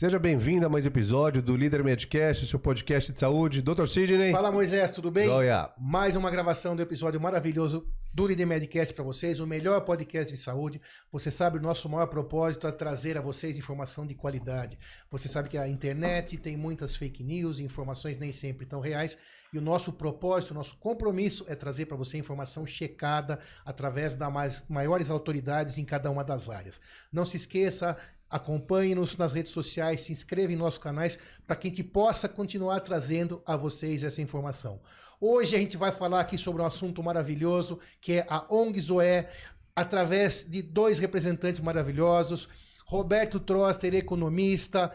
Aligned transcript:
Seja 0.00 0.18
bem-vindo 0.18 0.64
a 0.64 0.68
mais 0.70 0.86
um 0.86 0.88
episódio 0.88 1.42
do 1.42 1.54
Líder 1.54 1.84
Medcast, 1.84 2.46
seu 2.46 2.58
podcast 2.58 3.12
de 3.12 3.20
saúde. 3.20 3.60
Dr. 3.60 3.86
Sidney. 3.86 4.32
Fala, 4.32 4.50
Moisés, 4.50 4.90
tudo 4.92 5.10
bem? 5.10 5.26
Joia. 5.26 5.70
Mais 5.78 6.16
uma 6.16 6.30
gravação 6.30 6.74
do 6.74 6.80
episódio 6.80 7.20
maravilhoso 7.20 7.86
do 8.10 8.26
Líder 8.26 8.46
Medcast 8.46 8.94
para 8.94 9.04
vocês, 9.04 9.40
o 9.40 9.46
melhor 9.46 9.82
podcast 9.82 10.32
de 10.32 10.40
saúde. 10.40 10.80
Você 11.12 11.30
sabe, 11.30 11.58
o 11.58 11.60
nosso 11.60 11.86
maior 11.86 12.06
propósito 12.06 12.66
é 12.66 12.72
trazer 12.72 13.18
a 13.18 13.20
vocês 13.20 13.58
informação 13.58 14.06
de 14.06 14.14
qualidade. 14.14 14.78
Você 15.10 15.28
sabe 15.28 15.50
que 15.50 15.58
a 15.58 15.68
internet 15.68 16.38
tem 16.38 16.56
muitas 16.56 16.96
fake 16.96 17.22
news 17.22 17.60
informações 17.60 18.16
nem 18.16 18.32
sempre 18.32 18.64
tão 18.64 18.80
reais. 18.80 19.18
E 19.52 19.58
o 19.58 19.62
nosso 19.62 19.92
propósito, 19.92 20.52
o 20.52 20.54
nosso 20.54 20.78
compromisso 20.78 21.44
é 21.46 21.54
trazer 21.54 21.84
para 21.84 21.96
você 21.98 22.16
informação 22.16 22.66
checada 22.66 23.38
através 23.66 24.16
das 24.16 24.64
maiores 24.66 25.10
autoridades 25.10 25.76
em 25.76 25.84
cada 25.84 26.10
uma 26.10 26.24
das 26.24 26.48
áreas. 26.48 26.80
Não 27.12 27.26
se 27.26 27.36
esqueça, 27.36 27.98
Acompanhe-nos 28.30 29.16
nas 29.16 29.32
redes 29.32 29.50
sociais, 29.50 30.02
se 30.02 30.12
inscreva 30.12 30.52
em 30.52 30.56
nossos 30.56 30.78
canais 30.78 31.18
para 31.46 31.56
que 31.56 31.66
a 31.66 31.70
gente 31.70 31.82
possa 31.82 32.28
continuar 32.28 32.78
trazendo 32.80 33.42
a 33.44 33.56
vocês 33.56 34.04
essa 34.04 34.22
informação. 34.22 34.80
Hoje 35.20 35.56
a 35.56 35.58
gente 35.58 35.76
vai 35.76 35.90
falar 35.90 36.20
aqui 36.20 36.38
sobre 36.38 36.62
um 36.62 36.66
assunto 36.66 37.02
maravilhoso 37.02 37.80
que 38.00 38.12
é 38.12 38.26
a 38.28 38.46
ONG 38.48 38.80
Zoé, 38.80 39.28
através 39.74 40.44
de 40.48 40.62
dois 40.62 40.98
representantes 40.98 41.60
maravilhosos. 41.60 42.48
Roberto 42.86 43.40
Troster, 43.40 43.94
economista, 43.94 44.92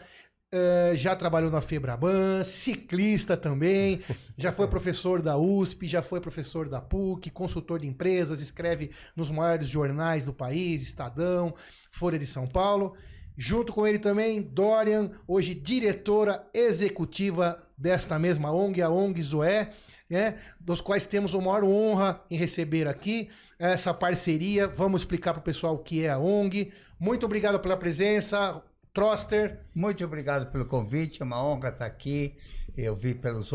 Uh, 0.54 0.96
já 0.96 1.16
trabalhou 1.16 1.50
na 1.50 1.60
Febraban, 1.60 2.44
ciclista 2.44 3.36
também, 3.36 4.00
já 4.38 4.52
foi 4.52 4.68
professor 4.68 5.20
da 5.20 5.36
USP, 5.36 5.88
já 5.88 6.02
foi 6.02 6.20
professor 6.20 6.68
da 6.68 6.80
PUC, 6.80 7.30
consultor 7.30 7.80
de 7.80 7.88
empresas, 7.88 8.40
escreve 8.40 8.92
nos 9.16 9.28
maiores 9.28 9.68
jornais 9.68 10.24
do 10.24 10.32
país, 10.32 10.84
Estadão, 10.84 11.52
Folha 11.90 12.16
de 12.16 12.26
São 12.26 12.46
Paulo. 12.46 12.94
Junto 13.36 13.72
com 13.72 13.86
ele 13.86 13.98
também, 13.98 14.40
Dorian, 14.40 15.10
hoje 15.26 15.54
diretora 15.54 16.48
executiva 16.54 17.62
desta 17.76 18.18
mesma 18.18 18.50
ONG, 18.50 18.80
a 18.80 18.88
ONG 18.88 19.22
Zoé, 19.22 19.72
né, 20.08 20.36
dos 20.58 20.80
quais 20.80 21.06
temos 21.06 21.34
a 21.34 21.38
maior 21.38 21.64
honra 21.64 22.22
em 22.30 22.36
receber 22.36 22.88
aqui 22.88 23.28
essa 23.58 23.92
parceria. 23.92 24.66
Vamos 24.66 25.02
explicar 25.02 25.32
para 25.34 25.40
o 25.40 25.44
pessoal 25.44 25.74
o 25.74 25.78
que 25.78 26.04
é 26.04 26.10
a 26.10 26.18
ONG. 26.18 26.72
Muito 26.98 27.26
obrigado 27.26 27.58
pela 27.60 27.76
presença. 27.76 28.62
Troster. 28.94 29.60
Muito 29.74 30.02
obrigado 30.02 30.50
pelo 30.50 30.64
convite, 30.64 31.20
é 31.20 31.24
uma 31.24 31.44
honra 31.44 31.68
estar 31.68 31.84
aqui. 31.84 32.34
Eu 32.74 32.96
vi 32.96 33.14
pelos 33.14 33.50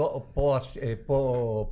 eh, 0.78 0.96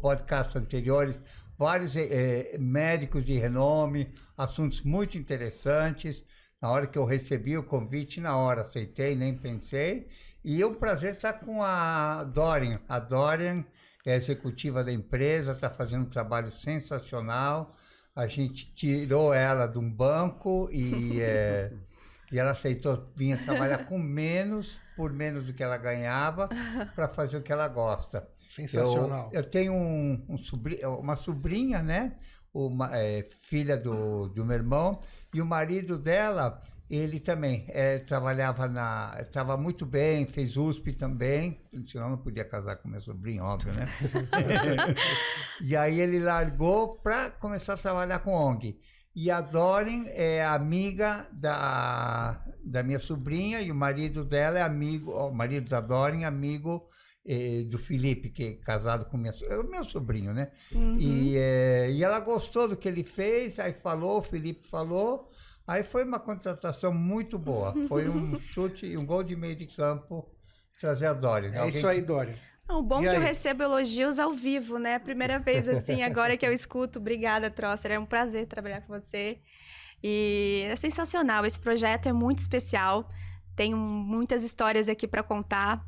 podcasts 0.01 0.55
anteriores 0.55 1.21
vários 1.59 1.95
eh, 1.97 2.55
médicos 2.57 3.25
de 3.25 3.37
renome, 3.37 4.13
assuntos 4.37 4.81
muito 4.81 5.17
interessantes. 5.17 6.23
Na 6.61 6.69
hora 6.69 6.87
que 6.87 6.97
eu 6.97 7.05
recebi 7.05 7.57
o 7.57 7.63
convite, 7.63 8.19
na 8.19 8.35
hora 8.35 8.61
aceitei, 8.61 9.15
nem 9.15 9.33
pensei. 9.33 10.07
E 10.43 10.61
é 10.61 10.65
um 10.65 10.73
prazer 10.73 11.15
estar 11.15 11.33
com 11.33 11.63
a 11.63 12.23
Dorian. 12.23 12.79
A 12.87 12.99
Dorian 12.99 13.63
é 14.05 14.15
executiva 14.15 14.83
da 14.83 14.91
empresa, 14.91 15.53
está 15.53 15.69
fazendo 15.69 16.03
um 16.03 16.09
trabalho 16.09 16.51
sensacional. 16.51 17.75
A 18.13 18.27
gente 18.27 18.73
tirou 18.73 19.33
ela 19.33 19.67
de 19.67 19.77
um 19.77 19.89
banco 19.89 20.69
e, 20.71 21.21
é, 21.23 21.71
e 22.31 22.37
ela 22.37 22.51
aceitou 22.51 23.09
vir 23.15 23.41
trabalhar 23.45 23.85
com 23.85 23.97
menos, 23.97 24.77
por 24.97 25.13
menos 25.13 25.45
do 25.45 25.53
que 25.53 25.63
ela 25.63 25.77
ganhava, 25.77 26.49
para 26.93 27.07
fazer 27.07 27.37
o 27.37 27.41
que 27.41 27.53
ela 27.53 27.67
gosta. 27.69 28.27
Sensacional. 28.51 29.29
Eu, 29.31 29.41
eu 29.41 29.49
tenho 29.49 29.73
um, 29.73 30.25
um 30.27 30.99
uma 30.99 31.15
sobrinha, 31.15 31.81
né? 31.81 32.17
uma, 32.53 32.95
é, 32.95 33.23
filha 33.23 33.77
do, 33.77 34.27
do 34.29 34.43
meu 34.43 34.57
irmão, 34.57 34.99
e 35.33 35.41
o 35.41 35.45
marido 35.45 35.97
dela, 35.97 36.61
ele 36.89 37.19
também 37.19 37.65
é, 37.67 37.99
trabalhava 37.99 38.67
na. 38.67 39.17
estava 39.21 39.55
muito 39.55 39.85
bem, 39.85 40.25
fez 40.25 40.57
USP 40.57 40.93
também, 40.93 41.61
senão 41.85 42.09
não 42.09 42.17
podia 42.17 42.43
casar 42.43 42.77
com 42.77 42.89
meu 42.89 42.99
sobrinho, 42.99 43.43
óbvio, 43.43 43.73
né? 43.73 43.87
e 45.61 45.75
aí 45.77 45.99
ele 45.99 46.19
largou 46.19 46.95
para 46.95 47.29
começar 47.29 47.73
a 47.73 47.77
trabalhar 47.77 48.19
com 48.19 48.33
ONG. 48.33 48.79
E 49.15 49.29
a 49.29 49.41
Dorin 49.41 50.05
é 50.07 50.43
amiga 50.43 51.27
da, 51.31 52.43
da 52.63 52.81
minha 52.81 52.99
sobrinha 52.99 53.61
e 53.61 53.71
o 53.71 53.75
marido 53.75 54.23
dela 54.23 54.59
é 54.59 54.61
amigo, 54.61 55.11
o 55.11 55.31
marido 55.31 55.69
da 55.69 55.81
Dorin, 55.81 56.23
amigo 56.23 56.87
eh, 57.25 57.63
do 57.65 57.77
Felipe, 57.77 58.29
que 58.29 58.43
é 58.43 58.53
casado 58.53 59.05
com 59.05 59.17
minha, 59.17 59.33
é 59.43 59.57
o 59.57 59.69
meu 59.69 59.83
sobrinho, 59.83 60.33
né? 60.33 60.51
Uhum. 60.71 60.97
E, 60.97 61.37
eh, 61.37 61.87
e 61.91 62.03
ela 62.03 62.19
gostou 62.19 62.67
do 62.67 62.77
que 62.77 62.87
ele 62.87 63.03
fez, 63.03 63.59
aí 63.59 63.73
falou, 63.73 64.19
o 64.19 64.23
Felipe 64.23 64.65
falou, 64.65 65.28
aí 65.69 65.83
foi 65.83 66.03
uma 66.03 66.19
contratação 66.19 66.93
muito 66.93 67.37
boa. 67.37 67.73
Foi 67.87 68.09
um 68.09 68.39
chute, 68.41 68.85
e 68.85 68.97
um 68.97 69.05
gol 69.05 69.23
de 69.23 69.35
meio 69.35 69.55
de 69.55 69.67
campo 69.67 70.27
trazer 70.79 71.05
a 71.07 71.13
Dória. 71.13 71.49
É 71.49 71.57
Alguém... 71.57 71.69
isso 71.69 71.87
aí, 71.87 72.01
Dória. 72.01 72.37
O 72.69 72.83
bom 72.83 72.99
e 72.99 73.03
que 73.03 73.09
aí? 73.09 73.15
eu 73.15 73.21
recebo 73.21 73.63
elogios 73.63 74.19
ao 74.19 74.33
vivo, 74.33 74.77
né? 74.77 74.99
Primeira 74.99 75.39
vez 75.39 75.67
assim, 75.67 76.01
agora 76.03 76.37
que 76.37 76.45
eu 76.45 76.53
escuto. 76.53 76.99
Obrigada, 76.99 77.49
Trosser. 77.49 77.91
É 77.91 77.99
um 77.99 78.05
prazer 78.05 78.45
trabalhar 78.47 78.81
com 78.81 78.93
você. 78.93 79.39
E 80.03 80.65
é 80.69 80.75
sensacional. 80.75 81.45
Esse 81.45 81.59
projeto 81.59 82.07
é 82.07 82.13
muito 82.13 82.39
especial. 82.39 83.09
Tenho 83.55 83.75
muitas 83.75 84.43
histórias 84.43 84.87
aqui 84.87 85.07
para 85.07 85.23
contar 85.23 85.83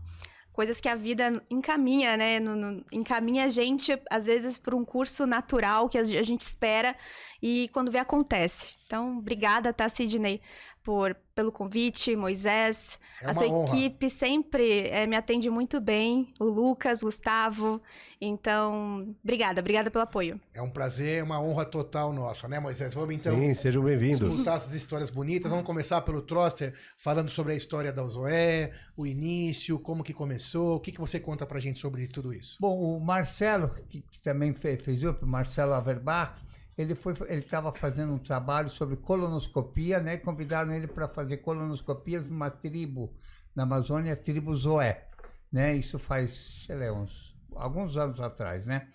coisas 0.52 0.82
que 0.82 0.90
a 0.90 0.96
vida 0.96 1.42
encaminha, 1.50 2.18
né? 2.18 2.40
No, 2.40 2.56
no, 2.56 2.84
encaminha 2.92 3.46
a 3.46 3.50
gente, 3.50 3.98
às 4.10 4.26
vezes, 4.26 4.58
por 4.58 4.74
um 4.74 4.84
curso 4.84 5.26
natural 5.26 5.88
que 5.88 5.98
a 5.98 6.04
gente 6.04 6.42
espera 6.42 6.96
e 7.42 7.70
quando 7.74 7.92
vê 7.92 8.00
acontece. 8.00 8.76
Então, 8.84 9.18
obrigada, 9.18 9.74
tá, 9.74 9.88
Sidney, 9.88 10.42
por, 10.84 11.16
pelo 11.36 11.52
convite, 11.52 12.16
Moisés. 12.16 13.00
É 13.22 13.30
a 13.30 13.34
sua 13.34 13.48
honra. 13.48 13.76
equipe 13.76 14.10
sempre 14.10 14.88
é, 14.88 15.06
me 15.06 15.16
atende 15.16 15.50
muito 15.50 15.80
bem, 15.80 16.34
o 16.40 16.46
Lucas, 16.46 17.02
Gustavo. 17.04 17.82
Então, 18.20 19.16
obrigada, 19.24 19.62
obrigada 19.62 19.90
pelo 19.90 20.04
apoio. 20.04 20.40
É 20.54 20.62
um 20.62 20.70
prazer, 20.70 21.20
é 21.20 21.24
uma 21.24 21.42
honra 21.42 21.66
total 21.66 22.14
nossa, 22.14 22.48
né, 22.48 22.60
Moisés? 22.60 22.94
Vamos 22.94 23.16
então. 23.16 23.36
Sim, 23.36 23.54
sejam 23.54 23.84
bem-vindos. 23.84 24.32
Escutar 24.32 24.58
essas 24.58 24.74
histórias 24.74 25.10
bonitas. 25.10 25.50
Vamos 25.50 25.66
começar 25.66 26.02
pelo 26.02 26.22
Troster, 26.22 26.74
falando 26.98 27.30
sobre 27.30 27.54
a 27.54 27.56
história 27.56 27.92
da 27.92 28.04
Zoé, 28.04 28.72
o 28.96 29.06
início, 29.06 29.80
como 29.80 30.04
que 30.04 30.14
começou. 30.14 30.76
O 30.76 30.80
que, 30.80 30.92
que 30.92 31.00
você 31.00 31.20
conta 31.20 31.46
pra 31.46 31.60
gente 31.60 31.80
sobre 31.80 32.08
tudo 32.08 32.34
isso? 32.34 32.58
Bom, 32.60 32.78
o 32.78 33.00
Marcelo, 33.00 33.70
que, 33.90 34.02
que 34.02 34.20
também 34.20 34.54
fez, 34.54 34.82
fez 34.82 35.04
o 35.04 35.18
Marcelo 35.22 35.74
Averbach, 35.74 36.41
ele 36.82 36.96
foi 36.96 37.14
ele 37.28 37.42
estava 37.42 37.72
fazendo 37.72 38.14
um 38.14 38.18
trabalho 38.18 38.70
sobre 38.70 38.96
colonoscopia, 38.96 40.00
né? 40.00 40.18
Convidaram 40.18 40.74
ele 40.74 40.88
para 40.88 41.08
fazer 41.08 41.38
colonoscopia 41.38 42.22
numa 42.22 42.50
tribo 42.50 43.14
na 43.56 43.64
Amazônia, 43.64 44.16
tribo 44.16 44.56
Zoé, 44.56 45.08
né? 45.52 45.76
Isso 45.76 46.00
faz, 46.00 46.66
sei 46.66 46.78
lá, 46.78 46.94
uns 46.94 47.32
alguns 47.56 47.98
anos 47.98 48.20
atrás, 48.20 48.66
né? 48.66 48.88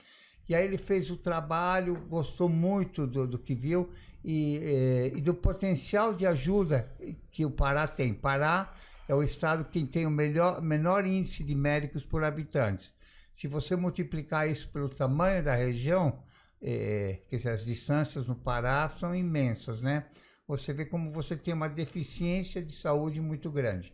E 0.48 0.54
aí 0.54 0.64
ele 0.64 0.78
fez 0.78 1.10
o 1.10 1.16
trabalho, 1.16 1.96
gostou 2.08 2.48
muito 2.48 3.06
do, 3.06 3.26
do 3.26 3.38
que 3.38 3.54
viu 3.54 3.90
e, 4.24 4.58
e, 4.58 5.18
e 5.18 5.20
do 5.20 5.34
potencial 5.34 6.14
de 6.14 6.24
ajuda 6.24 6.88
que 7.32 7.44
o 7.44 7.50
Pará 7.50 7.88
tem. 7.88 8.14
Pará 8.14 8.72
é 9.08 9.14
o 9.14 9.22
estado 9.22 9.64
que 9.64 9.84
tem 9.84 10.06
o 10.06 10.10
melhor, 10.10 10.62
menor 10.62 11.06
índice 11.06 11.42
de 11.42 11.54
médicos 11.54 12.04
por 12.04 12.22
habitantes. 12.22 12.92
Se 13.34 13.46
você 13.46 13.76
multiplicar 13.76 14.48
isso 14.48 14.68
pelo 14.68 14.88
tamanho 14.88 15.42
da 15.42 15.54
região, 15.54 16.22
é, 16.62 17.20
quer 17.28 17.36
dizer, 17.36 17.50
as 17.50 17.64
distâncias 17.64 18.26
no 18.26 18.34
Pará 18.34 18.88
são 18.88 19.14
imensas, 19.14 19.80
né? 19.80 20.06
Você 20.48 20.72
vê 20.72 20.84
como 20.84 21.12
você 21.12 21.36
tem 21.36 21.52
uma 21.52 21.68
deficiência 21.68 22.62
de 22.62 22.74
saúde 22.74 23.20
muito 23.20 23.50
grande. 23.50 23.92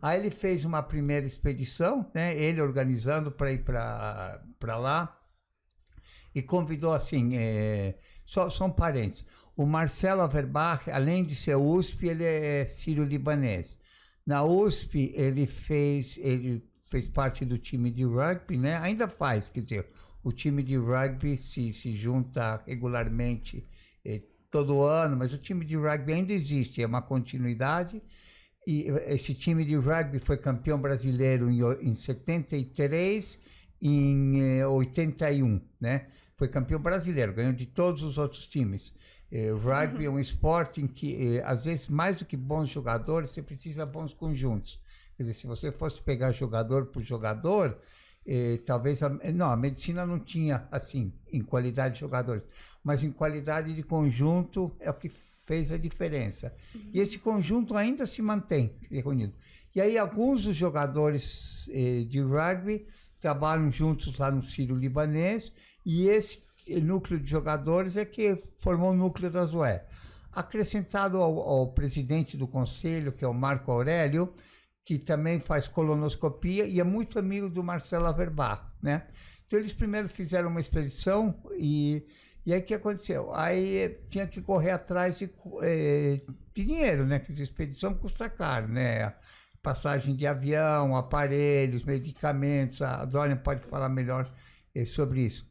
Aí 0.00 0.20
ele 0.20 0.30
fez 0.30 0.64
uma 0.64 0.82
primeira 0.82 1.26
expedição, 1.26 2.10
né? 2.14 2.36
Ele 2.38 2.60
organizando 2.60 3.30
para 3.30 3.52
ir 3.52 3.64
para 3.64 4.76
lá 4.76 5.20
e 6.34 6.42
convidou 6.42 6.92
assim, 6.92 7.36
é, 7.36 7.98
só 8.24 8.50
são 8.50 8.70
parentes. 8.70 9.24
O 9.56 9.64
Marcelo 9.64 10.20
Averbach, 10.20 10.90
além 10.90 11.24
de 11.24 11.34
ser 11.34 11.56
USP, 11.56 12.08
ele 12.08 12.24
é 12.24 12.66
sírio-libanês. 12.66 13.78
Na 14.24 14.44
USP 14.44 15.12
ele 15.14 15.46
fez, 15.46 16.18
ele 16.18 16.62
fez 16.90 17.08
parte 17.08 17.44
do 17.44 17.58
time 17.58 17.90
de 17.90 18.04
rugby, 18.04 18.58
né? 18.58 18.76
Ainda 18.76 19.08
faz, 19.08 19.48
quer 19.48 19.62
dizer, 19.62 19.88
o 20.26 20.32
time 20.32 20.60
de 20.60 20.76
rugby 20.76 21.38
se, 21.38 21.72
se 21.72 21.94
junta 21.94 22.60
regularmente 22.66 23.64
eh, 24.04 24.22
todo 24.50 24.82
ano, 24.82 25.16
mas 25.16 25.32
o 25.32 25.38
time 25.38 25.64
de 25.64 25.76
rugby 25.76 26.14
ainda 26.14 26.32
existe, 26.32 26.82
é 26.82 26.86
uma 26.86 27.00
continuidade. 27.00 28.02
E 28.66 28.86
esse 29.06 29.32
time 29.36 29.64
de 29.64 29.76
rugby 29.76 30.18
foi 30.18 30.36
campeão 30.36 30.80
brasileiro 30.80 31.48
em, 31.48 31.60
em 31.80 31.94
73 31.94 33.38
em 33.80 34.40
eh, 34.40 34.66
81, 34.66 35.60
né? 35.80 36.08
Foi 36.36 36.48
campeão 36.48 36.80
brasileiro, 36.80 37.32
ganhou 37.32 37.52
de 37.52 37.66
todos 37.66 38.02
os 38.02 38.18
outros 38.18 38.48
times. 38.48 38.92
Eh, 39.30 39.52
rugby 39.52 40.08
uhum. 40.08 40.14
é 40.14 40.16
um 40.16 40.18
esporte 40.18 40.80
em 40.82 40.88
que, 40.88 41.36
eh, 41.36 41.42
às 41.44 41.66
vezes, 41.66 41.86
mais 41.86 42.16
do 42.16 42.24
que 42.24 42.36
bons 42.36 42.68
jogadores, 42.68 43.30
você 43.30 43.42
precisa 43.42 43.86
de 43.86 43.92
bons 43.92 44.12
conjuntos. 44.12 44.80
Quer 45.16 45.22
dizer, 45.22 45.34
se 45.34 45.46
você 45.46 45.70
fosse 45.70 46.02
pegar 46.02 46.32
jogador 46.32 46.86
por 46.86 47.00
jogador, 47.00 47.78
eh, 48.26 48.58
talvez 48.64 49.02
a, 49.02 49.08
não, 49.08 49.50
a 49.50 49.56
medicina 49.56 50.04
não 50.04 50.18
tinha 50.18 50.66
assim 50.70 51.12
em 51.32 51.42
qualidade 51.42 51.94
de 51.94 52.00
jogadores, 52.00 52.42
mas 52.82 53.02
em 53.04 53.12
qualidade 53.12 53.74
de 53.74 53.82
conjunto 53.82 54.74
é 54.80 54.90
o 54.90 54.94
que 54.94 55.08
fez 55.08 55.70
a 55.70 55.76
diferença. 55.76 56.52
Uhum. 56.74 56.90
E 56.92 57.00
esse 57.00 57.18
conjunto 57.18 57.76
ainda 57.76 58.04
se 58.04 58.20
mantém 58.20 58.74
reunido. 58.90 59.32
E 59.74 59.80
aí 59.80 59.96
alguns 59.96 60.44
dos 60.44 60.56
jogadores 60.56 61.68
eh, 61.72 62.04
de 62.08 62.20
rugby 62.20 62.86
trabalham 63.20 63.70
juntos 63.70 64.18
lá 64.18 64.30
no 64.30 64.42
Sírio 64.42 64.74
Libanês 64.74 65.52
e 65.84 66.08
esse 66.08 66.42
núcleo 66.82 67.20
de 67.20 67.30
jogadores 67.30 67.96
é 67.96 68.04
que 68.04 68.42
formou 68.58 68.90
o 68.90 68.96
núcleo 68.96 69.30
da 69.30 69.44
Zoé. 69.44 69.84
Acrescentado 70.32 71.18
ao, 71.18 71.38
ao 71.38 71.72
presidente 71.72 72.36
do 72.36 72.46
conselho, 72.46 73.12
que 73.12 73.24
é 73.24 73.28
o 73.28 73.32
Marco 73.32 73.70
Aurélio, 73.70 74.34
que 74.86 75.00
também 75.00 75.40
faz 75.40 75.66
colonoscopia 75.66 76.64
e 76.64 76.78
é 76.78 76.84
muito 76.84 77.18
amigo 77.18 77.48
do 77.50 77.62
Marcelo 77.62 78.06
Averbach, 78.06 78.62
né? 78.80 79.08
Então 79.44 79.58
eles 79.58 79.72
primeiro 79.72 80.08
fizeram 80.08 80.48
uma 80.48 80.60
expedição 80.60 81.34
e 81.58 82.06
e 82.46 82.52
aí 82.52 82.60
o 82.60 82.62
que 82.62 82.74
aconteceu? 82.74 83.34
Aí 83.34 83.78
eh, 83.78 84.00
tinha 84.08 84.24
que 84.24 84.40
correr 84.40 84.70
atrás 84.70 85.18
de, 85.18 85.28
eh, 85.62 86.20
de 86.54 86.64
dinheiro, 86.64 87.04
né? 87.04 87.18
Que 87.18 87.32
expedição 87.42 87.92
custa 87.94 88.30
caro, 88.30 88.68
né? 88.68 89.12
Passagem 89.60 90.14
de 90.14 90.24
avião, 90.24 90.94
aparelhos, 90.96 91.82
medicamentos. 91.82 92.80
A 92.80 93.04
Dorian 93.04 93.38
pode 93.38 93.62
falar 93.62 93.88
melhor 93.88 94.30
eh, 94.72 94.84
sobre 94.84 95.22
isso. 95.22 95.44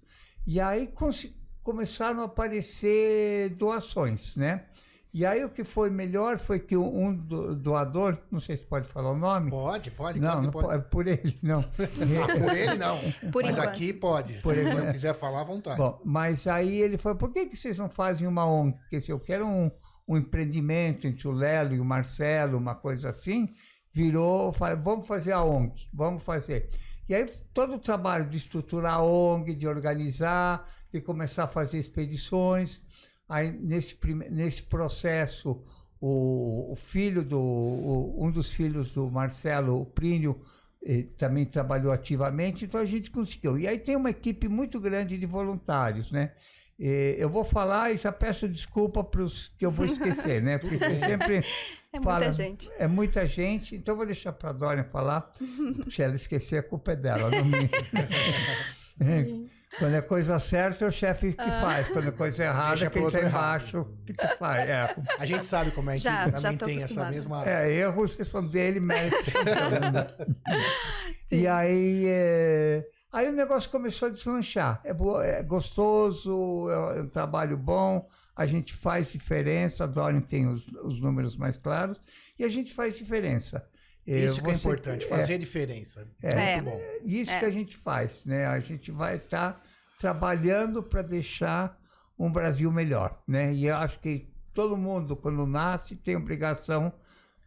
E 0.47 0.61
aí 0.61 0.89
começaram 1.61 2.21
a 2.21 2.25
aparecer 2.25 3.49
doações, 3.49 4.37
né? 4.37 4.63
E 5.17 5.25
aí 5.25 5.45
o 5.45 5.49
que 5.49 5.63
foi 5.63 5.89
melhor 5.89 6.37
foi 6.37 6.59
que 6.59 6.75
um 6.75 7.15
doador, 7.15 8.17
não 8.29 8.41
sei 8.41 8.57
se 8.57 8.63
pode 8.63 8.85
falar 8.85 9.13
o 9.13 9.17
nome. 9.17 9.49
Pode, 9.49 9.89
pode, 9.91 10.19
não, 10.19 10.41
não 10.41 10.51
pode. 10.51 10.89
por 10.89 11.07
ele, 11.07 11.39
não. 11.41 11.61
não 11.61 11.69
por 12.43 12.53
ele 12.53 12.75
não. 12.75 12.99
Por 13.31 13.43
mas 13.43 13.55
enquanto. 13.55 13.69
aqui 13.69 13.93
pode. 13.93 14.33
Por 14.41 14.53
se 14.53 14.63
você 14.65 14.91
quiser 14.91 15.13
falar 15.13 15.39
à 15.39 15.43
vontade. 15.45 15.77
Bom, 15.77 16.01
mas 16.03 16.45
aí 16.47 16.81
ele 16.81 16.97
falou, 16.97 17.17
por 17.17 17.31
que, 17.31 17.45
que 17.45 17.55
vocês 17.55 17.77
não 17.77 17.87
fazem 17.87 18.27
uma 18.27 18.45
ONG? 18.45 18.77
Porque 18.77 18.99
se 18.99 19.09
eu 19.09 19.17
quero 19.17 19.47
um, 19.47 19.71
um 20.05 20.17
empreendimento 20.17 21.07
entre 21.07 21.29
o 21.29 21.31
Lelo 21.31 21.73
e 21.73 21.79
o 21.79 21.85
Marcelo, 21.85 22.57
uma 22.57 22.75
coisa 22.75 23.11
assim, 23.11 23.47
virou, 23.93 24.51
falei, 24.51 24.75
vamos 24.75 25.07
fazer 25.07 25.31
a 25.31 25.41
ONG, 25.41 25.87
vamos 25.93 26.25
fazer. 26.25 26.69
E 27.07 27.15
aí 27.15 27.25
todo 27.53 27.75
o 27.75 27.79
trabalho 27.79 28.25
de 28.29 28.35
estruturar 28.35 28.95
a 28.95 29.01
ONG, 29.01 29.53
de 29.53 29.65
organizar, 29.65 30.69
de 30.91 30.99
começar 30.99 31.45
a 31.45 31.47
fazer 31.47 31.79
expedições, 31.79 32.81
Aí, 33.27 33.51
nesse, 33.51 33.97
nesse 34.29 34.63
processo, 34.63 35.63
o, 35.99 36.71
o 36.71 36.75
filho 36.75 37.23
do. 37.23 37.39
O, 37.39 38.25
um 38.25 38.31
dos 38.31 38.51
filhos 38.51 38.91
do 38.91 39.09
Marcelo, 39.09 39.81
o 39.81 39.85
Prínio, 39.85 40.39
eh, 40.83 41.05
também 41.17 41.45
trabalhou 41.45 41.91
ativamente, 41.91 42.65
então 42.65 42.79
a 42.79 42.85
gente 42.85 43.09
conseguiu. 43.09 43.57
E 43.57 43.67
aí 43.67 43.79
tem 43.79 43.95
uma 43.95 44.11
equipe 44.11 44.47
muito 44.47 44.79
grande 44.79 45.17
de 45.17 45.25
voluntários, 45.25 46.11
né? 46.11 46.31
Eh, 46.79 47.15
eu 47.17 47.29
vou 47.29 47.43
falar 47.43 47.91
e 47.91 47.97
já 47.97 48.11
peço 48.11 48.47
desculpa 48.47 49.03
para 49.03 49.23
os 49.23 49.47
que 49.57 49.65
eu 49.65 49.71
vou 49.71 49.85
esquecer, 49.85 50.41
né? 50.43 50.59
Porque 50.59 50.77
sempre. 50.99 51.43
É 51.91 52.01
fala, 52.01 52.25
muita 52.25 52.31
gente. 52.31 52.71
É 52.77 52.87
muita 52.87 53.25
gente, 53.25 53.75
então 53.75 53.93
eu 53.93 53.97
vou 53.97 54.05
deixar 54.05 54.33
para 54.33 54.49
a 54.49 54.53
Dória 54.53 54.83
falar. 54.83 55.33
Se 55.89 56.03
ela 56.03 56.15
esquecer, 56.15 56.59
a 56.59 56.63
culpa 56.63 56.91
é 56.91 56.95
dela, 56.95 57.31
não 57.31 57.45
minha. 57.45 57.69
Quando 59.77 59.93
é 59.93 60.01
coisa 60.01 60.39
certa, 60.39 60.85
é 60.85 60.87
o 60.87 60.91
chefe 60.91 61.33
que 61.33 61.41
Ah. 61.41 61.61
faz. 61.61 61.89
Quando 61.89 62.07
é 62.07 62.11
coisa 62.11 62.43
errada, 62.43 62.89
quem 62.89 63.05
está 63.05 63.21
embaixo 63.21 63.85
que 64.05 64.13
tu 64.13 64.27
faz. 64.39 64.69
É, 64.69 64.95
A 65.19 65.25
gente 65.25 65.45
sabe 65.45 65.71
como 65.71 65.89
é 65.89 65.93
que 65.95 65.99
Já, 65.99 66.29
também 66.31 66.57
tem 66.57 66.81
essa 66.83 67.09
mesma. 67.09 67.43
é 67.47 67.71
erros 67.73 68.17
são 68.29 68.45
dele, 68.47 68.79
são 68.79 69.43
teus. 69.43 70.27
Sim. 71.27 71.41
E 71.41 71.47
aí, 71.47 72.05
é, 72.07 72.85
aí 73.11 73.27
o 73.29 73.33
negócio 73.33 73.69
começou 73.69 74.07
a 74.07 74.11
deslanchar. 74.11 74.79
É, 74.83 74.93
bo- 74.93 75.21
é 75.21 75.41
gostoso, 75.43 76.69
é 76.69 77.01
um 77.01 77.09
trabalho 77.09 77.57
bom, 77.57 78.07
a 78.35 78.45
gente 78.45 78.73
faz 78.73 79.11
diferença. 79.11 79.83
A 79.83 79.87
Dorian 79.87 80.21
tem 80.21 80.47
os, 80.47 80.65
os 80.83 81.01
números 81.01 81.35
mais 81.35 81.57
claros 81.57 81.99
e 82.37 82.45
a 82.45 82.49
gente 82.49 82.73
faz 82.73 82.97
diferença. 82.97 83.65
É, 84.07 84.19
Isso 84.19 84.41
que 84.41 84.49
é 84.51 84.53
importante, 84.53 85.05
é, 85.05 85.07
fazer 85.09 85.33
a 85.33 85.37
diferença. 85.37 86.07
É. 86.21 86.61
Muito 86.61 86.71
bom. 86.71 86.81
Isso 87.03 87.31
É. 87.31 87.39
que 87.39 87.45
a 87.45 87.49
gente 87.51 87.75
faz, 87.75 88.23
né? 88.23 88.45
A 88.45 88.59
gente 88.59 88.91
vai 88.91 89.15
estar 89.15 89.55
trabalhando 89.99 90.83
para 90.83 91.01
deixar 91.01 91.79
um 92.17 92.31
Brasil 92.31 92.71
melhor, 92.71 93.19
né? 93.27 93.53
E 93.53 93.65
eu 93.65 93.75
acho 93.75 93.99
que 93.99 94.29
todo 94.53 94.77
mundo, 94.77 95.15
quando 95.15 95.45
nasce, 95.47 95.95
tem 95.95 96.15
obrigação 96.15 96.93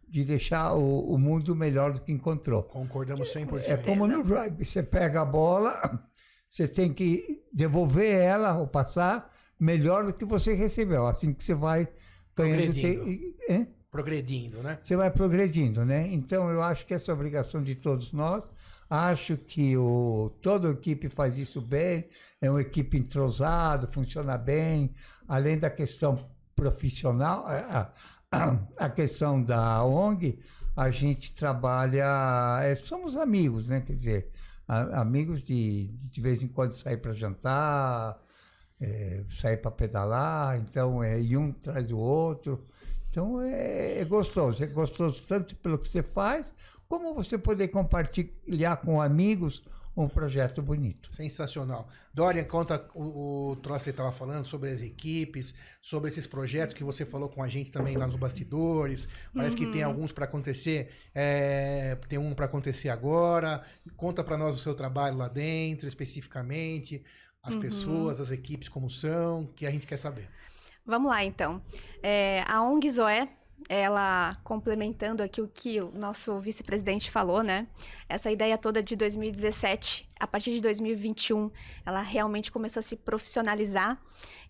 de 0.07 0.25
deixar 0.25 0.73
o, 0.73 1.13
o 1.13 1.17
mundo 1.17 1.55
melhor 1.55 1.93
do 1.93 2.01
que 2.01 2.11
encontrou. 2.11 2.63
Concordamos 2.63 3.33
100%. 3.33 3.69
É 3.69 3.77
como 3.77 4.05
no 4.07 4.21
rugby, 4.21 4.65
você 4.65 4.83
pega 4.83 5.21
a 5.21 5.25
bola, 5.25 6.03
você 6.47 6.67
tem 6.67 6.91
que 6.91 7.41
devolver 7.53 8.15
ela 8.19 8.57
ou 8.57 8.67
passar 8.67 9.31
melhor 9.59 10.05
do 10.05 10.13
que 10.13 10.25
você 10.25 10.53
recebeu. 10.53 11.07
Assim 11.07 11.33
que 11.33 11.43
você 11.43 11.53
vai 11.53 11.87
ganhando... 12.35 12.73
Te-? 12.73 13.78
Progredindo, 13.91 14.61
né? 14.61 14.77
você 14.81 14.95
vai 14.95 15.09
progredindo, 15.09 15.83
né? 15.83 16.07
Então 16.13 16.49
eu 16.51 16.61
acho 16.61 16.85
que 16.85 16.93
essa 16.93 17.11
é 17.11 17.11
a 17.11 17.15
obrigação 17.15 17.63
de 17.63 17.73
todos 17.75 18.11
nós. 18.13 18.43
Acho 18.87 19.35
que 19.35 19.75
o, 19.77 20.31
toda 20.41 20.67
a 20.69 20.71
equipe 20.71 21.09
faz 21.09 21.37
isso 21.39 21.59
bem, 21.61 22.07
é 22.41 22.49
uma 22.51 22.61
equipe 22.61 22.97
entrosada, 22.97 23.87
funciona 23.87 24.37
bem, 24.37 24.93
além 25.27 25.57
da 25.57 25.69
questão 25.71 26.17
profissional, 26.55 27.45
a, 27.47 27.91
a- 28.31 28.59
a 28.77 28.89
questão 28.89 29.41
da 29.41 29.83
ONG, 29.83 30.39
a 30.75 30.91
gente 30.91 31.33
trabalha, 31.33 32.59
é, 32.63 32.75
somos 32.75 33.15
amigos, 33.17 33.67
né? 33.67 33.81
Quer 33.81 33.93
dizer, 33.93 34.31
a- 34.67 35.01
amigos 35.01 35.41
de, 35.45 35.87
de 35.87 36.09
de 36.11 36.21
vez 36.21 36.41
em 36.43 36.47
quando 36.47 36.73
sair 36.73 36.97
para 36.97 37.13
jantar, 37.13 38.19
é, 38.79 39.23
sair 39.29 39.57
para 39.57 39.71
pedalar, 39.71 40.57
então 40.57 41.03
é 41.03 41.19
e 41.19 41.35
um 41.35 41.51
traz 41.51 41.91
o 41.91 41.97
outro. 41.97 42.67
Então 43.09 43.41
é, 43.41 43.99
é 43.99 44.05
gostoso, 44.05 44.63
é 44.63 44.67
gostoso 44.67 45.21
tanto 45.27 45.55
pelo 45.55 45.77
que 45.77 45.87
você 45.87 46.03
faz, 46.03 46.53
como 46.87 47.13
você 47.13 47.37
poder 47.37 47.67
compartilhar 47.69 48.77
com 48.77 49.01
amigos 49.01 49.63
um 49.95 50.07
projeto 50.07 50.61
bonito. 50.61 51.11
Sensacional. 51.11 51.87
Dorian, 52.13 52.43
conta 52.45 52.87
o, 52.93 53.51
o 53.51 53.55
Trosser 53.57 53.89
estava 53.91 54.11
falando 54.11 54.45
sobre 54.45 54.69
as 54.69 54.81
equipes, 54.81 55.53
sobre 55.81 56.09
esses 56.09 56.25
projetos 56.25 56.73
que 56.73 56.83
você 56.83 57.05
falou 57.05 57.29
com 57.29 57.43
a 57.43 57.47
gente 57.47 57.71
também 57.71 57.97
lá 57.97 58.07
nos 58.07 58.15
bastidores. 58.15 59.07
Parece 59.33 59.55
que 59.55 59.67
tem 59.67 59.83
alguns 59.83 60.11
para 60.11 60.25
acontecer, 60.25 60.89
é, 61.13 61.97
tem 62.07 62.17
um 62.17 62.33
para 62.33 62.45
acontecer 62.45 62.89
agora. 62.89 63.61
Conta 63.97 64.23
para 64.23 64.37
nós 64.37 64.55
o 64.55 64.59
seu 64.59 64.73
trabalho 64.73 65.17
lá 65.17 65.27
dentro, 65.27 65.87
especificamente, 65.87 67.03
as 67.43 67.55
Uhum. 67.55 67.59
pessoas, 67.61 68.19
as 68.19 68.31
equipes 68.31 68.69
como 68.69 68.89
são, 68.89 69.47
que 69.55 69.65
a 69.65 69.71
gente 69.71 69.87
quer 69.87 69.97
saber. 69.97 70.29
Vamos 70.85 71.11
lá, 71.11 71.23
então. 71.23 71.61
É, 72.01 72.43
a 72.47 72.61
ONG 72.63 72.89
Zoé, 72.89 73.29
ela 73.69 74.35
complementando 74.43 75.21
aqui 75.21 75.41
o 75.41 75.47
que 75.47 75.79
o 75.79 75.91
nosso 75.91 76.39
vice-presidente 76.39 77.11
falou, 77.11 77.43
né? 77.43 77.67
Essa 78.07 78.31
ideia 78.31 78.57
toda 78.57 78.81
de 78.81 78.95
2017, 78.95 80.08
a 80.19 80.27
partir 80.27 80.51
de 80.51 80.61
2021, 80.61 81.49
ela 81.85 82.01
realmente 82.01 82.51
começou 82.51 82.79
a 82.79 82.83
se 82.83 82.95
profissionalizar. 82.95 83.99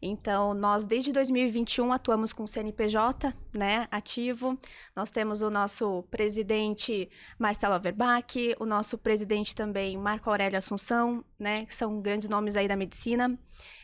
Então, 0.02 0.54
nós 0.54 0.86
desde 0.86 1.12
2021 1.12 1.92
atuamos 1.94 2.34
com 2.34 2.44
o 2.44 2.48
CNPJ, 2.48 3.32
né, 3.54 3.88
ativo. 3.92 4.58
Nós 4.96 5.12
temos 5.12 5.42
o 5.42 5.50
nosso 5.50 6.04
presidente 6.10 7.10
Marcelo 7.38 7.76
Averbach, 7.76 8.56
o 8.60 8.66
nosso 8.66 8.98
presidente 8.98 9.56
também 9.56 9.98
Marco 9.98 10.30
Aurélio 10.30 10.58
Assunção, 10.58 11.24
né, 11.38 11.66
que 11.66 11.76
são 11.76 12.02
grandes 12.02 12.30
nomes 12.30 12.56
aí 12.56 12.68
da 12.68 12.76
medicina. 12.76 13.38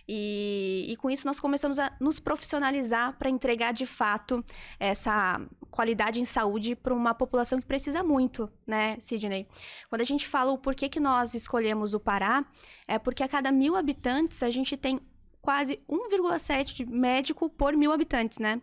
E, 0.07 0.85
e 0.87 0.95
com 0.97 1.09
isso 1.09 1.25
nós 1.25 1.39
começamos 1.39 1.79
a 1.79 1.91
nos 1.99 2.19
profissionalizar 2.19 3.17
para 3.17 3.29
entregar 3.29 3.73
de 3.73 3.87
fato 3.87 4.43
essa 4.79 5.41
qualidade 5.71 6.21
em 6.21 6.25
saúde 6.25 6.75
para 6.75 6.93
uma 6.93 7.13
população 7.13 7.59
que 7.59 7.65
precisa 7.65 8.03
muito, 8.03 8.49
né, 8.65 8.97
Sidney? 8.99 9.47
Quando 9.89 10.01
a 10.01 10.05
gente 10.05 10.27
fala 10.27 10.51
o 10.51 10.57
porquê 10.57 10.87
que 10.87 10.99
nós 10.99 11.33
escolhemos 11.33 11.74
o 11.93 11.99
Pará, 11.99 12.45
é 12.87 12.97
porque 12.97 13.23
a 13.23 13.27
cada 13.27 13.51
mil 13.51 13.75
habitantes 13.75 14.41
a 14.43 14.49
gente 14.49 14.77
tem 14.77 14.99
quase 15.41 15.79
1,7 15.87 16.73
de 16.73 16.85
médico 16.85 17.47
por 17.49 17.73
mil 17.75 17.91
habitantes, 17.91 18.39
né? 18.39 18.61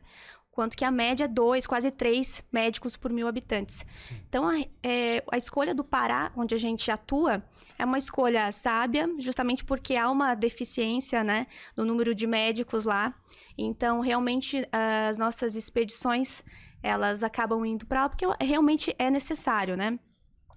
Quanto 0.50 0.76
que 0.76 0.84
a 0.84 0.90
média 0.90 1.24
é 1.24 1.28
2, 1.28 1.66
quase 1.66 1.90
3 1.90 2.44
médicos 2.52 2.94
por 2.94 3.10
mil 3.10 3.26
habitantes. 3.26 3.86
Então, 4.28 4.46
a, 4.46 4.60
é, 4.82 5.24
a 5.32 5.38
escolha 5.38 5.74
do 5.74 5.82
Pará, 5.82 6.30
onde 6.36 6.54
a 6.54 6.58
gente 6.58 6.90
atua, 6.90 7.42
é 7.78 7.84
uma 7.86 7.96
escolha 7.96 8.52
sábia, 8.52 9.08
justamente 9.18 9.64
porque 9.64 9.96
há 9.96 10.10
uma 10.10 10.34
deficiência, 10.34 11.24
né, 11.24 11.46
no 11.74 11.86
número 11.86 12.14
de 12.14 12.26
médicos 12.26 12.84
lá. 12.84 13.14
Então, 13.56 14.00
realmente, 14.00 14.68
as 14.70 15.16
nossas 15.16 15.54
expedições, 15.54 16.44
elas 16.82 17.22
acabam 17.22 17.64
indo 17.64 17.86
para 17.86 18.02
lá 18.02 18.08
porque 18.10 18.26
realmente 18.38 18.94
é 18.98 19.10
necessário, 19.10 19.74
né? 19.74 19.98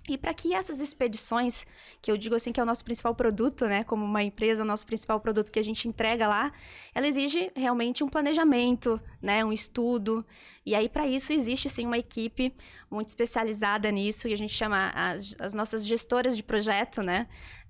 E 0.07 0.17
para 0.17 0.33
que 0.33 0.53
essas 0.53 0.79
expedições, 0.79 1.65
que 2.01 2.11
eu 2.11 2.17
digo 2.17 2.35
assim 2.35 2.51
que 2.51 2.59
é 2.59 2.63
o 2.63 2.65
nosso 2.65 2.85
principal 2.85 3.15
produto, 3.15 3.65
né, 3.65 3.83
como 3.83 4.05
uma 4.05 4.21
empresa, 4.21 4.61
o 4.61 4.65
nosso 4.65 4.85
principal 4.85 5.19
produto 5.19 5.51
que 5.51 5.57
a 5.57 5.63
gente 5.63 5.87
entrega 5.87 6.27
lá, 6.27 6.51
ela 6.93 7.07
exige 7.07 7.51
realmente 7.55 8.03
um 8.03 8.07
planejamento, 8.07 9.01
né, 9.19 9.43
um 9.43 9.51
estudo. 9.51 10.23
E 10.63 10.75
aí 10.75 10.87
para 10.87 11.07
isso 11.07 11.33
existe 11.33 11.69
sim 11.69 11.87
uma 11.87 11.97
equipe 11.97 12.53
muito 12.89 13.09
especializada 13.09 13.89
nisso 13.91 14.27
e 14.27 14.33
a 14.33 14.37
gente 14.37 14.53
chama 14.53 14.91
as, 14.93 15.35
as 15.39 15.53
nossas 15.53 15.85
gestoras 15.85 16.37
de 16.37 16.43
projeto, 16.43 17.01
né? 17.01 17.27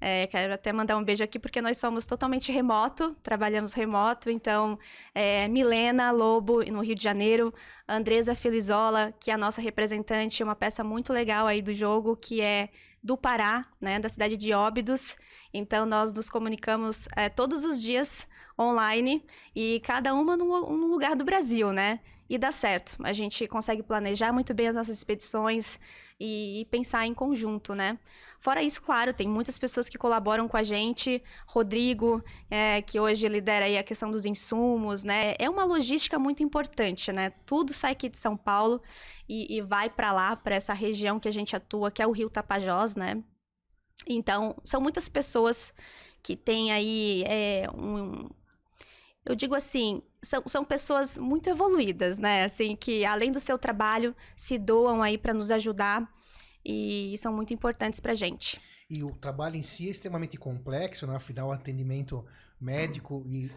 É, 0.07 0.27
quero 0.27 0.53
até 0.53 0.71
mandar 0.71 0.97
um 0.97 1.03
beijo 1.03 1.23
aqui 1.23 1.39
porque 1.39 1.59
nós 1.59 1.79
somos 1.79 2.05
totalmente 2.05 2.51
remoto, 2.51 3.15
trabalhamos 3.23 3.73
remoto. 3.73 4.29
Então, 4.29 4.77
é, 5.15 5.47
Milena 5.47 6.11
Lobo, 6.11 6.63
no 6.71 6.81
Rio 6.81 6.93
de 6.93 7.03
Janeiro, 7.03 7.51
Andresa 7.89 8.35
Felizola, 8.35 9.15
que 9.19 9.31
é 9.31 9.33
a 9.33 9.37
nossa 9.37 9.61
representante, 9.61 10.43
uma 10.43 10.55
peça 10.55 10.83
muito 10.83 11.11
legal 11.11 11.47
aí 11.47 11.59
do 11.59 11.73
jogo, 11.73 12.15
que 12.15 12.39
é 12.39 12.69
do 13.01 13.17
Pará, 13.17 13.65
né, 13.81 13.97
da 13.97 14.07
cidade 14.07 14.37
de 14.37 14.53
Óbidos. 14.53 15.17
Então, 15.51 15.87
nós 15.87 16.13
nos 16.13 16.29
comunicamos 16.29 17.07
é, 17.15 17.27
todos 17.27 17.63
os 17.63 17.81
dias 17.81 18.27
online 18.59 19.25
e 19.55 19.81
cada 19.83 20.13
uma 20.13 20.37
num, 20.37 20.69
num 20.69 20.85
lugar 20.85 21.15
do 21.15 21.25
Brasil, 21.25 21.73
né? 21.73 21.99
E 22.29 22.37
dá 22.37 22.51
certo. 22.51 22.97
A 23.03 23.13
gente 23.13 23.47
consegue 23.47 23.83
planejar 23.83 24.33
muito 24.33 24.53
bem 24.53 24.67
as 24.67 24.75
nossas 24.75 24.97
expedições 24.97 25.79
e, 26.19 26.61
e 26.61 26.65
pensar 26.65 27.05
em 27.05 27.13
conjunto, 27.13 27.73
né? 27.75 27.99
Fora 28.39 28.63
isso, 28.63 28.81
claro, 28.81 29.13
tem 29.13 29.27
muitas 29.27 29.57
pessoas 29.57 29.87
que 29.87 29.97
colaboram 29.97 30.47
com 30.47 30.57
a 30.57 30.63
gente. 30.63 31.21
Rodrigo, 31.47 32.23
é, 32.49 32.81
que 32.81 32.99
hoje 32.99 33.27
lidera 33.27 33.65
aí 33.65 33.77
a 33.77 33.83
questão 33.83 34.09
dos 34.09 34.25
insumos, 34.25 35.03
né? 35.03 35.35
É 35.37 35.49
uma 35.49 35.63
logística 35.63 36.17
muito 36.17 36.41
importante, 36.41 37.11
né? 37.11 37.31
Tudo 37.45 37.73
sai 37.73 37.91
aqui 37.91 38.09
de 38.09 38.17
São 38.17 38.35
Paulo 38.35 38.81
e, 39.29 39.57
e 39.57 39.61
vai 39.61 39.89
para 39.89 40.11
lá, 40.11 40.35
para 40.35 40.55
essa 40.55 40.73
região 40.73 41.19
que 41.19 41.27
a 41.27 41.33
gente 41.33 41.55
atua, 41.55 41.91
que 41.91 42.01
é 42.01 42.07
o 42.07 42.11
Rio 42.11 42.29
Tapajós, 42.29 42.95
né? 42.95 43.23
Então, 44.07 44.55
são 44.63 44.81
muitas 44.81 45.07
pessoas 45.07 45.73
que 46.21 46.35
têm 46.35 46.71
aí 46.71 47.23
é, 47.27 47.67
um, 47.71 48.29
eu 49.25 49.35
digo 49.35 49.55
assim, 49.55 50.03
são, 50.25 50.43
são 50.47 50.65
pessoas 50.65 51.17
muito 51.17 51.49
evoluídas, 51.49 52.17
né? 52.17 52.43
Assim, 52.43 52.75
que 52.75 53.05
além 53.05 53.31
do 53.31 53.39
seu 53.39 53.57
trabalho, 53.57 54.15
se 54.35 54.57
doam 54.57 55.01
aí 55.01 55.17
para 55.17 55.33
nos 55.33 55.51
ajudar 55.51 56.11
e 56.63 57.15
são 57.17 57.31
muito 57.31 57.53
importantes 57.53 57.99
para 57.99 58.15
gente. 58.15 58.59
E 58.89 59.03
o 59.03 59.11
trabalho 59.11 59.55
em 59.55 59.63
si 59.63 59.87
é 59.87 59.91
extremamente 59.91 60.37
complexo, 60.37 61.07
né? 61.07 61.15
Afinal, 61.15 61.51
atendimento 61.51 62.25
médico 62.59 63.23
e 63.25 63.51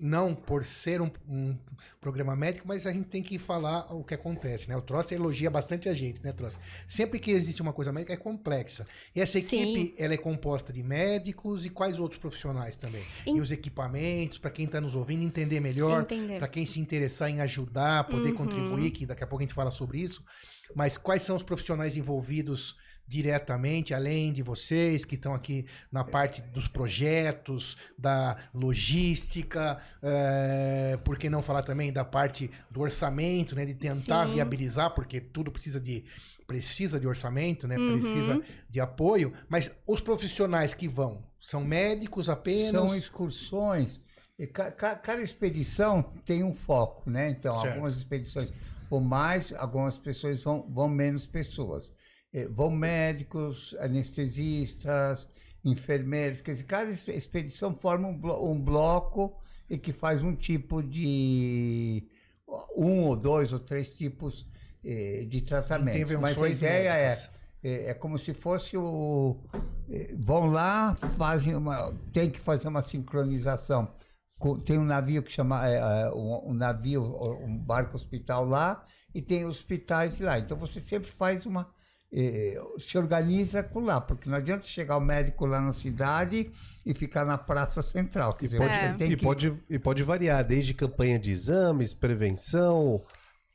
não 0.00 0.34
por 0.34 0.64
ser 0.64 1.02
um, 1.02 1.10
um, 1.28 1.56
programa 2.00 2.34
médico, 2.34 2.66
mas 2.66 2.86
a 2.86 2.92
gente 2.92 3.08
tem 3.08 3.22
que 3.22 3.38
falar 3.38 3.92
o 3.94 4.02
que 4.02 4.14
acontece, 4.14 4.68
né? 4.68 4.76
O 4.76 4.80
Trost 4.80 5.12
elogia 5.12 5.50
bastante 5.50 5.88
a 5.88 5.94
gente, 5.94 6.22
né, 6.24 6.32
Trost? 6.32 6.58
Sempre 6.88 7.18
que 7.18 7.30
existe 7.30 7.60
uma 7.60 7.72
coisa 7.72 7.92
médica 7.92 8.14
é 8.14 8.16
complexa. 8.16 8.86
E 9.14 9.20
essa 9.20 9.38
equipe, 9.38 9.80
Sim. 9.88 9.94
ela 9.98 10.14
é 10.14 10.16
composta 10.16 10.72
de 10.72 10.82
médicos 10.82 11.66
e 11.66 11.70
quais 11.70 11.98
outros 11.98 12.18
profissionais 12.18 12.76
também? 12.76 13.04
E 13.26 13.40
os 13.40 13.52
equipamentos, 13.52 14.38
para 14.38 14.50
quem 14.50 14.64
está 14.64 14.80
nos 14.80 14.94
ouvindo 14.94 15.22
entender 15.22 15.60
melhor, 15.60 16.06
para 16.38 16.48
quem 16.48 16.64
se 16.64 16.80
interessar 16.80 17.28
em 17.28 17.40
ajudar, 17.40 18.04
poder 18.04 18.30
uhum. 18.30 18.36
contribuir, 18.36 18.90
que 18.90 19.04
daqui 19.04 19.22
a 19.22 19.26
pouco 19.26 19.42
a 19.42 19.44
gente 19.44 19.54
fala 19.54 19.70
sobre 19.70 19.98
isso. 19.98 20.24
Mas 20.74 20.96
quais 20.96 21.22
são 21.22 21.36
os 21.36 21.42
profissionais 21.42 21.96
envolvidos 21.96 22.76
diretamente, 23.10 23.92
além 23.92 24.32
de 24.32 24.40
vocês 24.40 25.04
que 25.04 25.16
estão 25.16 25.34
aqui 25.34 25.66
na 25.90 26.04
parte 26.04 26.40
dos 26.40 26.68
projetos, 26.68 27.76
da 27.98 28.36
logística, 28.54 29.78
é, 30.00 30.96
por 31.04 31.18
que 31.18 31.28
não 31.28 31.42
falar 31.42 31.64
também 31.64 31.92
da 31.92 32.04
parte 32.04 32.48
do 32.70 32.80
orçamento, 32.80 33.56
né, 33.56 33.66
de 33.66 33.74
tentar 33.74 34.28
Sim. 34.28 34.34
viabilizar, 34.34 34.94
porque 34.94 35.20
tudo 35.20 35.50
precisa 35.50 35.80
de 35.80 36.04
precisa 36.46 36.98
de 36.98 37.06
orçamento, 37.06 37.66
né, 37.66 37.76
uhum. 37.76 38.00
precisa 38.00 38.42
de 38.68 38.80
apoio, 38.80 39.32
mas 39.48 39.70
os 39.86 40.00
profissionais 40.00 40.74
que 40.74 40.88
vão 40.88 41.24
são 41.38 41.64
médicos 41.64 42.28
apenas? 42.28 42.82
São 42.82 42.96
excursões. 42.96 44.00
Cada 45.02 45.22
expedição 45.22 46.12
tem 46.24 46.42
um 46.42 46.54
foco, 46.54 47.10
né? 47.10 47.28
Então, 47.30 47.54
certo. 47.54 47.74
algumas 47.74 47.96
expedições 47.96 48.50
vão 48.88 49.00
mais, 49.00 49.52
algumas 49.52 49.96
pessoas 49.96 50.42
vão, 50.42 50.66
vão 50.68 50.88
menos 50.88 51.24
pessoas. 51.24 51.92
Eh, 52.32 52.46
vão 52.46 52.70
médicos, 52.70 53.74
anestesistas, 53.80 55.26
enfermeiros, 55.64 56.40
quer 56.40 56.52
dizer, 56.52 56.64
cada 56.64 56.90
expedição 56.90 57.74
forma 57.74 58.06
um, 58.06 58.16
blo 58.16 58.50
um 58.50 58.60
bloco 58.60 59.36
e 59.68 59.76
que 59.76 59.92
faz 59.92 60.22
um 60.22 60.34
tipo 60.34 60.82
de 60.82 62.08
um 62.76 63.02
ou 63.02 63.16
dois 63.16 63.52
ou 63.52 63.58
três 63.58 63.96
tipos 63.96 64.46
eh, 64.84 65.24
de 65.28 65.42
tratamento. 65.42 66.20
Mas 66.20 66.40
a 66.40 66.48
ideia 66.48 66.96
é, 66.96 67.18
é, 67.62 67.90
é, 67.90 67.94
como 67.94 68.16
se 68.16 68.32
fosse 68.32 68.76
o 68.76 69.36
eh, 69.90 70.14
vão 70.16 70.46
lá, 70.46 70.94
fazem 71.16 71.56
uma 71.56 71.92
tem 72.12 72.30
que 72.30 72.40
fazer 72.40 72.68
uma 72.68 72.82
sincronização. 72.82 73.92
Tem 74.64 74.78
um 74.78 74.84
navio 74.84 75.22
que 75.22 75.30
chama 75.30 75.68
é, 75.68 75.74
é, 75.74 76.10
um, 76.12 76.50
um 76.50 76.54
navio, 76.54 77.02
um 77.44 77.58
barco 77.58 77.96
hospital 77.96 78.44
lá 78.44 78.86
e 79.12 79.20
tem 79.20 79.44
hospitais 79.44 80.18
lá. 80.20 80.38
Então 80.38 80.56
você 80.56 80.80
sempre 80.80 81.10
faz 81.10 81.44
uma 81.44 81.68
se 82.78 82.98
organiza 82.98 83.62
por 83.62 83.82
lá, 83.82 84.00
porque 84.00 84.28
não 84.28 84.36
adianta 84.36 84.66
chegar 84.66 84.96
o 84.96 85.00
médico 85.00 85.46
lá 85.46 85.60
na 85.60 85.72
cidade 85.72 86.50
e 86.84 86.92
ficar 86.92 87.24
na 87.24 87.38
praça 87.38 87.82
central. 87.82 88.34
Quer 88.34 88.46
dizer, 88.46 88.56
e, 88.56 88.60
pode, 88.60 88.74
é. 88.74 89.06
e, 89.06 89.16
que... 89.16 89.24
pode, 89.24 89.62
e 89.70 89.78
pode 89.78 90.02
variar, 90.02 90.44
desde 90.44 90.74
campanha 90.74 91.18
de 91.18 91.30
exames, 91.30 91.94
prevenção, 91.94 93.02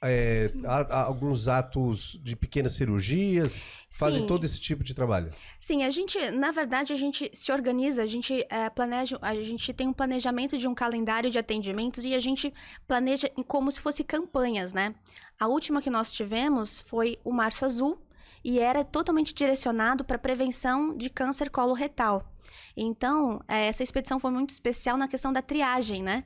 é, 0.02 0.52
há, 0.66 0.82
há 0.82 1.04
alguns 1.04 1.48
atos 1.48 2.20
de 2.24 2.36
pequenas 2.36 2.74
cirurgias, 2.74 3.64
fazem 3.90 4.22
Sim. 4.22 4.28
todo 4.28 4.46
esse 4.46 4.60
tipo 4.60 4.84
de 4.84 4.94
trabalho. 4.94 5.32
Sim, 5.60 5.84
a 5.84 5.90
gente, 5.90 6.18
na 6.32 6.52
verdade, 6.52 6.94
a 6.94 6.96
gente 6.96 7.30
se 7.34 7.52
organiza, 7.52 8.04
a 8.04 8.08
gente 8.08 8.46
é, 8.50 8.70
planeja, 8.70 9.18
a 9.22 9.34
gente 9.36 9.74
tem 9.74 9.88
um 9.88 9.94
planejamento 9.94 10.58
de 10.58 10.68
um 10.68 10.76
calendário 10.76 11.30
de 11.32 11.40
atendimentos 11.40 12.06
e 12.06 12.14
a 12.14 12.20
gente 12.20 12.54
planeja 12.88 13.30
como 13.48 13.72
se 13.72 13.82
fosse 13.82 14.04
campanhas, 14.04 14.74
né? 14.74 14.94
A 15.40 15.48
última 15.48 15.82
que 15.82 15.90
nós 15.90 16.14
tivemos 16.14 16.82
foi 16.82 17.18
o 17.24 17.32
Março 17.32 17.66
Azul, 17.66 18.05
e 18.46 18.60
era 18.60 18.84
totalmente 18.84 19.34
direcionado 19.34 20.06
para 20.06 20.20
prevenção 20.20 20.96
de 20.96 21.10
câncer 21.10 21.50
coloretal. 21.50 22.32
Então, 22.78 23.42
é, 23.48 23.66
essa 23.66 23.82
expedição 23.82 24.20
foi 24.20 24.30
muito 24.30 24.52
especial 24.52 24.98
na 24.98 25.08
questão 25.08 25.34
da 25.34 25.42
triagem, 25.42 26.04
né? 26.04 26.24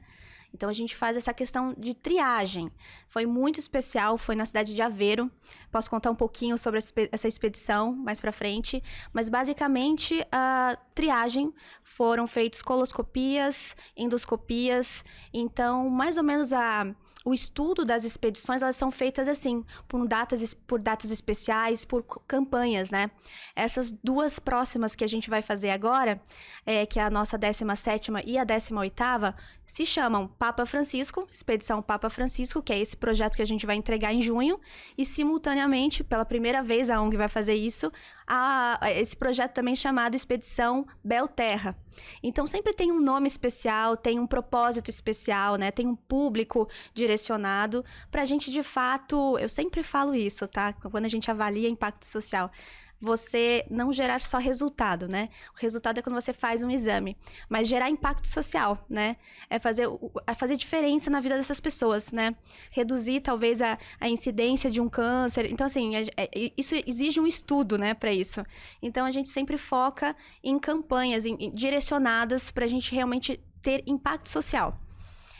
Então 0.54 0.68
a 0.68 0.74
gente 0.74 0.96
faz 0.96 1.16
essa 1.16 1.34
questão 1.34 1.74
de 1.78 1.94
triagem. 1.94 2.72
Foi 3.08 3.26
muito 3.26 3.60
especial, 3.60 4.18
foi 4.18 4.36
na 4.36 4.46
cidade 4.46 4.76
de 4.76 4.82
Aveiro. 4.82 5.32
Posso 5.72 5.90
contar 5.90 6.12
um 6.12 6.16
pouquinho 6.16 6.58
sobre 6.58 6.80
essa 7.12 7.28
expedição 7.28 7.94
mais 7.94 8.20
para 8.20 8.32
frente, 8.32 8.84
mas 9.14 9.30
basicamente 9.30 10.26
a 10.32 10.78
triagem 10.94 11.54
foram 11.84 12.28
feitas 12.28 12.62
coloscopias, 12.62 13.78
endoscopias. 13.96 15.06
Então, 15.32 15.90
mais 15.90 16.18
ou 16.18 16.24
menos 16.24 16.52
a 16.52 16.94
o 17.26 17.34
estudo 17.34 17.84
das 17.84 18.04
expedições 18.04 18.62
elas 18.62 18.76
são 18.76 18.92
feitas 18.92 19.28
assim, 19.28 19.64
por 19.88 20.08
datas, 20.08 20.54
por 20.54 20.82
datas 20.82 21.12
especiais, 21.12 21.84
por 21.84 22.04
campanhas, 22.28 22.90
né? 22.90 23.12
Essas 23.56 23.92
duas 23.92 24.40
próximas 24.40 24.96
que 24.96 25.04
a 25.04 25.08
gente 25.08 25.30
vai 25.30 25.42
fazer 25.42 25.72
agora, 25.72 26.22
é, 26.66 26.86
que 26.86 27.00
é 27.00 27.04
a 27.04 27.10
nossa 27.10 27.38
17 27.38 28.12
e 28.26 28.38
a 28.38 28.44
18 28.44 29.36
se 29.66 29.86
chamam 29.86 30.28
Papa 30.28 30.66
Francisco, 30.66 31.28
Expedição 31.32 31.80
Papa 31.80 32.10
Francisco, 32.10 32.62
que 32.62 32.74
é 32.74 32.80
esse 32.80 32.98
projeto 32.98 33.36
que 33.36 33.42
a 33.42 33.46
gente 33.46 33.68
vai 33.68 33.76
entregar 33.76 34.12
em 34.12 34.22
junho, 34.22 34.60
e 34.98 35.06
simultaneamente, 35.06 36.04
pela 36.04 36.26
primeira 36.26 36.64
vez 36.64 36.90
a 36.90 37.00
ONG 37.00 37.16
vai 37.16 37.28
fazer 37.28 37.54
isso, 37.54 37.92
a, 38.29 38.77
a 38.79 38.91
esse 38.91 39.17
projeto 39.17 39.53
também 39.53 39.75
chamado 39.75 40.15
Expedição 40.15 40.86
Belterra. 41.03 41.75
Então 42.21 42.45
sempre 42.45 42.74
tem 42.74 42.91
um 42.91 43.01
nome 43.01 43.27
especial, 43.27 43.98
tem 43.98 44.19
um 44.19 44.27
propósito 44.27 44.89
especial, 44.89 45.55
né? 45.55 45.71
Tem 45.71 45.88
um 45.88 45.95
público 45.95 46.69
direcionado 46.93 47.83
para 48.12 48.21
a 48.21 48.25
gente 48.25 48.51
de 48.51 48.62
fato, 48.62 49.38
eu 49.39 49.50
sempre 49.50 49.81
falo 49.81 50.13
isso, 50.13 50.48
tá? 50.48 50.71
Quando 50.74 51.05
a 51.05 51.09
gente 51.09 51.31
avalia 51.31 51.67
impacto 51.67 52.05
social, 52.05 52.51
você 53.01 53.65
não 53.70 53.94
gerar 53.94 54.22
só 54.22 54.38
resultado, 54.38 55.08
né? 55.08 55.29
O 55.56 55.60
resultado 55.60 56.00
é 56.00 56.01
quando 56.01 56.20
você 56.20 56.34
faz 56.34 56.62
um 56.62 56.70
exame, 56.70 57.15
mas 57.48 57.68
gerar 57.68 57.89
impacto 57.89 58.27
social, 58.27 58.86
né? 58.89 59.15
É 59.50 59.58
fazer, 59.58 59.88
é 60.27 60.34
fazer 60.34 60.56
diferença 60.58 61.10
na 61.10 61.22
vida 61.22 61.38
dessas 61.38 61.60
pessoas, 61.60 62.12
né? 62.12 62.36
Reduzir 62.72 63.22
talvez 63.22 63.62
a, 63.62 63.77
a 64.00 64.10
incidência 64.10 64.70
de 64.70 64.82
um 64.82 64.89
câncer. 64.89 65.50
Então, 65.50 65.65
assim, 65.65 65.96
é, 65.96 66.06
é, 66.18 66.51
isso 66.58 66.75
exige 66.86 67.20
um 67.20 67.27
estudo, 67.27 67.77
né, 67.77 67.94
para 67.94 68.12
isso. 68.12 68.44
Então, 68.82 69.06
a 69.06 69.12
gente 69.12 69.29
sempre 69.29 69.58
foca 69.58 70.15
em 70.44 70.60
campanhas 70.60 71.25
em, 71.25 71.36
em, 71.39 71.51
direcionadas 71.51 72.51
para 72.51 72.65
a 72.65 72.68
gente 72.68 72.94
realmente 72.94 73.39
ter 73.62 73.84
impacto 73.88 74.27
social. 74.27 74.77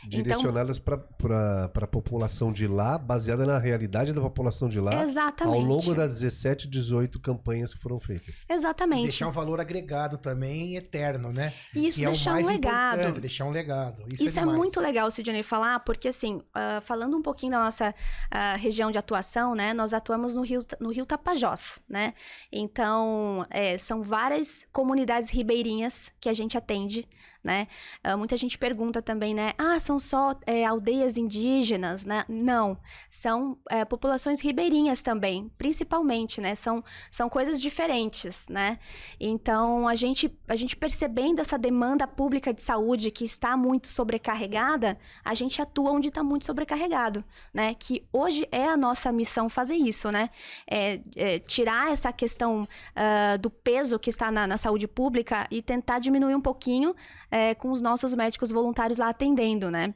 Então 0.00 0.22
direcionadas 0.22 0.78
então, 0.78 0.98
para 1.18 1.70
a 1.74 1.86
população 1.86 2.52
de 2.52 2.66
lá, 2.66 2.96
baseada 2.96 3.44
na 3.44 3.58
realidade 3.58 4.12
da 4.12 4.20
população 4.20 4.68
de 4.68 4.80
lá. 4.80 5.02
Exatamente. 5.02 5.54
Ao 5.54 5.60
longo 5.60 5.94
das 5.94 6.20
17, 6.20 6.68
18 6.68 7.20
campanhas 7.20 7.74
que 7.74 7.80
foram 7.80 8.00
feitas. 8.00 8.34
Exatamente. 8.48 9.00
E 9.00 9.04
deixar 9.04 9.28
um 9.28 9.32
valor 9.32 9.60
agregado 9.60 10.16
também 10.16 10.76
eterno, 10.76 11.32
né? 11.32 11.52
E 11.74 11.88
isso 11.88 11.98
que 11.98 12.06
deixar 12.06 12.40
é 12.40 12.44
um 12.44 12.46
legado. 12.46 13.20
Deixar 13.20 13.44
um 13.44 13.50
legado. 13.50 14.04
Isso, 14.08 14.24
isso 14.24 14.38
é, 14.38 14.42
é, 14.42 14.46
muito 14.46 14.80
legal, 14.80 15.10
Sidney, 15.10 15.42
falar, 15.42 15.80
porque 15.80 16.08
assim, 16.08 16.36
uh, 16.36 16.80
falando 16.82 17.16
um 17.16 17.22
pouquinho 17.22 17.52
da 17.52 17.58
nossa 17.58 17.90
uh, 17.90 18.58
região 18.58 18.90
de 18.90 18.98
atuação, 18.98 19.54
né? 19.54 19.74
Nós 19.74 19.92
atuamos 19.92 20.34
no 20.34 20.42
Rio, 20.42 20.60
no 20.80 20.90
Rio 20.90 21.04
Tapajós, 21.04 21.82
né? 21.88 22.14
Então, 22.50 23.46
é, 23.50 23.76
são 23.78 24.02
várias 24.02 24.66
comunidades 24.72 25.30
ribeirinhas 25.30 26.10
que 26.20 26.28
a 26.28 26.32
gente 26.32 26.56
atende 26.56 27.08
né? 27.42 27.66
Uh, 28.04 28.16
muita 28.16 28.36
gente 28.36 28.58
pergunta 28.58 29.00
também, 29.00 29.34
né? 29.34 29.52
Ah, 29.56 29.78
são 29.78 29.98
só 29.98 30.34
é, 30.46 30.64
aldeias 30.64 31.16
indígenas, 31.16 32.04
né? 32.04 32.24
Não, 32.28 32.78
são 33.10 33.58
é, 33.68 33.84
populações 33.84 34.40
ribeirinhas 34.40 35.02
também, 35.02 35.50
principalmente, 35.56 36.40
né? 36.40 36.54
São, 36.54 36.84
são 37.10 37.28
coisas 37.28 37.60
diferentes, 37.60 38.46
né? 38.48 38.78
Então, 39.18 39.88
a 39.88 39.94
gente, 39.94 40.38
a 40.46 40.56
gente 40.56 40.76
percebendo 40.76 41.40
essa 41.40 41.58
demanda 41.58 42.06
pública 42.06 42.52
de 42.52 42.62
saúde 42.62 43.10
que 43.10 43.24
está 43.24 43.56
muito 43.56 43.88
sobrecarregada, 43.88 44.98
a 45.24 45.34
gente 45.34 45.60
atua 45.62 45.92
onde 45.92 46.08
está 46.08 46.22
muito 46.22 46.44
sobrecarregado, 46.44 47.24
né? 47.52 47.74
Que 47.74 48.06
hoje 48.12 48.46
é 48.52 48.68
a 48.68 48.76
nossa 48.76 49.10
missão 49.10 49.48
fazer 49.48 49.76
isso, 49.76 50.10
né? 50.10 50.30
É, 50.70 51.00
é 51.16 51.38
tirar 51.38 51.90
essa 51.90 52.12
questão 52.12 52.62
uh, 52.64 53.38
do 53.38 53.50
peso 53.50 53.98
que 53.98 54.10
está 54.10 54.30
na, 54.30 54.46
na 54.46 54.58
saúde 54.58 54.86
pública 54.86 55.46
e 55.50 55.62
tentar 55.62 55.98
diminuir 55.98 56.34
um 56.34 56.40
pouquinho 56.40 56.94
é, 57.30 57.54
com 57.54 57.70
os 57.70 57.80
nossos 57.80 58.14
médicos 58.14 58.50
voluntários 58.50 58.98
lá 58.98 59.08
atendendo, 59.08 59.70
né? 59.70 59.94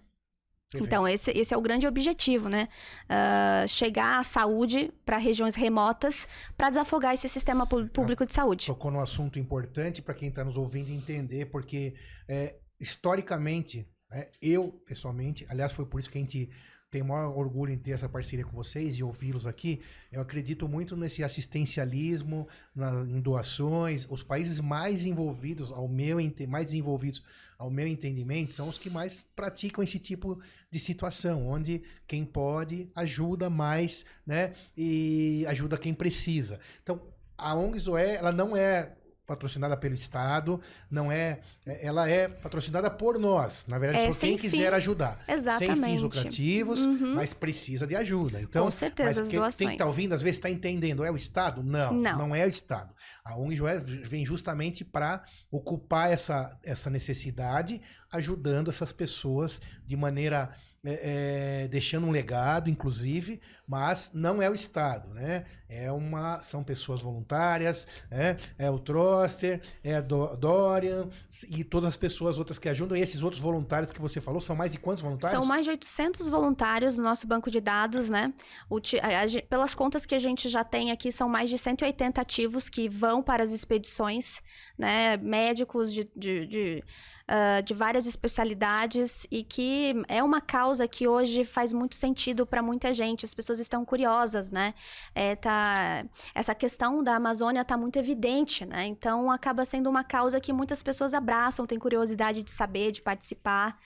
Então, 0.74 1.06
esse, 1.06 1.30
esse 1.30 1.54
é 1.54 1.56
o 1.56 1.60
grande 1.60 1.86
objetivo, 1.86 2.48
né? 2.48 2.68
Uh, 3.04 3.68
chegar 3.68 4.18
a 4.18 4.22
saúde 4.22 4.92
para 5.04 5.18
regiões 5.18 5.54
remotas 5.54 6.26
para 6.56 6.70
desafogar 6.70 7.14
esse 7.14 7.28
sistema 7.28 7.66
público 7.66 8.26
de 8.26 8.34
saúde. 8.34 8.66
Tocou 8.66 8.90
num 8.90 9.00
assunto 9.00 9.38
importante 9.38 10.02
para 10.02 10.14
quem 10.14 10.28
está 10.28 10.44
nos 10.44 10.56
ouvindo 10.56 10.90
entender, 10.90 11.46
porque 11.46 11.94
é, 12.28 12.56
historicamente, 12.80 13.88
é, 14.12 14.30
eu 14.42 14.72
pessoalmente, 14.84 15.46
aliás, 15.48 15.72
foi 15.72 15.86
por 15.86 16.00
isso 16.00 16.10
que 16.10 16.18
a 16.18 16.20
gente 16.20 16.50
tenho 16.94 17.06
maior 17.06 17.36
orgulho 17.36 17.72
em 17.72 17.76
ter 17.76 17.90
essa 17.90 18.08
parceria 18.08 18.44
com 18.44 18.52
vocês 18.52 18.94
e 18.94 19.02
ouvi-los 19.02 19.48
aqui. 19.48 19.80
Eu 20.12 20.22
acredito 20.22 20.68
muito 20.68 20.96
nesse 20.96 21.24
assistencialismo, 21.24 22.46
na, 22.72 23.02
em 23.02 23.20
doações. 23.20 24.06
Os 24.08 24.22
países 24.22 24.60
mais 24.60 25.04
envolvidos, 25.04 25.72
ao 25.72 25.88
meu 25.88 26.18
mais 26.46 26.72
envolvidos 26.72 27.20
ao 27.58 27.68
meu 27.68 27.88
entendimento, 27.88 28.52
são 28.52 28.68
os 28.68 28.78
que 28.78 28.88
mais 28.88 29.26
praticam 29.34 29.82
esse 29.82 29.98
tipo 29.98 30.40
de 30.70 30.78
situação, 30.78 31.48
onde 31.48 31.82
quem 32.06 32.24
pode 32.24 32.88
ajuda 32.94 33.50
mais, 33.50 34.04
né? 34.24 34.52
E 34.76 35.44
ajuda 35.48 35.76
quem 35.76 35.92
precisa. 35.92 36.60
Então, 36.80 37.02
a 37.36 37.56
ONG 37.56 37.76
Zoé, 37.80 38.14
ela 38.14 38.30
não 38.30 38.56
é 38.56 38.92
patrocinada 39.26 39.76
pelo 39.76 39.94
Estado, 39.94 40.60
não 40.90 41.10
é, 41.10 41.40
é, 41.66 41.86
ela 41.86 42.08
é 42.08 42.28
patrocinada 42.28 42.90
por 42.90 43.18
nós, 43.18 43.64
na 43.66 43.78
verdade, 43.78 44.04
é, 44.04 44.08
por 44.08 44.18
quem 44.18 44.36
quiser 44.36 44.70
fim. 44.70 44.76
ajudar. 44.76 45.24
Exatamente. 45.26 45.80
Sem 45.80 45.82
fins 45.82 46.00
lucrativos, 46.02 46.80
uhum. 46.84 47.14
mas 47.14 47.32
precisa 47.32 47.86
de 47.86 47.96
ajuda. 47.96 48.40
Então, 48.40 48.64
Com 48.64 48.70
certeza, 48.70 49.22
mas 49.22 49.32
as 49.48 49.56
quem 49.56 49.72
está 49.72 49.86
ouvindo, 49.86 50.12
às 50.14 50.22
vezes 50.22 50.38
está 50.38 50.50
entendendo, 50.50 51.04
é 51.04 51.10
o 51.10 51.16
Estado? 51.16 51.62
Não, 51.62 51.92
não, 51.92 52.18
não 52.18 52.34
é 52.34 52.44
o 52.44 52.48
Estado. 52.48 52.94
A 53.24 53.36
ONG 53.36 53.56
Joé 53.56 53.78
vem 53.78 54.24
justamente 54.26 54.84
para 54.84 55.24
ocupar 55.50 56.10
essa, 56.10 56.58
essa 56.62 56.90
necessidade, 56.90 57.80
ajudando 58.12 58.70
essas 58.70 58.92
pessoas 58.92 59.60
de 59.86 59.96
maneira 59.96 60.54
é, 60.86 61.62
é, 61.64 61.68
deixando 61.68 62.06
um 62.06 62.10
legado, 62.10 62.68
inclusive, 62.68 63.40
mas 63.66 64.10
não 64.12 64.42
é 64.42 64.50
o 64.50 64.54
Estado, 64.54 65.08
né? 65.14 65.44
É 65.68 65.90
uma, 65.90 66.42
são 66.42 66.62
pessoas 66.62 67.00
voluntárias, 67.00 67.86
é, 68.10 68.36
é 68.58 68.70
o 68.70 68.78
Troster, 68.78 69.60
é 69.82 69.96
a 69.96 70.00
Do, 70.00 70.36
Dorian 70.36 71.08
e 71.48 71.64
todas 71.64 71.88
as 71.88 71.96
pessoas 71.96 72.38
outras 72.38 72.58
que 72.58 72.68
ajudam. 72.68 72.96
E 72.96 73.00
esses 73.00 73.22
outros 73.22 73.40
voluntários 73.40 73.92
que 73.92 74.00
você 74.00 74.20
falou, 74.20 74.40
são 74.40 74.54
mais 74.54 74.72
de 74.72 74.78
quantos 74.78 75.02
voluntários? 75.02 75.38
São 75.38 75.48
mais 75.48 75.64
de 75.64 75.70
800 75.70 76.28
voluntários 76.28 76.98
no 76.98 77.04
nosso 77.04 77.26
banco 77.26 77.50
de 77.50 77.60
dados, 77.60 78.08
né? 78.10 78.32
A, 78.70 79.22
a, 79.22 79.42
pelas 79.48 79.74
contas 79.74 80.04
que 80.04 80.14
a 80.14 80.18
gente 80.18 80.48
já 80.48 80.62
tem 80.62 80.90
aqui, 80.90 81.10
são 81.10 81.28
mais 81.28 81.48
de 81.48 81.58
180 81.58 82.20
ativos 82.20 82.68
que 82.68 82.88
vão 82.88 83.22
para 83.22 83.42
as 83.42 83.50
expedições, 83.50 84.42
né? 84.78 85.16
Médicos 85.16 85.92
de, 85.92 86.10
de, 86.14 86.46
de 86.46 86.84
uh, 87.24 87.62
de 87.62 87.74
várias 87.74 88.06
especialidades 88.06 89.26
e 89.30 89.42
que 89.42 89.94
é 90.08 90.22
uma 90.22 90.40
causa 90.40 90.86
que 90.86 91.06
hoje 91.06 91.44
faz 91.44 91.72
muito 91.72 91.94
sentido 91.94 92.46
para 92.46 92.62
muita 92.62 92.92
gente. 92.92 93.24
As 93.24 93.34
pessoas 93.34 93.53
estão 93.58 93.84
curiosas, 93.84 94.50
né? 94.50 94.74
É, 95.14 95.36
tá, 95.36 96.04
essa 96.34 96.54
questão 96.54 97.02
da 97.02 97.16
Amazônia 97.16 97.62
está 97.62 97.76
muito 97.76 97.98
evidente, 97.98 98.64
né? 98.64 98.86
Então 98.86 99.30
acaba 99.30 99.64
sendo 99.64 99.88
uma 99.88 100.04
causa 100.04 100.40
que 100.40 100.52
muitas 100.52 100.82
pessoas 100.82 101.14
abraçam, 101.14 101.66
têm 101.66 101.78
curiosidade 101.78 102.42
de 102.42 102.50
saber, 102.50 102.92
de 102.92 103.02
participar. 103.02 103.78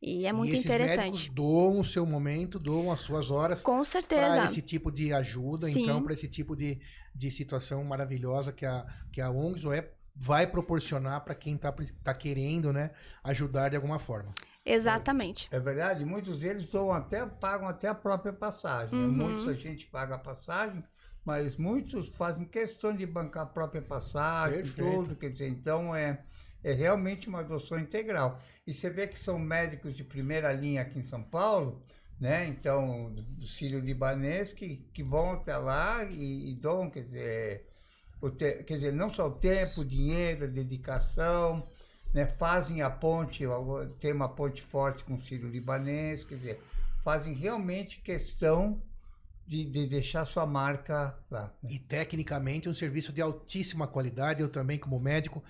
E 0.00 0.26
é 0.26 0.32
muito 0.32 0.50
e 0.50 0.54
esses 0.54 0.66
interessante. 0.66 1.30
doam 1.30 1.80
o 1.80 1.84
seu 1.84 2.04
momento, 2.04 2.58
doam 2.58 2.92
as 2.92 3.00
suas 3.00 3.30
horas. 3.30 3.62
Com 3.62 3.82
certeza. 3.82 4.36
Para 4.36 4.44
esse 4.44 4.60
tipo 4.60 4.92
de 4.92 5.12
ajuda, 5.14 5.66
Sim. 5.66 5.80
então, 5.80 6.02
para 6.02 6.12
esse 6.12 6.28
tipo 6.28 6.54
de, 6.54 6.78
de 7.14 7.30
situação 7.30 7.82
maravilhosa 7.84 8.52
que 8.52 8.66
a, 8.66 8.84
que 9.10 9.20
a 9.20 9.30
ONGs 9.30 9.64
é 9.72 9.90
vai 10.14 10.46
proporcionar 10.46 11.24
para 11.24 11.34
quem 11.34 11.56
está 11.56 11.74
tá 12.02 12.14
querendo 12.14 12.72
né, 12.72 12.90
ajudar 13.24 13.70
de 13.70 13.76
alguma 13.76 13.98
forma. 13.98 14.32
Exatamente. 14.64 15.48
É, 15.50 15.56
é, 15.56 15.60
verdade, 15.60 16.04
muitos 16.04 16.38
deles 16.40 16.68
até, 16.94 17.24
pagam 17.26 17.68
até 17.68 17.88
a 17.88 17.94
própria 17.94 18.32
passagem. 18.32 18.98
Né? 18.98 19.04
Uhum. 19.04 19.12
Muitos 19.12 19.48
a 19.48 19.54
gente 19.54 19.86
paga 19.86 20.14
a 20.14 20.18
passagem, 20.18 20.82
mas 21.24 21.56
muitos 21.56 22.08
fazem 22.10 22.44
questão 22.44 22.94
de 22.94 23.04
bancar 23.04 23.44
a 23.44 23.46
própria 23.46 23.82
passagem, 23.82 24.58
Perfeito. 24.58 24.90
tudo, 24.90 25.16
quer 25.16 25.30
dizer, 25.30 25.48
então 25.48 25.94
é, 25.94 26.22
é 26.62 26.72
realmente 26.72 27.28
uma 27.28 27.40
adoção 27.40 27.78
integral. 27.78 28.40
E 28.66 28.72
você 28.72 28.88
vê 28.88 29.06
que 29.06 29.18
são 29.18 29.38
médicos 29.38 29.96
de 29.96 30.04
primeira 30.04 30.52
linha 30.52 30.82
aqui 30.82 30.98
em 30.98 31.02
São 31.02 31.22
Paulo, 31.22 31.82
né? 32.18 32.46
Então, 32.46 33.12
dos 33.12 33.54
filhos 33.54 33.84
libaneses 33.84 34.54
que, 34.54 34.76
que 34.92 35.02
vão 35.02 35.32
até 35.32 35.56
lá 35.56 36.04
e, 36.04 36.50
e 36.50 36.54
doam, 36.54 36.88
quer 36.88 37.04
dizer, 37.04 37.66
te, 38.30 38.62
quer 38.62 38.76
dizer, 38.76 38.92
não 38.92 39.12
só 39.12 39.26
o 39.26 39.32
tempo, 39.32 39.80
o 39.80 39.84
dinheiro, 39.84 40.44
a 40.44 40.48
dedicação, 40.48 41.68
né, 42.14 42.26
fazem 42.26 42.80
a 42.80 42.88
ponte, 42.88 43.42
tem 43.98 44.12
uma 44.12 44.28
ponte 44.28 44.62
forte 44.62 45.02
com 45.02 45.14
o 45.14 45.20
Sírio 45.20 45.48
Libanês, 45.48 46.22
quer 46.22 46.36
dizer, 46.36 46.62
fazem 47.02 47.34
realmente 47.34 48.00
questão 48.00 48.80
de, 49.44 49.64
de, 49.64 49.86
deixar 49.86 50.24
sua 50.24 50.46
marca 50.46 51.18
lá. 51.28 51.52
Né? 51.60 51.70
E 51.72 51.78
tecnicamente 51.78 52.68
um 52.68 52.72
serviço 52.72 53.12
de 53.12 53.20
altíssima 53.20 53.86
qualidade. 53.86 54.40
Eu 54.40 54.48
também, 54.48 54.78
como 54.78 54.98
médico, 54.98 55.42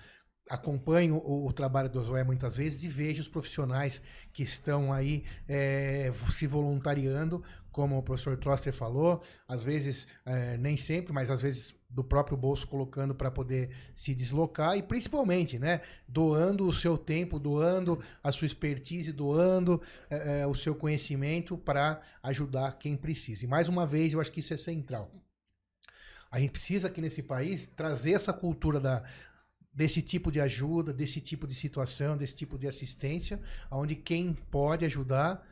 acompanho 0.49 1.15
o, 1.17 1.47
o, 1.47 1.53
trabalho 1.53 1.89
do 1.89 1.99
Zoé 1.99 2.23
muitas 2.23 2.57
vezes 2.57 2.83
e 2.83 2.87
vejo 2.87 3.21
os 3.21 3.27
profissionais 3.27 4.01
que 4.31 4.43
estão 4.43 4.93
aí 4.93 5.23
é, 5.47 6.11
se 6.31 6.45
voluntariando, 6.45 7.43
como 7.71 7.97
o 7.97 8.03
professor 8.03 8.37
Troster 8.37 8.71
falou, 8.71 9.21
às 9.47 9.63
vezes, 9.63 10.07
é, 10.25 10.55
nem 10.57 10.77
sempre, 10.77 11.11
mas 11.11 11.29
às 11.29 11.41
vezes 11.41 11.75
do 11.89 12.03
próprio 12.03 12.37
bolso 12.37 12.67
colocando 12.67 13.15
para 13.15 13.31
poder 13.31 13.69
se 13.95 14.13
deslocar 14.13 14.77
e 14.77 14.83
principalmente, 14.83 15.57
né, 15.57 15.81
doando 16.07 16.67
o 16.67 16.73
seu 16.73 16.97
tempo, 16.97 17.39
doando 17.39 17.99
a 18.23 18.31
sua 18.31 18.45
expertise, 18.45 19.11
doando 19.11 19.81
é, 20.09 20.41
é, 20.41 20.47
o 20.47 20.53
seu 20.53 20.75
conhecimento 20.75 21.57
para 21.57 22.01
ajudar 22.21 22.77
quem 22.77 22.95
precisa. 22.95 23.45
E 23.45 23.47
mais 23.47 23.67
uma 23.67 23.85
vez, 23.85 24.13
eu 24.13 24.21
acho 24.21 24.31
que 24.31 24.41
isso 24.41 24.53
é 24.53 24.57
central. 24.57 25.11
A 26.29 26.39
gente 26.39 26.51
precisa 26.51 26.87
aqui 26.87 27.01
nesse 27.01 27.23
país 27.23 27.67
trazer 27.67 28.11
essa 28.11 28.33
cultura 28.33 28.79
da, 28.79 29.03
desse 29.75 30.01
tipo 30.01 30.31
de 30.31 30.39
ajuda, 30.39 30.93
desse 30.93 31.19
tipo 31.19 31.45
de 31.45 31.53
situação, 31.53 32.15
desse 32.15 32.35
tipo 32.35 32.57
de 32.57 32.67
assistência, 32.67 33.39
onde 33.69 33.95
quem 33.95 34.33
pode 34.49 34.85
ajudar 34.85 35.45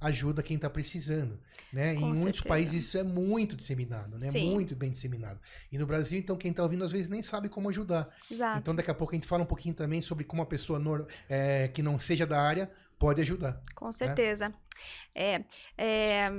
ajuda 0.00 0.42
quem 0.42 0.56
está 0.56 0.70
precisando, 0.70 1.38
né? 1.70 1.94
em 1.94 2.14
muitos 2.14 2.40
países 2.40 2.84
isso 2.84 2.96
é 2.96 3.02
muito 3.02 3.54
disseminado, 3.54 4.18
né? 4.18 4.30
Sim. 4.30 4.50
Muito 4.50 4.74
bem 4.74 4.90
disseminado. 4.90 5.38
E 5.70 5.76
no 5.76 5.86
Brasil, 5.86 6.18
então, 6.18 6.36
quem 6.36 6.50
está 6.50 6.62
ouvindo 6.62 6.82
às 6.84 6.92
vezes 6.92 7.08
nem 7.08 7.22
sabe 7.22 7.50
como 7.50 7.68
ajudar. 7.68 8.08
Exato. 8.30 8.58
Então, 8.58 8.74
daqui 8.74 8.90
a 8.90 8.94
pouco 8.94 9.12
a 9.12 9.16
gente 9.16 9.26
fala 9.26 9.42
um 9.42 9.46
pouquinho 9.46 9.74
também 9.74 10.00
sobre 10.00 10.24
como 10.24 10.40
a 10.40 10.46
pessoa 10.46 10.78
no, 10.78 11.06
é, 11.28 11.68
que 11.68 11.82
não 11.82 12.00
seja 12.00 12.26
da 12.26 12.40
área 12.40 12.70
pode 12.98 13.20
ajudar. 13.20 13.60
Com 13.74 13.86
né? 13.86 13.92
certeza. 13.92 14.48
Né? 14.48 14.54
É, 15.14 15.44
é, 15.76 16.32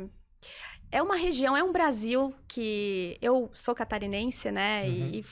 é 0.92 1.02
uma 1.04 1.16
região, 1.16 1.56
é 1.56 1.64
um 1.64 1.72
Brasil 1.72 2.34
que 2.48 3.16
eu 3.22 3.52
sou 3.54 3.76
catarinense, 3.76 4.52
né? 4.52 4.84
Uhum. 4.86 5.12
E 5.14 5.26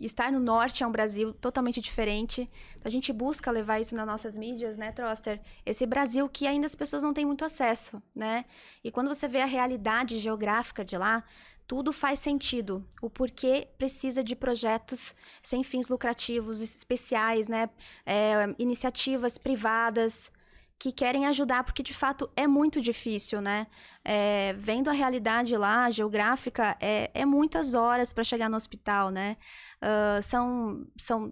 estar 0.00 0.32
no 0.32 0.40
norte 0.40 0.82
é 0.82 0.86
um 0.86 0.92
Brasil 0.92 1.32
totalmente 1.34 1.80
diferente. 1.80 2.50
A 2.84 2.90
gente 2.90 3.12
busca 3.12 3.50
levar 3.50 3.80
isso 3.80 3.94
nas 3.94 4.06
nossas 4.06 4.36
mídias, 4.36 4.76
né, 4.76 4.92
Troster? 4.92 5.40
Esse 5.64 5.86
Brasil 5.86 6.28
que 6.28 6.46
ainda 6.46 6.66
as 6.66 6.74
pessoas 6.74 7.02
não 7.02 7.12
têm 7.12 7.26
muito 7.26 7.44
acesso, 7.44 8.02
né? 8.14 8.44
E 8.82 8.90
quando 8.90 9.08
você 9.08 9.28
vê 9.28 9.40
a 9.40 9.46
realidade 9.46 10.18
geográfica 10.18 10.84
de 10.84 10.96
lá, 10.96 11.24
tudo 11.66 11.92
faz 11.92 12.18
sentido. 12.18 12.84
O 13.02 13.10
porquê 13.10 13.68
precisa 13.76 14.24
de 14.24 14.34
projetos 14.34 15.14
sem 15.42 15.62
fins 15.62 15.88
lucrativos, 15.88 16.62
especiais, 16.62 17.46
né? 17.46 17.68
É, 18.06 18.54
iniciativas 18.58 19.36
privadas 19.36 20.32
que 20.78 20.92
querem 20.92 21.26
ajudar, 21.26 21.64
porque 21.64 21.82
de 21.82 21.92
fato 21.92 22.30
é 22.36 22.46
muito 22.46 22.80
difícil, 22.80 23.40
né? 23.40 23.66
É, 24.10 24.54
vendo 24.56 24.88
a 24.88 24.92
realidade 24.94 25.54
lá, 25.54 25.90
geográfica, 25.90 26.74
é, 26.80 27.10
é 27.12 27.26
muitas 27.26 27.74
horas 27.74 28.10
para 28.10 28.24
chegar 28.24 28.48
no 28.48 28.56
hospital, 28.56 29.10
né? 29.10 29.36
Uh, 29.82 30.22
são, 30.22 30.86
são. 30.96 31.30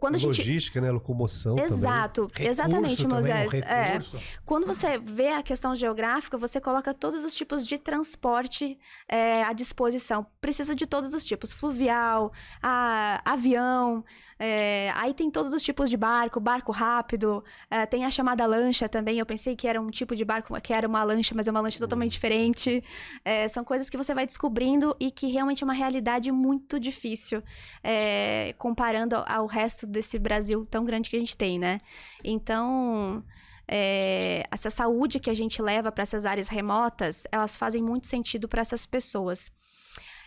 Quando 0.00 0.14
a, 0.14 0.16
a 0.16 0.18
gente. 0.18 0.40
Logística, 0.40 0.80
né? 0.80 0.90
Locomoção. 0.90 1.56
Exato, 1.58 2.22
Recurso 2.24 2.42
exatamente, 2.42 3.02
também, 3.02 3.06
um 3.06 3.14
Moisés. 3.14 3.54
É, 3.54 3.98
quando 4.44 4.66
você 4.66 4.98
vê 4.98 5.28
a 5.28 5.42
questão 5.44 5.74
geográfica, 5.76 6.36
você 6.36 6.60
coloca 6.60 6.92
todos 6.92 7.24
os 7.24 7.32
tipos 7.34 7.64
de 7.64 7.78
transporte 7.78 8.76
é, 9.08 9.44
à 9.44 9.52
disposição. 9.52 10.26
Precisa 10.40 10.74
de 10.74 10.86
todos 10.86 11.14
os 11.14 11.24
tipos: 11.24 11.52
fluvial, 11.52 12.32
a- 12.60 13.22
avião. 13.24 14.04
é, 14.40 14.92
aí 14.94 15.12
tem 15.14 15.30
todos 15.30 15.52
os 15.52 15.62
tipos 15.62 15.88
de 15.90 15.96
barco, 15.96 16.38
barco 16.38 16.70
rápido, 16.72 17.42
é, 17.70 17.86
tem 17.86 18.04
a 18.04 18.10
chamada 18.10 18.44
lancha 18.46 18.88
também. 18.88 19.18
Eu 19.18 19.26
pensei 19.26 19.56
que 19.56 19.66
era 19.66 19.80
um 19.80 19.88
tipo 19.90 20.14
de 20.14 20.24
barco, 20.24 20.60
que 20.60 20.72
era 20.72 20.86
uma 20.86 21.02
lancha, 21.04 21.34
mas 21.34 21.48
é 21.48 21.50
uma 21.50 21.60
lancha 21.60 21.78
totalmente 21.78 22.07
diferente. 22.08 22.82
É, 23.24 23.46
são 23.48 23.64
coisas 23.64 23.88
que 23.90 23.96
você 23.96 24.14
vai 24.14 24.26
descobrindo 24.26 24.96
e 24.98 25.10
que 25.10 25.26
realmente 25.28 25.62
é 25.62 25.66
uma 25.66 25.74
realidade 25.74 26.30
muito 26.32 26.78
difícil, 26.80 27.42
é, 27.82 28.54
comparando 28.58 29.16
ao- 29.16 29.24
ao 29.28 29.46
resto 29.46 29.86
desse 29.86 30.18
Brasil 30.18 30.66
tão 30.66 30.84
grande 30.84 31.08
que 31.10 31.16
a 31.16 31.20
gente 31.20 31.36
tem, 31.36 31.58
né? 31.58 31.80
Então, 32.24 33.22
é, 33.66 34.44
essa 34.50 34.70
saúde 34.70 35.20
que 35.20 35.30
a 35.30 35.34
gente 35.34 35.60
leva 35.60 35.92
para 35.92 36.02
essas 36.02 36.24
áreas 36.24 36.48
remotas, 36.48 37.26
elas 37.30 37.54
fazem 37.56 37.82
muito 37.82 38.06
sentido 38.06 38.48
para 38.48 38.60
essas 38.62 38.86
pessoas. 38.86 39.50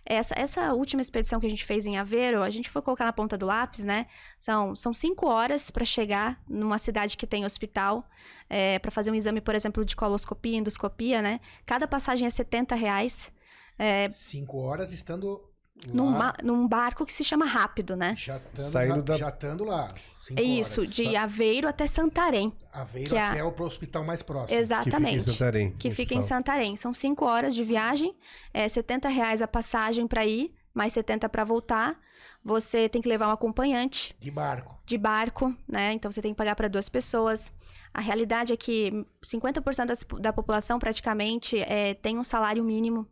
Essa, 0.06 0.34
essa 0.38 0.74
última 0.74 1.02
expedição 1.02 1.40
que 1.40 1.46
a 1.46 1.50
gente 1.50 1.64
fez 1.64 1.86
em 1.86 1.98
Aveiro, 1.98 2.42
a 2.42 2.50
gente 2.50 2.70
foi 2.70 2.82
colocar 2.82 3.06
na 3.06 3.14
ponta 3.14 3.38
do 3.38 3.46
lápis, 3.46 3.86
né? 3.86 4.08
São, 4.40 4.76
são 4.76 4.94
cinco 4.94 5.28
horas 5.28 5.70
para 5.70 5.86
chegar 5.86 6.42
numa 6.50 6.78
cidade 6.80 7.16
que 7.16 7.28
tem 7.28 7.46
hospital, 7.46 8.04
para 8.82 8.92
fazer 8.92 9.12
um 9.12 9.16
exame, 9.16 9.42
por 9.42 9.54
exemplo, 9.54 9.86
de 9.86 9.96
coloscopia, 9.96 10.58
endoscopia, 10.58 11.22
né? 11.22 11.40
Cada 11.66 11.88
passagem 11.88 12.26
é 12.26 12.30
70 12.30 12.74
reais. 12.76 13.32
Cinco 14.12 14.58
horas 14.58 14.92
estando 14.92 15.51
Num, 15.88 16.12
num 16.44 16.67
barco 16.67 17.06
que 17.06 17.13
se 17.13 17.24
chama 17.24 17.46
Rápido, 17.46 17.96
né? 17.96 18.15
já 18.17 18.38
estando 18.38 18.70
Saindo 18.70 18.96
lá. 19.12 19.17
da- 19.17 19.63
lá. 19.65 19.88
Cinco 20.22 20.39
É 20.39 20.44
isso, 20.44 20.82
horas. 20.82 20.94
de 20.94 21.15
Aveiro 21.15 21.67
até 21.67 21.88
Santarém. 21.88 22.54
Aveiro 22.72 23.10
que 23.10 23.15
é 23.15 23.22
até 23.24 23.44
o 23.44 23.52
pro 23.52 23.65
hospital 23.65 24.04
mais 24.04 24.22
próximo. 24.22 24.60
Exatamente. 24.60 25.17
Que 25.17 25.20
fica 25.24 25.32
em 25.32 25.34
Santarém. 25.34 25.72
que 25.80 25.91
fica 25.91 26.13
em. 26.15 26.22
Santarém. 26.22 26.76
São 26.76 26.94
cinco 26.94 27.26
horas 27.26 27.56
de 27.56 27.63
viagem, 27.63 28.15
é 28.54 28.67
70 28.67 29.10
reais 29.10 29.41
a 29.41 29.48
passagem 29.48 30.06
para 30.06 30.24
ir, 30.26 30.54
mais 30.74 30.94
70 30.94 31.28
para 31.28 31.44
voltar. 31.44 32.00
Você 32.46 32.88
tem 32.88 33.02
que 33.02 33.10
levar 33.10 33.28
um 33.30 33.32
acompanhante 33.32 34.15
De 34.20 34.30
barco. 34.30 34.78
de 34.86 34.98
barco, 34.98 35.56
né? 35.67 35.91
Então 35.94 36.12
você 36.12 36.22
tem 36.22 36.34
que 36.34 36.38
pagar 36.38 36.56
para 36.56 36.67
duas 36.67 36.88
pessoas. 36.88 37.52
A 37.94 38.00
realidade 38.00 38.54
é 38.54 38.58
que 38.58 39.06
50% 39.24 39.88
das- 39.88 40.06
da 40.20 40.32
população 40.32 40.78
praticamente 40.80 41.60
é, 41.60 41.96
tem 41.96 42.17
um 42.20 42.24
salário 42.24 42.63
mínimo, 42.63 43.08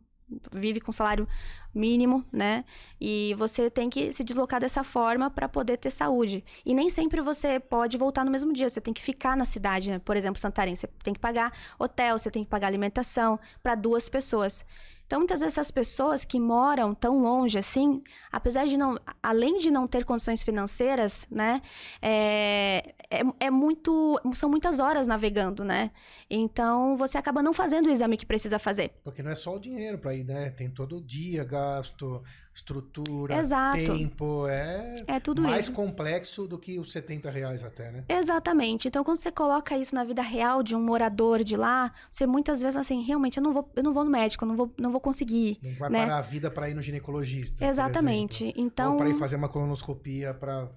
vive 0.52 0.80
com 0.80 0.92
salário 0.92 1.26
mínimo, 1.74 2.24
né? 2.32 2.64
E 3.00 3.34
você 3.38 3.70
tem 3.70 3.88
que 3.88 4.12
se 4.12 4.24
deslocar 4.24 4.60
dessa 4.60 4.82
forma 4.82 5.30
para 5.30 5.48
poder 5.48 5.76
ter 5.76 5.90
saúde. 5.90 6.44
E 6.64 6.74
nem 6.74 6.90
sempre 6.90 7.20
você 7.20 7.60
pode 7.60 7.96
voltar 7.96 8.24
no 8.24 8.30
mesmo 8.30 8.52
dia, 8.52 8.68
você 8.68 8.80
tem 8.80 8.92
que 8.92 9.02
ficar 9.02 9.36
na 9.36 9.44
cidade, 9.44 9.90
né? 9.90 9.98
Por 9.98 10.16
exemplo, 10.16 10.40
Santarém, 10.40 10.74
você 10.74 10.88
tem 11.02 11.14
que 11.14 11.20
pagar 11.20 11.52
hotel, 11.78 12.18
você 12.18 12.30
tem 12.30 12.44
que 12.44 12.50
pagar 12.50 12.66
alimentação 12.66 13.38
para 13.62 13.74
duas 13.74 14.08
pessoas. 14.08 14.64
Então, 15.10 15.18
muitas 15.18 15.40
dessas 15.40 15.72
pessoas 15.72 16.24
que 16.24 16.38
moram 16.38 16.94
tão 16.94 17.20
longe 17.20 17.58
assim, 17.58 18.00
apesar 18.30 18.64
de 18.66 18.76
não, 18.76 18.96
além 19.20 19.58
de 19.58 19.68
não 19.68 19.84
ter 19.88 20.04
condições 20.04 20.40
financeiras, 20.40 21.26
né, 21.28 21.60
é, 22.00 22.94
é, 23.10 23.22
é 23.40 23.50
muito, 23.50 24.20
são 24.34 24.48
muitas 24.48 24.78
horas 24.78 25.08
navegando, 25.08 25.64
né? 25.64 25.90
Então, 26.30 26.96
você 26.96 27.18
acaba 27.18 27.42
não 27.42 27.52
fazendo 27.52 27.86
o 27.86 27.90
exame 27.90 28.16
que 28.16 28.24
precisa 28.24 28.56
fazer. 28.56 28.92
Porque 29.02 29.20
não 29.20 29.32
é 29.32 29.34
só 29.34 29.56
o 29.56 29.58
dinheiro 29.58 29.98
para 29.98 30.14
ir, 30.14 30.22
né? 30.22 30.50
Tem 30.50 30.70
todo 30.70 30.98
o 30.98 31.02
dia, 31.02 31.42
gasto, 31.42 32.22
estrutura, 32.54 33.36
Exato. 33.38 33.76
tempo. 33.78 34.46
É 34.48 34.94
É 35.06 35.20
tudo 35.20 35.42
mais 35.42 35.64
isso. 35.66 35.72
complexo 35.72 36.46
do 36.46 36.58
que 36.58 36.78
os 36.78 36.92
70 36.92 37.30
reais 37.30 37.62
até, 37.64 37.90
né? 37.90 38.04
Exatamente. 38.08 38.88
Então, 38.88 39.02
quando 39.04 39.16
você 39.18 39.30
coloca 39.30 39.76
isso 39.78 39.94
na 39.94 40.04
vida 40.04 40.20
real 40.22 40.62
de 40.62 40.74
um 40.76 40.82
morador 40.82 41.42
de 41.44 41.56
lá, 41.56 41.92
você 42.10 42.26
muitas 42.26 42.60
vezes 42.60 42.76
assim, 42.76 43.02
realmente, 43.02 43.36
eu 43.38 43.42
não 43.42 43.52
vou, 43.52 43.70
eu 43.76 43.82
não 43.82 43.92
vou 43.92 44.04
no 44.04 44.10
médico, 44.10 44.44
eu 44.44 44.48
não 44.48 44.56
vou, 44.56 44.74
não 44.78 44.90
vou 44.90 45.00
conseguir. 45.00 45.58
Não 45.62 45.74
vai 45.76 45.90
Né? 45.90 46.00
parar 46.00 46.18
a 46.18 46.22
vida 46.22 46.50
para 46.50 46.68
ir 46.68 46.74
no 46.74 46.82
ginecologista. 46.82 47.64
Exatamente. 47.64 48.52
Então, 48.56 48.92
Ou 48.92 48.98
para 48.98 49.08
ir 49.08 49.18
fazer 49.18 49.36
uma 49.36 49.48
colonoscopia 49.48 50.34
para 50.34 50.68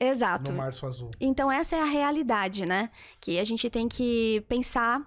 exato. 0.00 0.50
no 0.52 0.58
Março 0.58 0.86
Azul. 0.86 1.10
Então, 1.20 1.50
essa 1.50 1.76
é 1.76 1.80
a 1.82 1.86
realidade, 1.86 2.64
né? 2.64 2.90
Que 3.20 3.38
a 3.38 3.44
gente 3.44 3.68
tem 3.68 3.88
que 3.88 4.44
pensar 4.48 5.02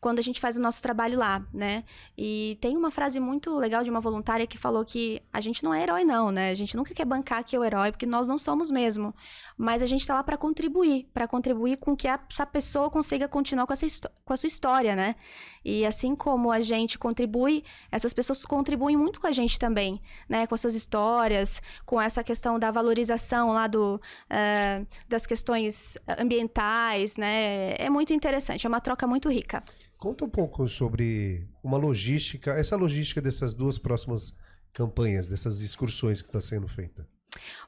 quando 0.00 0.18
a 0.18 0.22
gente 0.22 0.40
faz 0.40 0.56
o 0.56 0.60
nosso 0.60 0.80
trabalho 0.80 1.18
lá, 1.18 1.44
né? 1.52 1.84
E 2.16 2.56
tem 2.60 2.76
uma 2.76 2.90
frase 2.90 3.18
muito 3.18 3.56
legal 3.56 3.82
de 3.82 3.90
uma 3.90 4.00
voluntária 4.00 4.46
que 4.46 4.56
falou 4.56 4.84
que 4.84 5.20
a 5.32 5.40
gente 5.40 5.64
não 5.64 5.74
é 5.74 5.82
herói, 5.82 6.04
não, 6.04 6.30
né? 6.30 6.50
A 6.50 6.54
gente 6.54 6.76
nunca 6.76 6.94
quer 6.94 7.04
bancar 7.04 7.42
que 7.44 7.56
é 7.56 7.58
o 7.58 7.64
herói, 7.64 7.90
porque 7.90 8.06
nós 8.06 8.28
não 8.28 8.38
somos 8.38 8.70
mesmo. 8.70 9.12
Mas 9.56 9.82
a 9.82 9.86
gente 9.86 10.06
tá 10.06 10.14
lá 10.14 10.22
para 10.22 10.36
contribuir, 10.36 11.08
para 11.12 11.26
contribuir 11.26 11.78
com 11.78 11.96
que 11.96 12.06
essa 12.06 12.46
pessoa 12.46 12.88
consiga 12.90 13.26
continuar 13.26 13.66
com, 13.66 13.72
essa 13.72 13.86
com 14.24 14.32
a 14.32 14.36
sua 14.36 14.46
história, 14.46 14.94
né? 14.94 15.16
E 15.64 15.84
assim 15.84 16.14
como 16.14 16.52
a 16.52 16.60
gente 16.60 16.96
contribui, 16.96 17.64
essas 17.90 18.12
pessoas 18.12 18.44
contribuem 18.44 18.96
muito 18.96 19.20
com 19.20 19.26
a 19.26 19.32
gente 19.32 19.58
também, 19.58 20.00
né? 20.28 20.46
Com 20.46 20.54
as 20.54 20.60
suas 20.60 20.74
histórias, 20.74 21.60
com 21.84 22.00
essa 22.00 22.22
questão 22.22 22.56
da 22.56 22.70
valorização 22.70 23.48
lá 23.50 23.66
do, 23.66 24.00
eh, 24.30 24.86
das 25.08 25.26
questões 25.26 25.98
ambientais, 26.18 27.16
né? 27.16 27.74
É 27.78 27.90
muito 27.90 28.12
interessante, 28.12 28.64
é 28.64 28.68
uma 28.68 28.80
troca 28.80 29.04
muito 29.06 29.28
rica. 29.28 29.62
Conta 29.98 30.24
um 30.24 30.30
pouco 30.30 30.68
sobre 30.68 31.48
uma 31.60 31.76
logística, 31.76 32.52
essa 32.52 32.76
logística 32.76 33.20
dessas 33.20 33.52
duas 33.52 33.78
próximas 33.78 34.32
campanhas, 34.72 35.26
dessas 35.26 35.60
excursões 35.60 36.22
que 36.22 36.28
está 36.28 36.40
sendo 36.40 36.68
feita. 36.68 37.04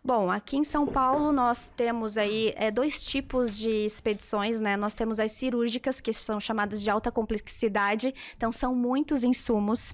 Bom, 0.03 0.31
aqui 0.31 0.57
em 0.57 0.62
São 0.62 0.87
Paulo 0.87 1.33
nós 1.33 1.69
temos 1.69 2.16
aí 2.16 2.53
é, 2.55 2.71
dois 2.71 3.05
tipos 3.05 3.57
de 3.57 3.85
expedições, 3.85 4.61
né? 4.61 4.77
Nós 4.77 4.95
temos 4.95 5.19
as 5.19 5.33
cirúrgicas, 5.33 6.01
que 6.01 6.12
são 6.12 6.38
chamadas 6.38 6.81
de 6.83 6.88
alta 6.88 7.11
complexidade, 7.11 8.14
então 8.37 8.53
são 8.53 8.77
muitos 8.77 9.25
insumos. 9.25 9.93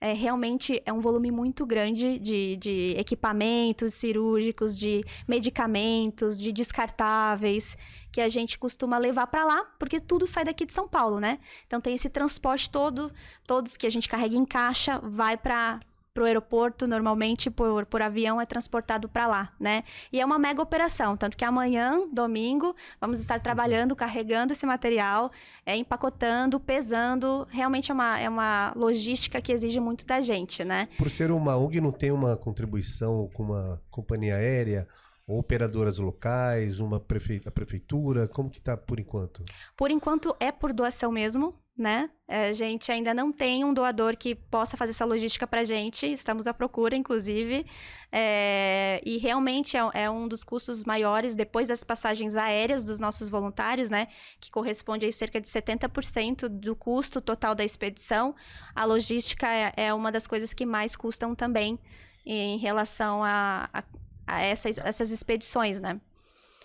É, 0.00 0.12
realmente 0.12 0.82
é 0.84 0.92
um 0.92 1.00
volume 1.00 1.30
muito 1.30 1.64
grande 1.64 2.18
de, 2.18 2.56
de 2.56 2.94
equipamentos 2.98 3.94
cirúrgicos, 3.94 4.78
de 4.78 5.04
medicamentos, 5.26 6.38
de 6.38 6.52
descartáveis, 6.52 7.76
que 8.12 8.20
a 8.20 8.28
gente 8.28 8.58
costuma 8.58 8.98
levar 8.98 9.26
para 9.26 9.44
lá, 9.44 9.64
porque 9.78 9.98
tudo 9.98 10.26
sai 10.26 10.44
daqui 10.44 10.66
de 10.66 10.72
São 10.72 10.86
Paulo, 10.86 11.18
né? 11.18 11.38
Então 11.66 11.80
tem 11.80 11.94
esse 11.94 12.08
transporte 12.08 12.70
todo, 12.70 13.10
todos 13.46 13.76
que 13.76 13.86
a 13.86 13.90
gente 13.90 14.08
carrega 14.08 14.36
em 14.36 14.44
caixa, 14.44 15.00
vai 15.00 15.36
para 15.36 15.80
pro 16.14 16.24
aeroporto, 16.24 16.86
normalmente 16.86 17.50
por, 17.50 17.84
por 17.86 18.00
avião 18.00 18.40
é 18.40 18.46
transportado 18.46 19.08
para 19.08 19.26
lá, 19.26 19.52
né? 19.58 19.82
E 20.12 20.20
é 20.20 20.24
uma 20.24 20.38
mega 20.38 20.62
operação, 20.62 21.16
tanto 21.16 21.36
que 21.36 21.44
amanhã, 21.44 22.08
domingo, 22.12 22.74
vamos 23.00 23.18
estar 23.20 23.40
trabalhando, 23.40 23.96
carregando 23.96 24.52
esse 24.52 24.64
material, 24.64 25.32
é, 25.66 25.76
empacotando, 25.76 26.60
pesando. 26.60 27.46
Realmente 27.50 27.90
é 27.90 27.94
uma, 27.94 28.18
é 28.20 28.28
uma 28.28 28.72
logística 28.76 29.42
que 29.42 29.52
exige 29.52 29.80
muito 29.80 30.06
da 30.06 30.20
gente, 30.20 30.64
né? 30.64 30.88
Por 30.96 31.10
ser 31.10 31.32
uma 31.32 31.56
ONG, 31.56 31.80
não 31.80 31.90
tem 31.90 32.12
uma 32.12 32.36
contribuição 32.36 33.28
com 33.34 33.42
uma 33.42 33.82
companhia 33.90 34.36
aérea, 34.36 34.86
operadoras 35.26 35.98
locais, 35.98 36.78
uma 36.78 37.00
prefe... 37.00 37.42
a 37.44 37.50
prefeitura? 37.50 38.28
Como 38.28 38.48
que 38.48 38.60
tá 38.60 38.76
por 38.76 39.00
enquanto? 39.00 39.42
Por 39.76 39.90
enquanto 39.90 40.36
é 40.38 40.52
por 40.52 40.72
doação 40.72 41.10
mesmo, 41.10 41.54
né? 41.76 42.08
É, 42.28 42.48
A 42.48 42.52
gente 42.52 42.90
ainda 42.92 43.12
não 43.12 43.32
tem 43.32 43.64
um 43.64 43.74
doador 43.74 44.16
que 44.16 44.34
possa 44.34 44.76
fazer 44.76 44.90
essa 44.90 45.04
logística 45.04 45.46
pra 45.46 45.64
gente. 45.64 46.06
Estamos 46.06 46.46
à 46.46 46.54
procura, 46.54 46.94
inclusive. 46.94 47.66
É, 48.12 49.00
e 49.04 49.18
realmente 49.18 49.76
é, 49.76 49.80
é 49.94 50.10
um 50.10 50.28
dos 50.28 50.44
custos 50.44 50.84
maiores 50.84 51.34
depois 51.34 51.68
das 51.68 51.82
passagens 51.82 52.36
aéreas 52.36 52.84
dos 52.84 53.00
nossos 53.00 53.28
voluntários, 53.28 53.90
né? 53.90 54.06
Que 54.40 54.50
corresponde 54.50 55.04
a 55.04 55.12
cerca 55.12 55.40
de 55.40 55.48
70% 55.48 56.48
do 56.48 56.76
custo 56.76 57.20
total 57.20 57.54
da 57.54 57.64
expedição. 57.64 58.36
A 58.74 58.84
logística 58.84 59.48
é, 59.48 59.72
é 59.76 59.94
uma 59.94 60.12
das 60.12 60.26
coisas 60.26 60.54
que 60.54 60.64
mais 60.64 60.94
custam 60.94 61.34
também 61.34 61.78
em 62.24 62.56
relação 62.56 63.22
a, 63.22 63.68
a, 63.72 63.84
a 64.26 64.40
essas, 64.42 64.78
essas 64.78 65.10
expedições, 65.10 65.80
né? 65.80 66.00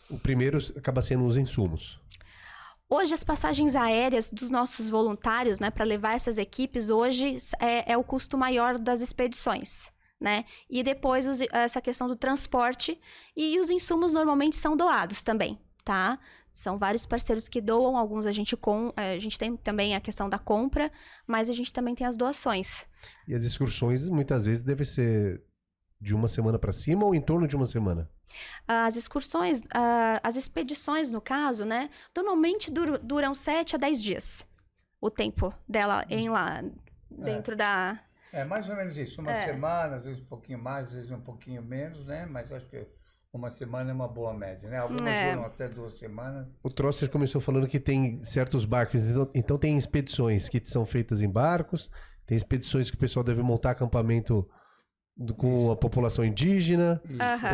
O 0.10 0.18
primeiro 0.18 0.60
acaba 0.76 1.02
sendo 1.02 1.26
os 1.26 1.36
insumos. 1.36 2.00
Hoje, 2.92 3.14
as 3.14 3.24
passagens 3.24 3.76
aéreas 3.76 4.34
dos 4.34 4.50
nossos 4.50 4.90
voluntários, 4.90 5.60
né, 5.60 5.70
para 5.70 5.86
levar 5.86 6.16
essas 6.16 6.40
equipes, 6.40 6.90
hoje 6.90 7.38
é, 7.60 7.92
é 7.94 7.96
o 7.98 8.04
custo 8.04 8.36
maior 8.36 8.80
das 8.80 9.00
expedições. 9.02 9.92
Né? 10.20 10.44
E 10.70 10.84
depois 10.84 11.26
os- 11.28 11.40
essa 11.52 11.80
questão 11.80 12.08
do 12.08 12.16
transporte 12.16 13.00
e 13.38 13.58
os 13.60 13.70
insumos 13.70 14.12
normalmente 14.12 14.58
são 14.58 14.76
doados 14.76 15.24
também, 15.24 15.58
tá? 15.86 16.20
São 16.52 16.78
vários 16.78 17.06
parceiros 17.06 17.48
que 17.48 17.62
doam, 17.62 17.96
alguns 17.96 18.26
a 18.26 18.32
gente 18.34 18.58
com, 18.58 18.92
eh, 18.98 19.14
a 19.14 19.20
gente 19.20 19.40
tem 19.40 19.56
também 19.56 19.96
a 19.96 20.02
questão 20.02 20.28
da 20.28 20.38
compra, 20.38 20.92
mas 21.26 21.48
a 21.50 21.54
gente 21.54 21.72
também 21.72 21.96
tem 21.96 22.06
as 22.06 22.18
doações. 22.18 22.86
E 23.26 23.34
as 23.34 23.44
excursões 23.44 24.10
muitas 24.10 24.44
vezes 24.44 24.62
devem 24.62 24.86
ser 24.86 25.42
de 26.02 26.14
uma 26.14 26.28
semana 26.28 26.60
para 26.60 26.74
cima 26.74 27.06
ou 27.06 27.16
em 27.16 27.22
torno 27.22 27.48
de 27.48 27.56
uma 27.56 27.66
semana. 27.66 28.10
As 28.68 28.96
excursões, 28.96 29.62
as 30.24 30.36
expedições, 30.36 31.12
no 31.12 31.22
caso, 31.22 31.66
né? 31.66 31.90
Normalmente 32.16 32.72
dur- 32.72 33.00
duram 33.00 33.34
7 33.34 33.76
a 33.76 33.80
10 33.80 34.02
dias. 34.02 34.48
O 35.02 35.10
tempo 35.10 35.54
dela 35.68 36.06
em 36.10 36.30
lá, 36.30 36.62
dentro 37.10 37.56
da, 37.56 38.00
É 38.32 38.44
mais 38.46 38.70
ou 38.70 38.76
menos 38.76 38.96
isso, 38.96 39.22
uma 39.22 39.32
É. 39.32 39.46
semana, 39.46 39.96
às 39.96 40.06
vezes 40.06 40.22
um 40.22 40.26
pouquinho 40.26 40.60
mais, 40.62 40.88
às 40.88 40.94
vezes 40.94 41.12
um 41.12 41.22
pouquinho 41.22 41.64
menos, 41.64 42.06
né? 42.06 42.28
Mas 42.30 42.52
acho 42.52 42.68
que 42.68 42.86
uma 43.34 43.50
semana 43.50 43.90
é 43.90 43.94
uma 43.94 44.08
boa 44.08 44.34
média, 44.36 44.70
né? 44.70 44.78
Algumas 44.78 45.12
É. 45.12 45.32
duram 45.32 45.46
até 45.46 45.68
duas 45.68 45.98
semanas. 45.98 46.48
O 46.62 46.70
Trosser 46.70 47.10
começou 47.10 47.42
falando 47.42 47.68
que 47.68 47.80
tem 47.80 48.24
certos 48.24 48.66
barcos, 48.66 49.02
então, 49.02 49.32
então 49.34 49.58
tem 49.58 49.78
expedições 49.78 50.48
que 50.48 50.62
são 50.66 50.86
feitas 50.86 51.22
em 51.22 51.30
barcos, 51.30 51.90
tem 52.28 52.38
expedições 52.38 52.92
que 52.92 52.98
o 52.98 53.00
pessoal 53.00 53.24
deve 53.24 53.42
montar 53.42 53.72
acampamento 53.72 54.48
do- 55.20 55.36
com 55.36 55.70
a 55.72 55.76
população 55.76 56.24
indígena, 56.26 57.02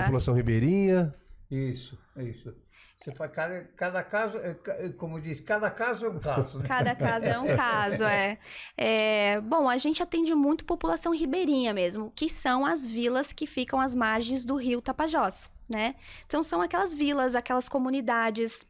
população 0.04 0.34
ribeirinha. 0.34 1.14
Isso, 1.50 1.98
isso. 2.18 2.54
Você 2.98 3.12
faz 3.12 3.32
cada, 3.32 3.62
cada 3.76 4.04
caso, 4.04 4.38
é, 4.38 4.56
é, 4.68 4.90
como 4.90 5.20
diz, 5.20 5.40
cada 5.42 5.70
caso 5.70 6.06
é 6.06 6.10
um 6.10 6.18
caso, 6.20 6.60
né? 6.60 6.66
Cada 6.68 6.96
caso 6.96 7.26
é 7.28 7.38
um 7.38 7.56
caso, 7.56 8.04
é. 8.04 8.38
É, 8.78 9.42
Bom, 9.42 9.68
a 9.70 9.78
gente 9.78 10.02
atende 10.02 10.34
muito 10.34 10.64
população 10.66 11.14
ribeirinha 11.14 11.74
mesmo, 11.74 12.12
que 12.16 12.30
são 12.30 12.66
as 12.66 12.88
vilas 12.88 13.34
que 13.34 13.46
ficam 13.46 13.80
às 13.82 13.94
margens 13.94 14.46
do 14.46 14.56
rio 14.56 14.82
Tapajós, 14.82 15.52
né? 15.70 15.96
Então 16.26 16.42
são 16.44 16.62
aquelas 16.62 16.94
vilas, 16.96 17.36
aquelas 17.36 17.68
comunidades. 17.68 18.66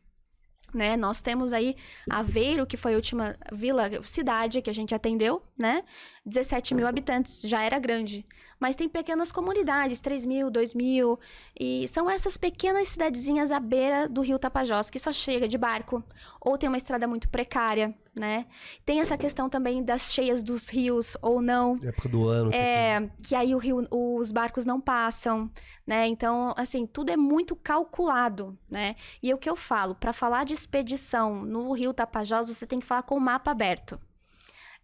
Né? 0.74 0.98
Nós 0.98 1.22
temos 1.22 1.54
aí 1.54 1.76
Aveiro, 2.10 2.66
que 2.66 2.76
foi 2.76 2.94
a 2.94 2.96
última 2.98 3.38
vila, 3.54 3.84
cidade 4.04 4.62
que 4.62 4.70
a 4.70 4.74
gente 4.74 4.94
atendeu, 4.94 5.42
né? 5.58 5.84
17 6.26 6.76
mil 6.76 6.86
habitantes, 6.88 7.42
já 7.44 7.62
era 7.64 7.80
grande. 7.80 8.26
Mas 8.60 8.76
tem 8.76 8.88
pequenas 8.88 9.32
comunidades, 9.32 10.00
3 10.00 10.26
mil, 10.26 10.50
2 10.50 10.74
mil. 10.74 11.20
E 11.60 11.88
são 11.88 12.10
essas 12.10 12.38
pequenas 12.38 12.88
cidadezinhas 12.90 13.52
à 13.52 13.60
beira 13.60 14.08
do 14.08 14.22
rio 14.22 14.40
Tapajós, 14.40 14.90
que 14.90 15.00
só 15.00 15.12
chega 15.12 15.48
de 15.48 15.58
barco. 15.58 16.04
Ou 16.40 16.58
tem 16.58 16.70
uma 16.70 16.78
estrada 16.78 17.08
muito 17.08 17.28
precária, 17.30 17.94
né? 18.16 18.46
Tem 18.86 19.00
essa 19.00 19.18
questão 19.18 19.50
também 19.50 19.84
das 19.84 20.14
cheias 20.14 20.44
dos 20.44 20.70
rios 20.70 21.18
ou 21.22 21.42
não. 21.42 21.78
Época 21.84 22.10
do 22.10 22.28
ano. 22.28 22.50
que 22.50 22.58
É, 22.58 23.10
que 23.22 23.36
aí 23.36 23.54
o 23.54 23.58
rio, 23.58 23.86
os 23.92 24.32
barcos 24.32 24.66
não 24.66 24.80
passam, 24.80 25.52
né? 25.86 26.08
Então, 26.08 26.54
assim, 26.56 26.86
tudo 26.86 27.10
é 27.12 27.18
muito 27.18 27.56
calculado, 27.56 28.58
né? 28.72 28.96
E 29.22 29.32
é 29.32 29.36
o 29.36 29.38
que 29.38 29.50
eu 29.50 29.56
falo, 29.56 29.96
para 29.96 30.14
falar 30.14 30.46
de 30.46 30.54
expedição 30.54 31.44
no 31.44 31.72
Rio 31.74 31.94
Tapajós, 31.94 32.48
você 32.48 32.66
tem 32.66 32.80
que 32.80 32.86
falar 32.86 33.04
com 33.04 33.16
o 33.16 33.22
mapa 33.22 33.52
aberto. 33.52 34.00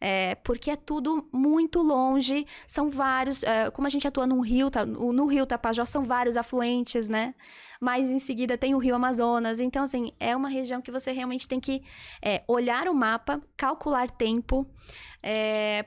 É, 0.03 0.33
porque 0.35 0.71
é 0.71 0.75
tudo 0.75 1.29
muito 1.31 1.79
longe, 1.79 2.47
são 2.67 2.89
vários, 2.89 3.43
é, 3.43 3.69
como 3.69 3.85
a 3.85 3.89
gente 3.89 4.07
atua 4.07 4.25
no 4.25 4.41
rio, 4.41 4.71
tá- 4.71 4.83
no 4.83 5.27
rio 5.27 5.45
Tapajós 5.45 5.89
são 5.89 6.03
vários 6.03 6.35
afluentes, 6.35 7.07
né? 7.07 7.35
Mas 7.79 8.09
em 8.09 8.17
seguida 8.17 8.57
tem 8.57 8.73
o 8.73 8.79
rio 8.79 8.95
Amazonas, 8.95 9.59
então 9.59 9.83
assim, 9.83 10.11
é 10.19 10.35
uma 10.35 10.49
região 10.49 10.81
que 10.81 10.91
você 10.91 11.11
realmente 11.11 11.47
tem 11.47 11.59
que 11.59 11.83
é, 12.21 12.43
olhar 12.47 12.87
o 12.87 12.95
mapa, 12.95 13.39
calcular 13.55 14.09
tempo, 14.09 14.67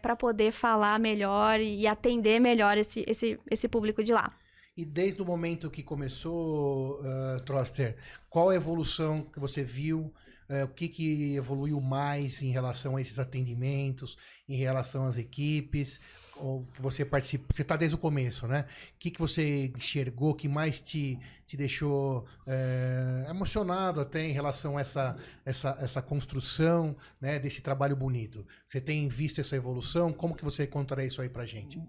para 0.00 0.14
poder 0.14 0.52
falar 0.52 0.98
melhor 1.00 1.60
e 1.60 1.86
atender 1.86 2.40
melhor 2.40 2.78
esse, 2.78 3.04
esse, 3.06 3.38
esse 3.50 3.68
público 3.68 4.02
de 4.02 4.12
lá. 4.12 4.32
E 4.76 4.84
desde 4.84 5.22
o 5.22 5.24
momento 5.24 5.70
que 5.70 5.82
começou, 5.82 7.00
uh, 7.00 7.40
Troster, 7.44 7.96
qual 8.28 8.50
a 8.50 8.56
evolução 8.56 9.22
que 9.22 9.38
você 9.38 9.62
viu? 9.62 10.12
Uh, 10.48 10.64
o 10.64 10.68
que, 10.68 10.88
que 10.88 11.34
evoluiu 11.34 11.80
mais 11.80 12.42
em 12.42 12.50
relação 12.50 12.96
a 12.96 13.00
esses 13.00 13.18
atendimentos, 13.18 14.16
em 14.48 14.56
relação 14.56 15.06
às 15.06 15.16
equipes? 15.16 16.00
Ou 16.36 16.62
que 16.74 16.82
você 16.82 17.04
participa? 17.04 17.46
Você 17.52 17.62
está 17.62 17.76
desde 17.76 17.94
o 17.94 17.98
começo, 17.98 18.46
né? 18.46 18.66
O 18.94 18.98
que, 18.98 19.10
que 19.10 19.20
você 19.20 19.72
enxergou 19.76 20.34
que 20.34 20.48
mais 20.48 20.82
te, 20.82 21.18
te 21.46 21.56
deixou 21.56 22.24
eh, 22.46 23.26
emocionado 23.28 24.00
até 24.00 24.22
em 24.22 24.32
relação 24.32 24.76
a 24.76 24.80
essa, 24.80 25.16
essa, 25.44 25.76
essa 25.80 26.02
construção 26.02 26.96
né, 27.20 27.38
desse 27.38 27.62
trabalho 27.62 27.94
bonito? 27.94 28.46
Você 28.66 28.80
tem 28.80 29.08
visto 29.08 29.40
essa 29.40 29.54
evolução? 29.54 30.12
Como 30.12 30.34
que 30.34 30.44
você 30.44 30.66
contaria 30.66 31.06
isso 31.06 31.22
aí 31.22 31.28
pra 31.28 31.46
gente? 31.46 31.80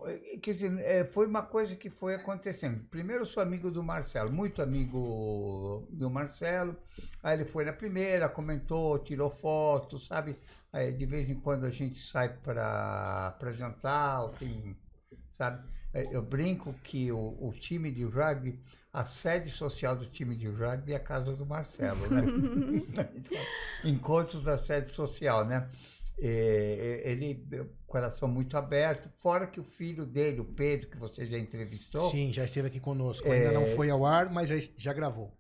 Quer 0.42 0.54
dizer, 0.54 0.80
é, 0.80 1.04
foi 1.04 1.26
uma 1.26 1.42
coisa 1.42 1.76
que 1.76 1.90
foi 1.90 2.16
acontecendo. 2.16 2.84
Primeiro, 2.90 3.24
eu 3.24 3.26
sou 3.26 3.42
amigo 3.42 3.72
do 3.72 3.84
Marcelo, 3.84 4.32
muito 4.32 4.62
amigo 4.62 5.88
do 5.90 6.10
Marcelo. 6.10 6.76
Aí 7.24 7.38
ele 7.38 7.46
foi 7.46 7.66
na 7.66 7.74
primeira, 7.74 8.30
comentou, 8.30 9.00
tirou 9.00 9.30
fotos, 9.30 10.06
sabe? 10.06 10.38
Aí, 10.76 10.92
de 10.92 11.06
vez 11.06 11.30
em 11.30 11.36
quando 11.36 11.66
a 11.66 11.72
gente 11.72 11.98
sai 11.98 12.28
para 12.28 13.54
jantar, 13.54 14.24
ou 14.24 14.30
tem, 14.32 14.76
sabe? 15.32 15.66
É, 15.94 16.14
Eu 16.14 16.22
brinco 16.22 16.74
que 16.84 17.10
o, 17.14 17.38
o 17.40 17.54
time 17.54 17.90
de 17.90 18.04
rugby, 18.04 18.60
a 18.92 19.06
sede 19.06 19.50
social 19.50 19.96
do 19.96 20.06
time 20.06 20.36
de 20.36 20.50
rugby 20.50 20.92
é 20.92 20.98
a 20.98 21.00
casa 21.00 21.34
do 21.34 21.46
Marcelo, 21.46 22.10
né? 22.10 22.24
Encontros 23.86 24.44
da 24.44 24.58
sede 24.58 24.94
social, 24.94 25.46
né? 25.46 25.70
É, 26.20 27.04
é, 27.06 27.10
ele, 27.10 27.42
coração 27.88 28.28
muito 28.28 28.58
aberto, 28.58 29.10
fora 29.22 29.48
que 29.48 29.62
o 29.62 29.64
filho 29.64 30.06
dele, 30.06 30.42
o 30.42 30.46
Pedro, 30.46 30.90
que 30.90 30.98
você 30.98 31.26
já 31.26 31.40
entrevistou, 31.40 32.12
Sim, 32.12 32.34
já 32.34 32.44
esteve 32.44 32.68
aqui 32.68 32.82
conosco. 32.82 33.32
Ainda 33.32 33.54
não 33.54 33.66
foi 33.66 33.90
ao 33.90 34.06
ar, 34.06 34.30
mas 34.30 34.50
já, 34.50 34.56
já 34.78 34.92
gravou. 34.92 35.32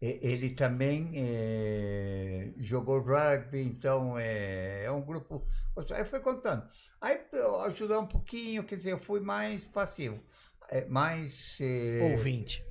Ele 0.00 0.50
também 0.50 1.12
é, 1.16 2.50
jogou 2.58 3.00
rugby, 3.00 3.60
então 3.60 4.16
é, 4.18 4.84
é 4.84 4.90
um 4.90 5.02
grupo. 5.02 5.44
Aí 5.90 6.04
foi 6.04 6.20
contando. 6.20 6.62
Aí 7.00 7.20
eu 7.32 7.60
ajudei 7.62 7.96
um 7.96 8.06
pouquinho, 8.06 8.64
quer 8.64 8.76
dizer, 8.76 8.92
eu 8.92 8.98
fui 8.98 9.20
mais 9.20 9.64
passivo, 9.64 10.20
é, 10.68 10.84
mais. 10.86 11.58
é, 11.60 12.12
Ouvinte. 12.12 12.64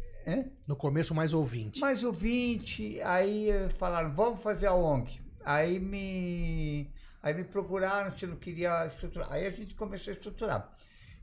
No 0.67 0.75
começo, 0.75 1.15
mais 1.15 1.33
ouvinte. 1.33 1.79
Mais 1.79 2.03
ouvinte, 2.03 2.99
aí 3.01 3.47
falaram, 3.77 4.13
vamos 4.13 4.41
fazer 4.41 4.67
a 4.67 4.73
ONG. 4.73 5.21
Aí 5.43 5.79
me, 5.79 6.91
aí 7.23 7.33
me 7.33 7.45
procuraram 7.45 8.11
se 8.11 8.25
eu 8.25 8.29
não 8.29 8.35
queria 8.35 8.87
estruturar. 8.87 9.31
Aí 9.31 9.47
a 9.47 9.51
gente 9.51 9.73
começou 9.73 10.11
a 10.11 10.15
estruturar. 10.15 10.77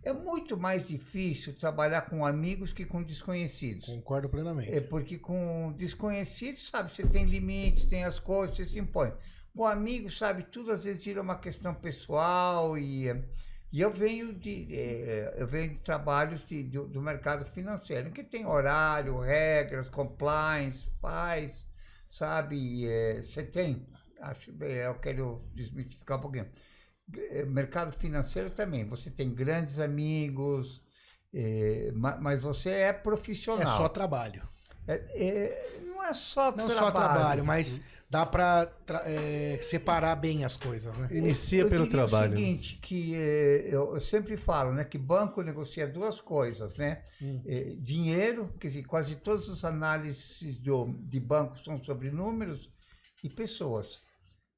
É 0.04 0.12
muito 0.12 0.54
mais 0.54 0.86
difícil 0.86 1.54
trabalhar 1.54 2.02
com 2.02 2.26
amigos 2.26 2.74
que 2.74 2.84
com 2.84 3.02
desconhecidos. 3.02 3.86
Concordo 3.86 4.28
plenamente. 4.28 4.70
É 4.70 4.80
porque 4.80 5.16
com 5.16 5.72
desconhecidos, 5.72 6.68
sabe, 6.68 6.94
você 6.94 7.06
tem 7.06 7.24
limites, 7.24 7.86
tem 7.86 8.04
as 8.04 8.18
coisas, 8.18 8.54
você 8.54 8.66
se 8.66 8.78
impõe. 8.78 9.14
Com 9.56 9.64
amigos, 9.66 10.18
sabe, 10.18 10.44
tudo 10.44 10.72
às 10.72 10.84
vezes 10.84 11.02
vira 11.02 11.22
uma 11.22 11.38
questão 11.38 11.74
pessoal 11.74 12.76
e, 12.76 13.06
e 13.72 13.80
eu 13.80 13.90
venho 13.90 14.34
de 14.34 14.66
eh, 14.74 15.36
eu 15.38 15.46
venho 15.46 15.70
de 15.70 15.78
trabalhos 15.78 16.46
de, 16.46 16.64
do, 16.64 16.86
do 16.86 17.00
mercado 17.00 17.46
financeiro, 17.52 18.10
que 18.10 18.22
tem 18.22 18.44
horário, 18.44 19.18
regras, 19.20 19.88
compliance, 19.88 20.86
faz, 21.00 21.66
sabe, 22.10 22.86
eh, 22.86 23.22
você 23.22 23.42
tem, 23.42 23.86
acho, 24.20 24.52
eh, 24.60 24.86
eu 24.86 24.94
quero 24.96 25.40
desmistificar 25.54 26.18
um 26.18 26.20
pouquinho. 26.20 26.46
Eh, 27.12 27.44
Mercado 27.44 27.92
financeiro 27.98 28.50
também, 28.50 28.84
você 28.88 29.10
tem 29.10 29.32
grandes 29.34 29.78
amigos, 29.78 30.82
eh, 31.32 31.92
ma- 31.94 32.16
mas 32.16 32.40
você 32.40 32.70
é 32.70 32.92
profissional. 32.92 33.62
É 33.62 33.76
só 33.76 33.88
trabalho. 33.88 34.42
É, 34.86 34.94
é, 35.14 35.80
não 35.86 36.02
é 36.04 36.12
só 36.12 36.46
Não 36.50 36.66
trabalho. 36.66 36.78
só 36.78 36.90
trabalho, 36.90 37.44
mas 37.44 37.80
dá 38.08 38.24
tra- 38.86 39.02
é, 39.06 39.58
separar 39.62 40.14
bem 40.16 40.44
as 40.44 40.56
coisas, 40.56 40.96
né? 40.96 41.08
Inicia 41.10 41.62
Eu 41.62 41.68
pelo 41.70 41.84
diria 41.84 42.06
trabalho. 42.06 42.32
O 42.32 42.36
seguinte, 42.36 42.78
que 42.82 43.14
eh, 43.14 43.64
eu, 43.68 43.94
eu 43.94 44.00
sempre 44.00 44.36
falo, 44.36 44.72
né, 44.72 44.84
que 44.84 44.98
banco 44.98 45.42
negocia 45.42 45.86
duas 45.86 46.20
coisas, 46.20 46.74
né? 46.76 47.02
Hum. 47.20 47.40
Eh, 47.46 47.76
dinheiro, 47.78 48.52
dizer, 48.60 48.84
quase 48.84 49.16
todas 49.16 49.48
as 49.50 49.64
análises 49.64 50.56
do, 50.58 50.86
de 51.02 51.20
banco 51.20 51.58
são 51.64 51.82
sobre 51.84 52.10
números 52.10 52.70
e 53.22 53.28
pessoas. 53.28 54.02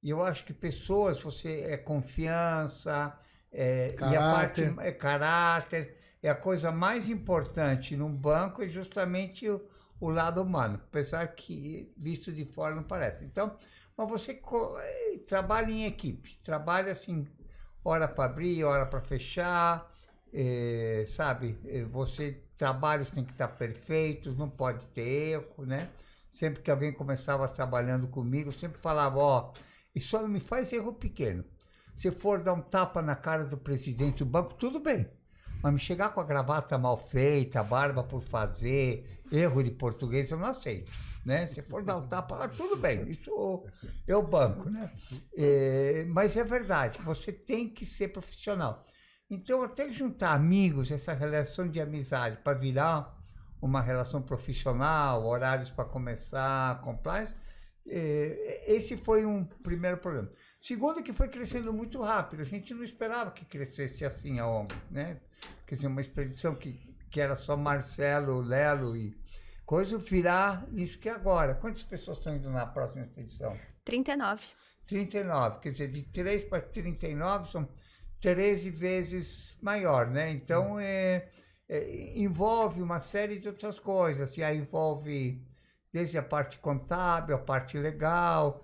E 0.02 0.11
eu 0.11 0.22
acho 0.22 0.44
que 0.44 0.52
pessoas, 0.54 1.20
você 1.20 1.62
é 1.62 1.76
confiança, 1.76 3.16
é, 3.52 3.98
e 4.00 4.14
a 4.14 4.22
parte 4.22 4.61
Caráter. 4.61 4.76
é 4.80 4.92
caráter, 4.92 5.96
é 6.22 6.28
a 6.28 6.35
coisa 6.35 6.70
mais 6.72 7.09
importante 7.09 7.96
num 7.96 8.14
banco 8.14 8.62
é 8.62 8.68
justamente 8.68 9.48
o, 9.48 9.61
o 10.00 10.11
lado 10.11 10.42
humano, 10.42 10.80
apesar 10.88 11.26
que 11.35 11.92
visto 11.96 12.32
de 12.32 12.44
fora 12.44 12.74
não 12.74 12.82
parece. 12.85 13.24
Então, 13.24 13.56
mas 13.96 14.09
você 14.09 14.40
eh, 14.80 15.18
trabalha 15.26 15.70
em 15.70 15.85
equipe, 15.87 16.37
trabalha 16.44 16.92
assim, 16.92 17.26
hora 17.85 18.09
para 18.09 18.24
abrir, 18.30 18.64
hora 18.64 18.87
para 18.87 19.00
fechar, 19.00 19.90
eh, 20.32 21.04
sabe? 21.09 21.59
Eh, 21.64 21.85
Você 21.85 22.42
trabalhos 22.56 23.11
têm 23.11 23.24
que 23.24 23.32
estar 23.32 23.48
perfeitos, 23.48 24.37
não 24.37 24.48
pode 24.50 24.87
ter 24.88 25.02
erro, 25.30 25.64
né? 25.66 25.88
Sempre 26.30 26.62
que 26.62 26.70
alguém 26.70 26.92
começava 26.92 27.48
trabalhando 27.48 28.09
comigo, 28.09 28.52
sempre 28.52 28.80
falava, 28.80 29.18
ó, 29.18 29.52
isso 29.96 30.11
só 30.11 30.20
não 30.20 30.28
me 30.28 30.40
faz 30.40 30.72
erro 30.74 30.92
pequeno. 30.92 31.42
Se 31.96 32.11
for 32.11 32.42
dar 32.42 32.52
um 32.52 32.61
tapa 32.61 33.00
na 33.00 33.16
cara 33.16 33.46
do 33.46 33.56
presidente 33.56 34.18
do 34.18 34.26
banco, 34.26 34.52
tudo 34.54 34.78
bem. 34.78 35.09
Mas 35.62 35.72
me 35.72 35.80
chegar 35.80 36.11
com 36.11 36.20
a 36.20 36.24
gravata 36.24 36.76
mal 36.76 36.98
feita, 36.98 37.62
barba 37.62 38.04
por 38.04 38.20
fazer, 38.22 39.09
erro 39.32 39.64
de 39.64 39.70
português, 39.70 40.30
eu 40.30 40.37
não 40.37 40.48
aceito. 40.48 40.92
Né? 41.24 41.46
Se 41.48 41.62
for 41.62 41.82
dar 41.82 41.96
um 41.96 42.06
tapa 42.06 42.37
lá, 42.37 42.46
tudo 42.46 42.76
bem. 42.76 43.09
Isso 43.09 43.64
é 44.06 44.14
o 44.14 44.22
banco. 44.22 44.68
Né? 44.68 44.92
É, 45.35 46.04
mas 46.09 46.37
é 46.37 46.44
verdade, 46.44 46.98
você 47.02 47.32
tem 47.32 47.68
que 47.68 47.87
ser 47.87 48.09
profissional. 48.09 48.85
Então, 49.30 49.62
até 49.62 49.90
juntar 49.90 50.35
amigos, 50.35 50.90
essa 50.90 51.14
relação 51.14 51.66
de 51.66 51.80
amizade, 51.80 52.37
para 52.44 52.56
virar 52.56 53.18
uma 53.61 53.80
relação 53.80 54.20
profissional, 54.20 55.24
horários 55.24 55.70
para 55.70 55.87
começar, 55.87 56.80
compliance, 56.82 57.35
esse 57.88 58.96
foi 58.96 59.25
um 59.25 59.44
primeiro 59.44 59.99
problema. 59.99 60.31
Segundo, 60.61 61.03
que 61.03 61.12
foi 61.12 61.29
crescendo 61.29 61.72
muito 61.72 62.01
rápido. 62.01 62.40
A 62.40 62.44
gente 62.44 62.75
não 62.75 62.83
esperava 62.83 63.31
que 63.31 63.44
crescesse 63.44 64.05
assim 64.05 64.38
a 64.38 64.46
ONG, 64.49 64.75
né? 64.90 65.20
Quer 65.66 65.77
dizer, 65.77 65.87
uma 65.87 66.01
expedição 66.01 66.55
que, 66.55 66.72
que 67.11 67.20
era 67.20 67.37
só 67.37 67.57
Marcelo, 67.57 68.40
Lelo 68.40 68.96
e 68.96 69.16
coisa, 69.64 69.99
virar 69.99 70.66
isso 70.72 70.99
que 70.99 71.09
é 71.09 71.12
agora. 71.12 71.55
Quantas 71.55 71.83
pessoas 71.83 72.18
estão 72.18 72.35
indo 72.35 72.51
na 72.51 72.66
próxima 72.66 73.05
expedição? 73.05 73.57
39. 73.85 74.42
39. 74.87 75.61
Quer 75.61 75.72
dizer, 75.72 75.88
de 75.88 76.03
3 76.03 76.44
para 76.44 76.61
39 76.61 77.51
são 77.51 77.68
13 78.20 78.70
vezes 78.70 79.57
maior, 79.61 80.09
né? 80.09 80.31
Então, 80.31 80.79
é, 80.79 81.29
é, 81.68 82.12
envolve 82.16 82.81
uma 82.83 83.01
série 83.01 83.38
de 83.38 83.49
outras 83.49 83.79
coisas. 83.79 84.37
E 84.37 84.42
aí 84.42 84.59
envolve 84.59 85.45
desde 85.96 86.18
a 86.18 86.22
parte 86.22 86.59
contábil, 86.59 87.35
a 87.35 87.38
parte 87.38 87.78
legal. 87.78 88.62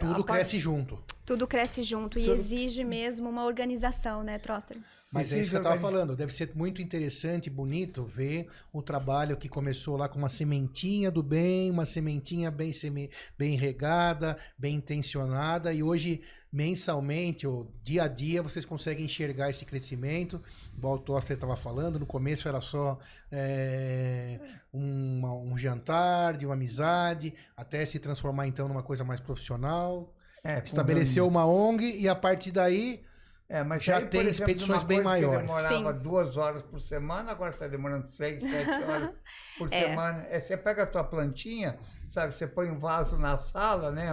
Tudo 0.00 0.22
a 0.22 0.24
cresce 0.24 0.58
junto. 0.58 0.98
Tudo 1.24 1.46
cresce 1.46 1.84
junto 1.84 2.18
e 2.18 2.24
Tudo- 2.24 2.34
exige 2.34 2.82
mesmo 2.82 3.28
uma 3.30 3.44
organização, 3.44 4.24
né, 4.24 4.40
Troster? 4.40 4.76
Mas 5.12 5.30
é 5.30 5.36
Precisa 5.36 5.40
isso 5.40 5.50
que 5.50 5.56
eu 5.56 5.60
estava 5.60 5.80
falando. 5.80 6.16
Deve 6.16 6.32
ser 6.32 6.50
muito 6.56 6.82
interessante 6.82 7.46
e 7.46 7.50
bonito 7.50 8.02
ver 8.04 8.48
o 8.72 8.82
trabalho 8.82 9.36
que 9.36 9.48
começou 9.48 9.96
lá 9.96 10.08
com 10.08 10.18
uma 10.18 10.28
sementinha 10.28 11.12
do 11.12 11.22
bem, 11.22 11.70
uma 11.70 11.86
sementinha 11.86 12.50
bem, 12.50 12.72
seme... 12.72 13.08
bem 13.38 13.56
regada, 13.56 14.36
bem 14.58 14.74
intencionada, 14.76 15.72
e 15.72 15.80
hoje, 15.80 16.22
mensalmente 16.52 17.46
ou 17.46 17.72
dia 17.82 18.04
a 18.04 18.08
dia, 18.08 18.42
vocês 18.42 18.64
conseguem 18.64 19.06
enxergar 19.06 19.48
esse 19.48 19.64
crescimento. 19.64 20.40
Igual 20.76 20.94
o 20.94 20.98
Toster 20.98 21.34
estava 21.34 21.56
falando, 21.56 21.98
no 21.98 22.06
começo 22.06 22.46
era 22.48 22.60
só 22.60 22.98
é, 23.30 24.38
uma- 24.72 25.32
um 25.32 25.56
jantar, 25.56 26.36
de 26.36 26.44
uma 26.44 26.54
amizade, 26.54 27.32
até 27.56 27.84
se 27.86 27.98
transformar 27.98 28.46
então 28.46 28.68
numa 28.68 28.82
coisa 28.82 29.02
mais 29.04 29.20
profissional. 29.20 30.14
É, 30.44 30.58
Estabeleceu 30.58 31.26
uma 31.26 31.46
ONG 31.46 31.98
e 31.98 32.08
a 32.08 32.14
partir 32.14 32.50
daí 32.52 33.02
É, 33.48 33.62
mas 33.62 33.84
Já 33.84 33.98
aí, 33.98 34.06
tem 34.06 34.20
exemplo, 34.22 34.30
expedições 34.50 34.82
bem 34.82 35.02
maiores. 35.02 35.40
demorava 35.42 35.92
Sim. 35.92 35.98
duas 36.02 36.38
horas 36.38 36.62
por 36.62 36.80
semana, 36.80 37.32
agora 37.32 37.50
está 37.50 37.68
demorando 37.68 38.08
seis, 38.10 38.40
sete 38.40 38.70
horas 38.88 39.10
por 39.58 39.70
É. 39.70 39.80
semana. 39.88 40.26
É, 40.30 40.40
você 40.40 40.56
pega 40.56 40.84
a 40.84 40.86
tua 40.86 41.04
plantinha, 41.04 41.78
sabe? 42.08 42.32
Você 42.34 42.46
põe 42.46 42.70
um 42.70 42.78
vaso 42.78 43.18
na 43.18 43.36
sala, 43.36 43.90
né? 43.90 44.08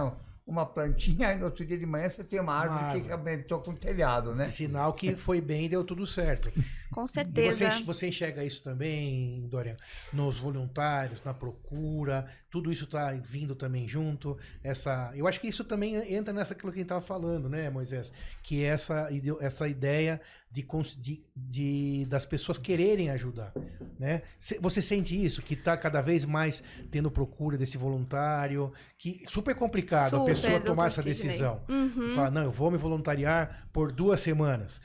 Uma 0.50 0.66
plantinha, 0.66 1.28
aí 1.28 1.38
no 1.38 1.44
outro 1.44 1.64
dia 1.64 1.78
de 1.78 1.86
manhã 1.86 2.08
você 2.08 2.24
tem 2.24 2.40
uma 2.40 2.52
árvore, 2.52 2.82
árvore. 2.82 3.02
que 3.02 3.12
arrebentou 3.12 3.60
com 3.60 3.70
o 3.70 3.76
telhado, 3.76 4.34
né? 4.34 4.48
Sinal 4.48 4.92
que 4.92 5.14
foi 5.14 5.40
bem 5.40 5.66
e 5.66 5.68
deu 5.68 5.84
tudo 5.84 6.04
certo. 6.04 6.50
Com 6.90 7.06
você, 7.06 7.14
certeza. 7.14 7.66
enx- 7.68 7.80
você 7.80 8.08
enxerga 8.08 8.44
isso 8.44 8.62
também, 8.62 9.46
Dorian, 9.48 9.76
nos 10.12 10.38
voluntários, 10.38 11.22
na 11.24 11.32
procura, 11.32 12.26
tudo 12.50 12.72
isso 12.72 12.84
está 12.84 13.12
vindo 13.12 13.54
também 13.54 13.86
junto. 13.86 14.36
Essa, 14.62 15.12
eu 15.14 15.26
acho 15.28 15.40
que 15.40 15.46
isso 15.48 15.62
também 15.64 15.94
entra 16.12 16.32
nessa 16.32 16.54
que 16.54 16.66
a 16.66 16.70
gente 16.70 16.82
estava 16.82 17.00
falando, 17.00 17.48
né, 17.48 17.70
Moisés? 17.70 18.12
Que 18.42 18.64
essa, 18.64 19.08
essa 19.40 19.68
ideia 19.68 20.20
de, 20.50 20.66
de, 20.98 21.24
de- 21.36 22.06
das 22.06 22.26
pessoas 22.26 22.58
quererem 22.58 23.08
ajudar, 23.10 23.52
né? 23.98 24.22
Cê- 24.38 24.58
Você 24.60 24.82
sente 24.82 25.14
isso, 25.24 25.42
que 25.42 25.54
está 25.54 25.76
cada 25.76 26.00
vez 26.02 26.24
mais 26.24 26.60
tendo 26.90 27.08
procura 27.10 27.56
desse 27.56 27.76
voluntário, 27.78 28.72
que 28.98 29.22
super 29.28 29.54
complicado 29.54 30.16
a 30.16 30.18
Super, 30.18 30.34
pessoa 30.34 30.60
tomar 30.60 30.86
essa 30.88 31.02
decisão. 31.04 31.62
Uhum. 31.68 32.14
Fala, 32.16 32.30
não, 32.32 32.42
eu 32.42 32.50
vou 32.50 32.68
me 32.70 32.76
voluntariar 32.78 33.68
por 33.72 33.92
duas 33.92 34.20
semanas, 34.20 34.80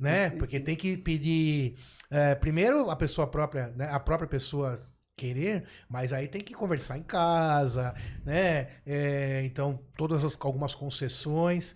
né? 0.00 0.30
Porque 0.30 0.58
tem 0.60 0.76
que 0.76 0.96
pedir 0.96 1.76
é, 2.10 2.34
primeiro 2.34 2.90
a 2.90 2.96
pessoa 2.96 3.26
própria, 3.26 3.68
né? 3.76 3.88
A 3.90 3.98
própria 4.00 4.28
pessoa 4.28 4.78
querer, 5.16 5.64
mas 5.88 6.12
aí 6.12 6.26
tem 6.26 6.40
que 6.40 6.54
conversar 6.54 6.98
em 6.98 7.02
casa, 7.02 7.94
né? 8.24 8.68
É, 8.84 9.42
então 9.44 9.80
todas 9.96 10.24
as, 10.24 10.36
algumas 10.40 10.74
concessões. 10.74 11.74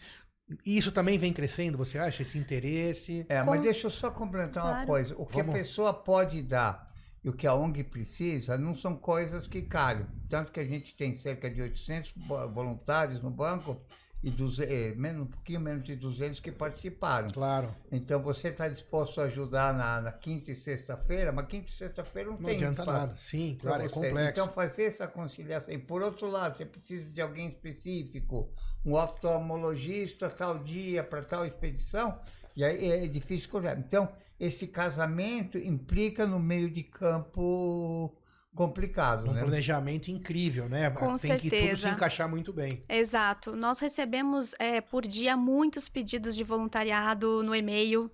Isso 0.65 0.91
também 0.91 1.19
vem 1.19 1.33
crescendo, 1.33 1.77
você 1.77 1.99
acha 1.99 2.23
esse 2.23 2.39
interesse? 2.39 3.27
É, 3.29 3.41
Com- 3.43 3.51
mas 3.51 3.61
deixa 3.63 3.87
eu 3.87 3.91
só 3.91 4.11
complementar 4.11 4.65
uma 4.65 4.73
Claro. 4.73 4.87
coisa. 4.87 5.15
O 5.19 5.27
que 5.27 5.37
Vamos. 5.37 5.55
a 5.55 5.59
pessoa 5.59 5.93
pode 5.93 6.43
dar 6.43 6.89
e 7.23 7.29
o 7.29 7.33
que 7.35 7.47
a 7.47 7.55
ONG 7.55 7.85
precisa 7.85 8.57
não 8.57 8.75
são 8.75 8.97
coisas 8.97 9.47
que 9.47 9.61
calham. 9.63 10.07
Tanto 10.29 10.51
que 10.51 10.59
a 10.59 10.65
gente 10.65 10.97
tem 10.97 11.15
cerca 11.15 11.51
de 11.51 11.61
800 11.61 12.13
vo- 12.17 12.49
voluntários 12.49 13.23
no 13.23 13.31
banco 13.31 13.79
e 14.23 14.31
duze- 14.31 14.65
eh, 14.65 14.93
menos, 14.97 15.23
um 15.23 15.31
pouquinho 15.31 15.61
menos 15.61 15.85
de 15.85 15.95
200 15.95 16.41
que 16.41 16.51
participaram. 16.51 17.29
Claro, 17.31 17.73
Então 17.93 18.21
você 18.21 18.49
está 18.49 18.69
disposto 18.69 19.21
a 19.21 19.25
ajudar 19.25 19.73
na, 19.73 20.01
na 20.01 20.11
quinta 20.13 20.51
e 20.51 20.57
sexta-feira, 20.57 21.31
mas 21.31 21.47
quinta 21.47 21.69
e 21.69 21.73
sexta-feira 21.73 22.29
não, 22.31 22.37
não 22.37 22.45
tem 22.45 22.57
adianta 22.57 22.83
pra- 22.85 22.93
nada. 22.93 23.17
Sim, 23.17 23.57
claro, 23.61 23.83
é 23.85 23.89
complexo. 23.89 24.31
Então 24.31 24.49
fazer 24.49 24.85
essa 24.85 25.07
conciliação. 25.07 25.73
E 25.73 25.79
por 25.79 26.03
outro 26.03 26.29
lado, 26.29 26.57
você 26.57 26.65
precisa 26.65 27.13
de 27.13 27.21
alguém 27.21 27.47
específico, 27.49 28.51
um 28.85 28.95
oftalmologista 28.95 30.29
tal 30.29 30.59
dia 30.59 31.03
para 31.05 31.23
tal 31.23 31.47
expedição, 31.47 32.19
e 32.57 32.65
aí 32.65 32.91
é 32.91 33.07
difícil 33.07 33.45
escolher. 33.45 33.79
Então, 33.79 34.09
esse 34.39 34.67
casamento 34.67 35.59
implica 35.59 36.27
no 36.27 36.39
meio 36.41 36.69
de 36.71 36.83
campo 36.83 38.15
complicado, 38.55 39.29
um 39.31 39.33
né? 39.33 39.41
planejamento 39.41 40.09
incrível, 40.09 40.69
né? 40.69 40.91
Com 40.91 41.17
tem 41.17 41.37
que 41.37 41.49
tudo 41.49 41.61
se 41.61 41.63
certeza. 41.63 41.89
encaixar 41.91 42.29
muito 42.29 42.53
bem. 42.53 42.83
Exato. 42.89 43.55
Nós 43.55 43.79
recebemos 43.81 44.55
é, 44.59 44.81
por 44.81 45.07
dia 45.07 45.37
muitos 45.37 45.89
pedidos 45.89 46.35
de 46.35 46.43
voluntariado 46.43 47.43
no 47.43 47.55
e-mail. 47.55 48.11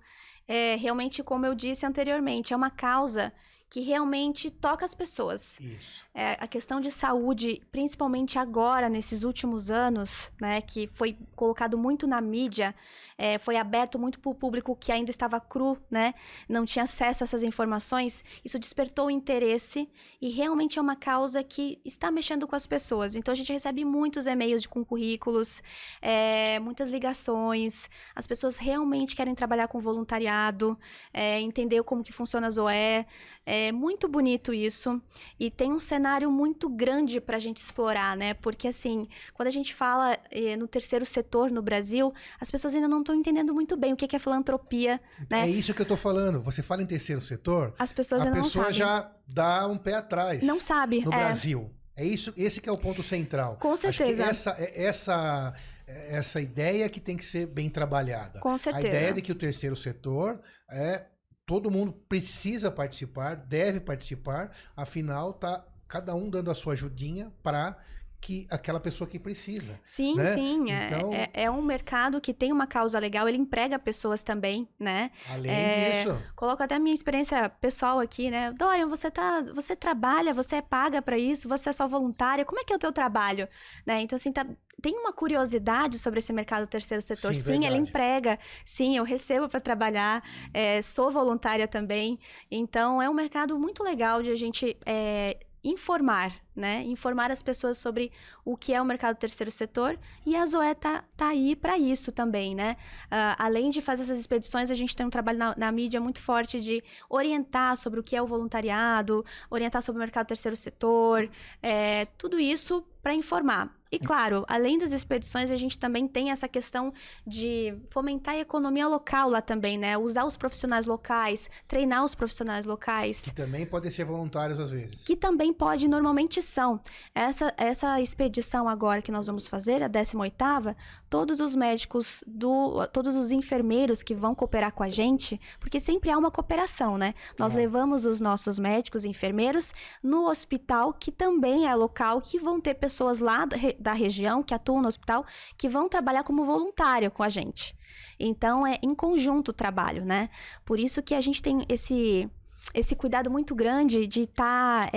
É, 0.47 0.75
realmente, 0.75 1.23
como 1.23 1.45
eu 1.45 1.55
disse 1.55 1.85
anteriormente, 1.85 2.53
é 2.53 2.55
uma 2.55 2.69
causa 2.69 3.33
que 3.75 3.81
realmente 3.81 4.49
toca 4.49 4.85
as 4.85 4.95
pessoas. 4.95 5.59
Isso. 5.59 6.05
É, 6.13 6.37
a 6.39 6.47
questão 6.47 6.79
de 6.79 6.89
saúde, 6.89 7.61
principalmente 7.73 8.39
agora, 8.39 8.87
nesses 8.87 9.23
últimos 9.23 9.69
anos, 9.69 10.31
né, 10.39 10.61
que 10.61 10.89
foi 10.93 11.17
colocado 11.35 11.77
muito 11.77 12.07
na 12.07 12.21
mídia, 12.21 12.73
é, 13.17 13.37
foi 13.37 13.57
aberto 13.57 13.99
muito 13.99 14.17
para 14.21 14.29
o 14.31 14.33
público 14.33 14.77
que 14.77 14.93
ainda 14.93 15.11
estava 15.11 15.41
cru, 15.41 15.77
né, 15.91 16.13
não 16.47 16.63
tinha 16.63 16.83
acesso 16.83 17.21
a 17.21 17.25
essas 17.25 17.43
informações, 17.43 18.23
isso 18.45 18.57
despertou 18.57 19.07
o 19.07 19.11
interesse 19.11 19.89
e 20.21 20.29
realmente 20.29 20.79
é 20.79 20.81
uma 20.81 20.95
causa 20.95 21.43
que 21.43 21.77
está 21.83 22.09
mexendo 22.09 22.47
com 22.47 22.55
as 22.55 22.65
pessoas. 22.65 23.13
Então 23.13 23.33
a 23.33 23.35
gente 23.35 23.51
recebe 23.51 23.83
muitos 23.83 24.25
e-mails 24.25 24.61
de- 24.61 24.69
com 24.69 24.85
currículos, 24.85 25.61
é, 26.01 26.59
muitas 26.61 26.89
ligações, 26.89 27.89
as 28.15 28.25
pessoas 28.25 28.55
realmente 28.57 29.17
querem 29.17 29.35
trabalhar 29.35 29.67
com 29.67 29.81
voluntariado, 29.81 30.79
é, 31.13 31.41
entender 31.41 31.83
como 31.83 32.01
que 32.03 32.13
funciona 32.13 32.47
a 32.47 32.51
Zoé, 32.51 33.05
é 33.45 33.64
muito 33.71 34.07
bonito 34.07 34.53
isso. 34.53 35.01
E 35.39 35.49
tem 35.51 35.71
um 35.71 35.79
cenário 35.79 36.31
muito 36.31 36.69
grande 36.69 37.19
para 37.21 37.37
a 37.37 37.39
gente 37.39 37.57
explorar, 37.57 38.15
né? 38.17 38.33
Porque, 38.33 38.67
assim, 38.67 39.07
quando 39.33 39.47
a 39.47 39.51
gente 39.51 39.73
fala 39.73 40.17
eh, 40.31 40.55
no 40.55 40.67
terceiro 40.67 41.05
setor 41.05 41.51
no 41.51 41.61
Brasil, 41.61 42.13
as 42.39 42.49
pessoas 42.51 42.75
ainda 42.75 42.87
não 42.87 42.99
estão 42.99 43.15
entendendo 43.15 43.53
muito 43.53 43.75
bem 43.77 43.93
o 43.93 43.95
que 43.95 44.15
é 44.15 44.19
filantropia, 44.19 44.99
né? 45.29 45.41
É 45.41 45.47
isso 45.49 45.73
que 45.73 45.81
eu 45.81 45.85
tô 45.85 45.97
falando. 45.97 46.41
Você 46.43 46.61
fala 46.61 46.81
em 46.81 46.85
terceiro 46.85 47.21
setor, 47.21 47.73
As 47.79 47.91
pessoas 47.93 48.21
a 48.21 48.25
ainda 48.25 48.37
não 48.37 48.43
pessoa 48.45 48.65
sabem. 48.65 48.79
já 48.79 49.11
dá 49.27 49.67
um 49.67 49.77
pé 49.77 49.95
atrás. 49.95 50.41
Não 50.43 50.59
sabe. 50.59 51.01
no 51.05 51.13
é, 51.13 51.17
Brasil. 51.17 51.71
É 51.95 52.03
isso, 52.05 52.33
esse 52.35 52.59
que 52.59 52.67
é 52.67 52.71
o 52.71 52.77
ponto 52.77 53.01
central. 53.01 53.57
Com 53.57 53.71
Acho 53.73 53.87
que 53.87 53.93
certeza. 53.93 54.23
essa, 54.25 54.49
é- 54.59 54.83
essa, 54.83 55.53
é- 55.87 56.17
essa 56.17 56.41
ideia 56.41 56.89
que 56.89 56.99
tem 56.99 57.15
que 57.15 57.25
ser 57.25 57.45
bem 57.47 57.69
trabalhada. 57.69 58.39
Com 58.41 58.49
A 58.53 58.57
certeza. 58.57 58.87
ideia 58.87 59.13
de 59.13 59.21
que 59.21 59.31
o 59.31 59.35
terceiro 59.35 59.75
setor 59.75 60.41
é 60.69 61.05
todo 61.45 61.71
mundo 61.71 61.93
precisa 62.09 62.71
participar, 62.71 63.35
deve 63.35 63.79
participar, 63.79 64.51
afinal 64.75 65.33
tá 65.33 65.65
cada 65.87 66.15
um 66.15 66.29
dando 66.29 66.49
a 66.49 66.55
sua 66.55 66.73
ajudinha 66.73 67.31
para 67.43 67.77
que 68.25 68.47
aquela 68.49 68.79
pessoa 68.79 69.07
que 69.07 69.19
precisa. 69.19 69.79
Sim, 69.83 70.15
né? 70.15 70.25
sim. 70.33 70.71
é- 70.71 70.85
Então- 70.87 71.13
É, 71.13 71.29
é 71.43 71.51
um 71.51 71.61
mercado 71.61 72.19
que 72.19 72.33
tem 72.33 72.51
uma 72.51 72.65
causa 72.65 72.97
legal, 72.97 73.29
ele 73.29 73.37
emprega 73.37 73.77
pessoas 73.77 74.23
também, 74.23 74.67
né? 74.79 75.11
Além 75.29 75.51
É, 75.51 75.91
disso, 76.03 76.17
Coloco 76.35 76.63
até 76.63 76.73
a 76.73 76.79
minha 76.79 76.95
experiência 76.95 77.47
pessoal 77.49 77.99
aqui, 77.99 78.31
né? 78.31 78.51
Dorian, 78.53 78.87
você 78.87 79.11
tá, 79.11 79.41
você 79.53 79.75
trabalha, 79.75 80.33
você 80.33 80.55
é 80.55 80.61
paga 80.61 81.03
pra 81.03 81.19
isso, 81.19 81.47
você 81.47 81.69
é 81.69 81.73
só 81.73 81.87
voluntária. 81.87 82.43
Como 82.43 82.59
é 82.59 82.63
que 82.63 82.73
é 82.73 82.75
o 82.75 82.79
teu 82.79 82.91
trabalho, 82.91 83.47
né? 83.85 84.01
Então 84.01 84.15
assim, 84.15 84.31
tá- 84.31 84.47
tem 84.81 84.97
uma 84.97 85.13
curiosidade 85.13 85.99
sobre 85.99 86.17
esse 86.17 86.33
mercado 86.33 86.61
do 86.65 86.67
terceiro 86.69 87.01
setor. 87.03 87.35
Sim, 87.35 87.41
Sim, 87.41 87.53
ele 87.53 87.61
verdade. 87.69 87.89
emprega. 87.89 88.39
Sim, 88.65 88.97
eu 88.97 89.03
recebo 89.03 89.47
para 89.47 89.59
trabalhar. 89.59 90.23
é, 90.53 90.81
sou 90.81 91.11
voluntária 91.11 91.67
também. 91.67 92.17
Então 92.49 92.99
é 93.01 93.07
um 93.09 93.13
mercado 93.13 93.57
muito 93.59 93.83
legal 93.83 94.23
de 94.23 94.31
a 94.31 94.35
gente 94.35 94.75
é, 94.85 95.37
informar, 95.63 96.33
né? 96.55 96.83
Informar 96.83 97.31
as 97.31 97.41
pessoas 97.41 97.77
sobre 97.77 98.11
o 98.43 98.55
que 98.55 98.73
é 98.73 98.81
o 98.81 98.85
mercado 98.85 99.15
do 99.15 99.19
terceiro 99.19 99.51
setor 99.51 99.99
e 100.25 100.35
a 100.35 100.45
Zoé 100.45 100.73
tá, 100.73 101.03
tá 101.17 101.27
aí 101.29 101.55
para 101.55 101.77
isso 101.77 102.11
também, 102.11 102.55
né? 102.55 102.77
Ah, 103.11 103.35
além 103.39 103.69
de 103.69 103.81
fazer 103.81 104.03
essas 104.03 104.19
expedições, 104.19 104.71
a 104.71 104.75
gente 104.75 104.95
tem 104.95 105.05
um 105.05 105.09
trabalho 105.09 105.37
na, 105.37 105.55
na 105.57 105.71
mídia 105.71 105.99
muito 105.99 106.21
forte 106.21 106.61
de 106.61 106.83
orientar 107.09 107.75
sobre 107.77 107.99
o 107.99 108.03
que 108.03 108.15
é 108.15 108.21
o 108.21 108.27
voluntariado, 108.27 109.25
orientar 109.49 109.81
sobre 109.81 109.99
o 109.99 110.03
mercado 110.03 110.25
do 110.25 110.29
terceiro 110.29 110.55
setor, 110.55 111.29
é, 111.61 112.05
tudo 112.17 112.39
isso 112.39 112.83
para 113.05 113.13
informar. 113.13 113.71
E 113.91 113.99
claro, 113.99 114.43
além 114.47 114.79
das 114.79 114.91
expedições, 114.91 115.51
a 115.51 115.55
gente 115.55 115.77
também 115.77 116.07
tem 116.07 116.31
essa 116.31 116.47
questão 116.47 116.91
de 117.25 117.73
fomentar 117.91 118.33
a 118.33 118.39
economia 118.39 118.87
local 118.87 119.29
lá 119.29 119.41
também, 119.41 119.77
né? 119.77 119.95
Usar 119.95 120.25
os 120.25 120.35
profissionais 120.35 120.87
locais, 120.87 121.49
treinar 121.67 122.03
os 122.03 122.15
profissionais 122.15 122.65
locais. 122.65 123.21
que 123.21 123.31
também 123.31 123.65
podem 123.65 123.91
ser 123.91 124.05
voluntários 124.05 124.59
às 124.59 124.71
vezes. 124.71 125.03
Que 125.03 125.15
também 125.15 125.53
pode, 125.53 125.87
normalmente 125.87 126.41
expedição. 126.45 126.79
Essa, 127.13 127.53
essa 127.57 127.99
expedição 127.99 128.69
agora 128.69 129.01
que 129.01 129.11
nós 129.11 129.27
vamos 129.27 129.47
fazer, 129.47 129.81
a 129.83 129.89
18ª, 129.89 130.75
todos 131.09 131.39
os 131.39 131.55
médicos, 131.55 132.23
do, 132.27 132.85
todos 132.87 133.15
os 133.15 133.31
enfermeiros 133.31 134.03
que 134.03 134.13
vão 134.13 134.35
cooperar 134.35 134.71
com 134.71 134.83
a 134.83 134.89
gente, 134.89 135.39
porque 135.59 135.79
sempre 135.79 136.11
há 136.11 136.17
uma 136.17 136.31
cooperação, 136.31 136.97
né? 136.97 137.13
Nós 137.37 137.53
É. 137.53 137.57
levamos 137.57 138.05
os 138.05 138.21
nossos 138.21 138.59
médicos 138.59 139.03
e 139.05 139.09
enfermeiros 139.09 139.73
no 140.01 140.29
hospital, 140.29 140.93
que 140.93 141.11
também 141.11 141.67
é 141.67 141.75
local, 141.75 142.21
que 142.21 142.37
vão 142.39 142.61
ter 142.61 142.75
pessoas 142.75 143.19
lá 143.19 143.45
da, 143.45 143.57
da 143.79 143.93
região, 143.93 144.43
que 144.43 144.53
atuam 144.53 144.81
no 144.81 144.87
hospital, 144.87 145.25
que 145.57 145.67
vão 145.67 145.89
trabalhar 145.89 146.23
como 146.23 146.45
voluntário 146.45 147.09
com 147.11 147.23
a 147.23 147.29
gente. 147.29 147.75
Então, 148.19 148.65
é 148.65 148.77
em 148.81 148.93
conjunto 148.93 149.49
o 149.49 149.53
trabalho, 149.53 150.05
né? 150.05 150.29
Por 150.63 150.79
isso 150.79 151.01
que 151.01 151.13
a 151.15 151.21
gente 151.21 151.41
tem 151.41 151.65
esse, 151.67 152.29
esse 152.73 152.95
cuidado 152.95 153.29
muito 153.29 153.53
grande 153.55 154.07
de 154.07 154.21
estar, 154.21 154.89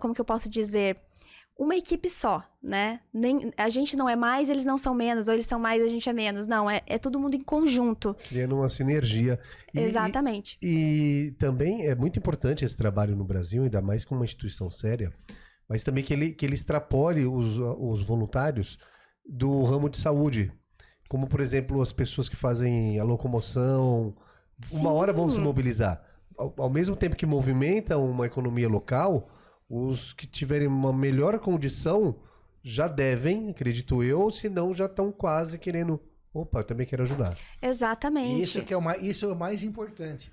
como 0.00 0.14
que 0.14 0.20
eu 0.20 0.24
posso 0.24 0.48
dizer, 0.48 0.96
uma 1.58 1.76
equipe 1.76 2.08
só, 2.08 2.44
né? 2.62 3.00
Nem, 3.12 3.52
a 3.56 3.68
gente 3.68 3.96
não 3.96 4.08
é 4.08 4.14
mais, 4.14 4.48
eles 4.48 4.64
não 4.64 4.78
são 4.78 4.94
menos, 4.94 5.26
ou 5.26 5.34
eles 5.34 5.46
são 5.46 5.58
mais, 5.58 5.82
a 5.82 5.88
gente 5.88 6.08
é 6.08 6.12
menos. 6.12 6.46
Não, 6.46 6.70
é, 6.70 6.82
é 6.86 6.98
todo 6.98 7.18
mundo 7.18 7.34
em 7.34 7.40
conjunto. 7.40 8.14
Criando 8.28 8.54
uma 8.54 8.68
sinergia. 8.68 9.40
E- 9.74 9.80
Exatamente. 9.80 10.56
E, 10.62 11.26
e 11.26 11.30
também 11.32 11.86
é 11.86 11.96
muito 11.96 12.16
importante 12.16 12.64
esse 12.64 12.76
trabalho 12.76 13.16
no 13.16 13.24
Brasil, 13.24 13.64
ainda 13.64 13.82
mais 13.82 14.04
com 14.04 14.14
uma 14.14 14.24
instituição 14.24 14.70
séria, 14.70 15.12
mas 15.68 15.82
também 15.82 16.04
que 16.04 16.12
ele, 16.12 16.30
que 16.32 16.46
ele 16.46 16.54
extrapole 16.54 17.26
os, 17.26 17.58
os 17.58 18.02
voluntários 18.02 18.78
do 19.28 19.62
ramo 19.64 19.90
de 19.90 19.98
saúde. 19.98 20.52
Como, 21.08 21.26
por 21.26 21.40
exemplo, 21.40 21.82
as 21.82 21.92
pessoas 21.92 22.28
que 22.28 22.36
fazem 22.36 23.00
a 23.00 23.04
locomoção, 23.04 24.14
uma 24.70 24.92
hora 24.92 25.12
vão 25.12 25.28
se 25.28 25.36
Sim. 25.36 25.42
mobilizar. 25.42 26.02
Ao, 26.38 26.54
ao 26.56 26.70
mesmo 26.70 26.94
tempo 26.94 27.16
que 27.16 27.26
movimentam 27.26 28.08
uma 28.08 28.26
economia 28.26 28.68
local, 28.68 29.28
os 29.68 30.12
que 30.12 30.26
tiverem 30.26 30.66
uma 30.68 30.92
melhor 30.92 31.38
condição 31.38 32.18
já 32.62 32.88
devem, 32.88 33.50
acredito 33.50 34.02
eu, 34.02 34.30
senão 34.30 34.74
já 34.74 34.86
estão 34.86 35.12
quase 35.12 35.58
querendo. 35.58 36.00
Opa, 36.32 36.60
eu 36.60 36.64
também 36.64 36.86
quero 36.86 37.02
ajudar. 37.02 37.36
Exatamente. 37.60 38.42
Isso 38.42 38.62
que 38.62 38.72
é 38.72 38.76
o 38.76 38.82
mais, 38.82 39.02
isso 39.02 39.24
é 39.24 39.28
o 39.28 39.36
mais 39.36 39.62
importante. 39.62 40.30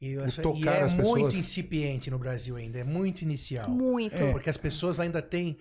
E, 0.00 0.14
isso- 0.14 0.40
e 0.40 0.42
tocar 0.42 0.76
é 0.76 0.82
muito 0.94 0.96
pessoas. 0.96 1.34
incipiente 1.34 2.10
no 2.10 2.18
Brasil 2.18 2.54
ainda, 2.56 2.78
é 2.78 2.84
muito 2.84 3.22
inicial. 3.22 3.68
Muito. 3.68 4.14
É. 4.22 4.32
Porque 4.32 4.48
as 4.48 4.56
pessoas 4.56 5.00
ainda 5.00 5.20
têm. 5.20 5.56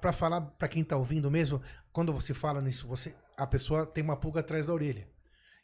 Para 0.00 0.12
falar 0.12 0.40
para 0.42 0.68
quem 0.68 0.82
está 0.82 0.96
ouvindo 0.96 1.30
mesmo, 1.30 1.60
quando 1.92 2.12
você 2.12 2.32
fala 2.32 2.60
nisso, 2.60 2.86
você, 2.86 3.14
a 3.36 3.46
pessoa 3.46 3.84
tem 3.84 4.04
uma 4.04 4.16
pulga 4.16 4.40
atrás 4.40 4.66
da 4.66 4.72
orelha. 4.74 5.08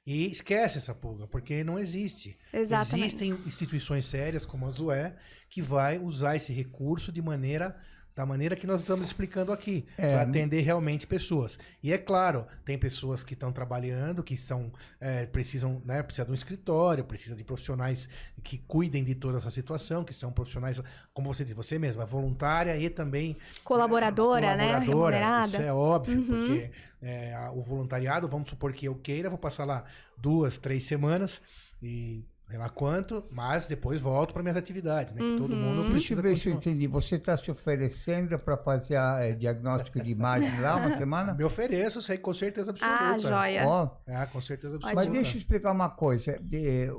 E 0.07 0.27
esquece 0.27 0.79
essa 0.79 0.95
pulga, 0.95 1.27
porque 1.27 1.65
não 1.65 1.79
existe. 1.79 2.37
Exatamente. 2.53 3.07
Existem 3.07 3.31
instituições 3.47 4.05
sérias, 4.05 4.45
como 4.45 4.67
a 4.67 4.71
Zoé, 4.71 5.17
que 5.49 5.63
vai 5.63 5.99
usar 5.99 6.37
esse 6.37 6.53
recurso 6.53 7.11
de 7.11 7.23
maneira. 7.23 7.75
Da 8.15 8.25
maneira 8.25 8.55
que 8.55 8.65
nós 8.65 8.81
estamos 8.83 9.07
explicando 9.09 9.51
aqui, 9.53 9.85
É, 9.99 10.09
para 10.11 10.23
atender 10.23 10.61
realmente 10.61 11.05
pessoas. 11.05 11.59
E 11.83 11.93
é 11.93 11.99
claro, 11.99 12.47
tem 12.65 12.79
pessoas 12.79 13.25
que 13.25 13.35
estão 13.35 13.51
trabalhando, 13.53 14.23
que 14.23 14.37
são, 14.37 14.71
é, 15.01 15.27
precisam, 15.27 15.83
né, 15.85 16.01
precisa 16.01 16.25
de 16.25 16.31
um 16.31 16.35
escritório, 16.35 17.05
precisa 17.05 17.35
de 17.35 17.43
profissionais 17.43 18.09
que 18.45 18.59
cuidem 18.59 19.03
de 19.03 19.17
toda 19.17 19.39
essa 19.39 19.51
situação, 19.51 20.05
que 20.05 20.15
são 20.15 20.31
profissionais, 20.31 20.81
como 21.13 21.35
você 21.35 21.43
disse, 21.43 21.57
você 21.57 21.77
mesma, 21.77 22.07
voluntária 22.07 22.77
e 22.79 22.89
também 22.89 23.37
Colaboradora, 23.65 24.55
né? 24.55 24.67
Colaboradora, 24.75 25.17
Remunerada. 25.17 25.47
Isso 25.49 25.57
é 25.63 25.73
óbvio, 25.73 26.19
Uhum. 26.19 26.25
porque 26.27 26.71
é, 27.03 27.35
a- 27.35 27.51
o 27.51 27.63
voluntariado, 27.63 28.29
vamos 28.29 28.49
supor 28.49 28.73
que 28.73 28.87
eu 28.87 28.95
queira, 28.95 29.29
vou 29.29 29.39
passar 29.39 29.65
lá 29.65 29.85
duas, 30.17 30.57
três 30.57 30.85
semanas 30.85 31.43
e 31.83 32.25
sei 32.49 32.59
lá 32.59 32.69
quanto, 32.69 33.25
mas 33.31 33.67
depois 33.67 34.01
volto 34.01 34.33
para 34.33 34.43
minhas 34.43 34.57
atividades, 34.57 35.13
né? 35.15 35.21
Que 35.21 35.37
todo 35.37 35.53
Uhum. 35.53 35.59
mundo 35.61 35.75
Deixa 35.77 35.89
eu 35.89 35.93
precisa 35.93 36.23
ver 36.23 36.37
se 36.37 36.49
eu 36.49 36.55
entendi. 36.55 36.87
Você 36.87 37.15
está 37.17 37.37
se 37.37 37.51
oferecendo 37.51 38.37
para 38.43 38.57
fazer 38.57 38.97
a, 38.97 39.19
eh, 39.25 39.33
diagnóstico 39.33 40.01
de 40.01 40.11
imagem 40.11 40.61
lá 40.61 40.77
uma 40.77 40.95
semana? 40.99 41.35
Me 41.35 41.43
ofereço, 41.45 42.03
sei 42.03 42.19
com 42.19 42.33
certeza 42.35 42.71
absoluta. 42.71 43.05
Ah, 43.05 43.19
joia. 43.19 43.67
Ó, 43.67 43.89
Ah, 44.07 44.27
com 44.27 44.41
certeza 44.41 44.77
absoluta. 44.77 44.95
mas 45.01 45.11
deixa 45.11 45.35
eu 45.37 45.39
explicar 45.39 45.73
uma 45.73 45.89
coisa. 45.91 46.39
De- 46.41 46.91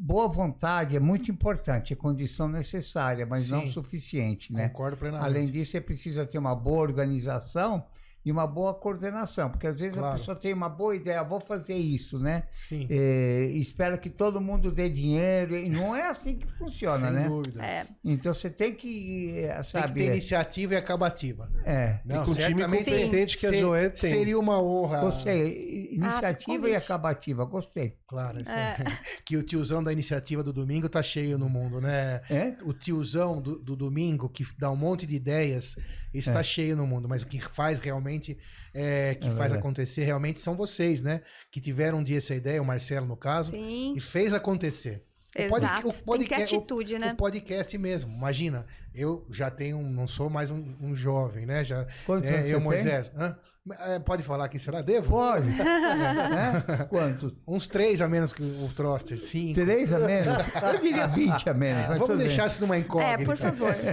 boa 0.00 0.28
vontade 0.28 0.94
é 0.96 1.00
muito 1.00 1.28
importante, 1.30 1.92
é 1.92 1.96
condição 1.96 2.48
necessária, 2.48 3.26
mas 3.26 3.50
não 3.50 3.62
Sim. 3.62 3.72
suficiente, 3.72 4.52
né? 4.52 4.68
Concordo 4.68 4.96
plenamente. 4.96 5.26
Além 5.28 5.46
disso, 5.50 5.72
você 5.72 5.80
precisa 5.80 6.24
ter 6.24 6.38
uma 6.38 6.54
boa 6.54 6.80
organização 6.82 7.84
e 8.24 8.32
uma 8.32 8.46
boa 8.46 8.74
coordenação, 8.74 9.48
porque 9.50 9.66
às 9.66 9.78
vezes 9.78 9.96
a 9.96 10.00
Claro. 10.00 10.18
pessoa 10.18 10.36
tem 10.36 10.52
uma 10.52 10.68
boa 10.68 10.94
ideia, 10.94 11.22
vou 11.22 11.40
fazer 11.40 11.74
isso, 11.76 12.18
né? 12.18 12.42
Sim, 12.56 12.86
É, 12.90 13.44
espera 13.54 13.96
que 13.96 14.10
todo 14.10 14.40
mundo 14.40 14.70
dê 14.70 14.88
dinheiro, 14.90 15.56
e 15.56 15.68
não 15.68 15.94
é 15.96 16.08
assim 16.08 16.36
que 16.36 16.46
funciona, 16.58 16.98
sem 17.06 17.10
né? 17.12 17.28
dúvida. 17.28 17.64
É, 17.64 17.86
Então 18.04 18.34
você 18.34 18.50
tem 18.50 18.74
que, 18.74 19.38
eh, 19.38 19.60
Tem 19.72 19.82
que 19.84 19.92
ter 19.94 20.06
iniciativa 20.06 20.74
e 20.74 20.76
acabativa. 20.76 21.48
é, 21.64 22.00
Não, 22.04 22.24
com 22.24 22.32
um 22.32 22.34
time 22.34 22.46
certamente 22.48 22.84
competente 22.90 23.38
que 23.38 23.46
a 23.46 23.52
Zoé 23.52 23.88
tem. 23.88 24.10
Seria 24.10 24.38
uma 24.38 24.60
honra. 24.62 25.00
gostei, 25.00 25.88
iniciativa 25.92 26.52
e 26.52 26.58
convite. 26.72 26.76
acabativa, 26.76 27.44
gostei. 27.44 27.96
Claro, 28.06 28.40
isso 28.42 28.50
É. 28.50 28.76
é. 28.80 28.84
que 29.24 29.36
o 29.36 29.42
tiozão 29.42 29.82
da 29.82 29.92
iniciativa 29.92 30.42
do 30.42 30.52
domingo 30.52 30.88
tá 30.88 31.02
cheio 31.02 31.38
no 31.38 31.48
mundo, 31.48 31.80
né? 31.80 32.20
É? 32.28 32.54
O 32.64 32.72
tiozão 32.72 33.40
do, 33.40 33.58
do 33.58 33.76
domingo, 33.76 34.28
que 34.28 34.44
dá 34.58 34.70
um 34.70 34.76
monte 34.76 35.06
de 35.06 35.14
ideias, 35.16 35.76
está 36.12 36.42
cheio 36.42 36.76
no 36.76 36.86
mundo. 36.86 37.08
Mas 37.08 37.22
o 37.22 37.26
que 37.26 37.40
faz 37.40 37.78
realmente, 37.78 38.38
é, 38.74 39.14
que 39.14 39.28
É 39.28 39.30
faz 39.32 39.52
acontecer 39.52 40.04
realmente 40.04 40.40
são 40.40 40.54
vocês, 40.56 41.02
né? 41.02 41.22
Que 41.50 41.60
tiveram 41.60 41.98
um 41.98 42.04
dia 42.04 42.18
essa 42.18 42.34
ideia, 42.34 42.60
o 42.62 42.64
Marcelo 42.64 43.06
no 43.06 43.16
caso, 43.16 43.50
sim. 43.50 43.94
e 43.96 44.00
fez 44.00 44.32
acontecer. 44.34 45.04
Exato. 45.36 45.88
o 45.88 45.92
Tem 45.92 46.00
que 46.00 46.04
podcast- 46.04 46.54
o- 46.54 46.58
atitude, 46.58 46.98
né? 46.98 47.12
O 47.12 47.16
podcast 47.16 47.76
mesmo. 47.78 48.10
Imagina, 48.12 48.64
eu 48.94 49.26
já 49.30 49.50
tenho, 49.50 49.80
não 49.82 50.06
sou 50.06 50.30
mais 50.30 50.50
um, 50.50 50.74
um 50.80 50.96
jovem, 50.96 51.44
né? 51.44 51.62
Já, 51.64 51.86
Quantos 52.06 52.28
é, 52.28 52.36
anos 52.38 52.50
eu, 52.50 52.58
você 52.58 52.64
Moisés. 52.64 53.12
Hã? 53.14 53.36
É, 53.80 53.98
pode 53.98 54.22
falar 54.22 54.48
que 54.48 54.58
será? 54.58 54.80
Devo? 54.82 55.10
Pode. 55.10 55.46
né? 55.48 56.64
Quantos? 56.88 57.32
Uns 57.46 57.66
três 57.66 58.00
a 58.00 58.08
menos 58.08 58.32
que 58.32 58.42
o 58.42 58.68
Troster, 58.74 59.18
cinco. 59.18 59.54
Três 59.54 59.92
a 59.92 59.98
menos? 59.98 60.36
Eu 60.74 60.80
diria 60.80 61.06
20 61.06 61.48
a 61.50 61.54
menos. 61.54 61.88
mas 61.88 61.98
Vamos 61.98 62.18
deixar 62.18 62.46
isso 62.46 62.60
numa 62.60 62.78
incógnita. 62.78 63.22
É, 63.22 63.24
por 63.24 63.36
favor. 63.36 63.74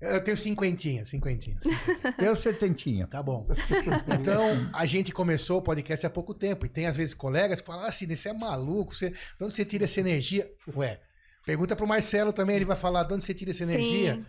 É, 0.00 0.16
eu 0.16 0.20
tenho 0.22 0.36
cinquentinha, 0.36 1.04
cinquentinha. 1.04 1.56
bem. 1.64 2.28
Eu 2.28 2.36
setentinha. 2.36 3.06
Tá 3.06 3.22
bom. 3.22 3.46
Então, 4.18 4.68
a 4.72 4.86
gente 4.86 5.12
começou 5.12 5.58
o 5.58 5.62
podcast 5.62 6.06
há 6.06 6.10
pouco 6.10 6.32
tempo. 6.34 6.66
E 6.66 6.68
tem, 6.68 6.86
às 6.86 6.96
vezes, 6.96 7.14
colegas 7.14 7.60
que 7.60 7.66
falam 7.66 7.86
assim, 7.86 8.06
você 8.06 8.28
é 8.28 8.32
maluco, 8.32 8.94
você... 8.94 9.10
de 9.10 9.16
onde 9.44 9.54
você 9.54 9.64
tira 9.64 9.84
essa 9.84 10.00
energia? 10.00 10.48
Ué, 10.76 11.00
pergunta 11.44 11.74
pro 11.74 11.86
Marcelo 11.86 12.32
também, 12.32 12.56
ele 12.56 12.64
vai 12.64 12.76
falar 12.76 13.04
de 13.04 13.14
onde 13.14 13.24
você 13.24 13.34
tira 13.34 13.50
essa 13.50 13.62
energia. 13.62 14.14
Sim. 14.14 14.24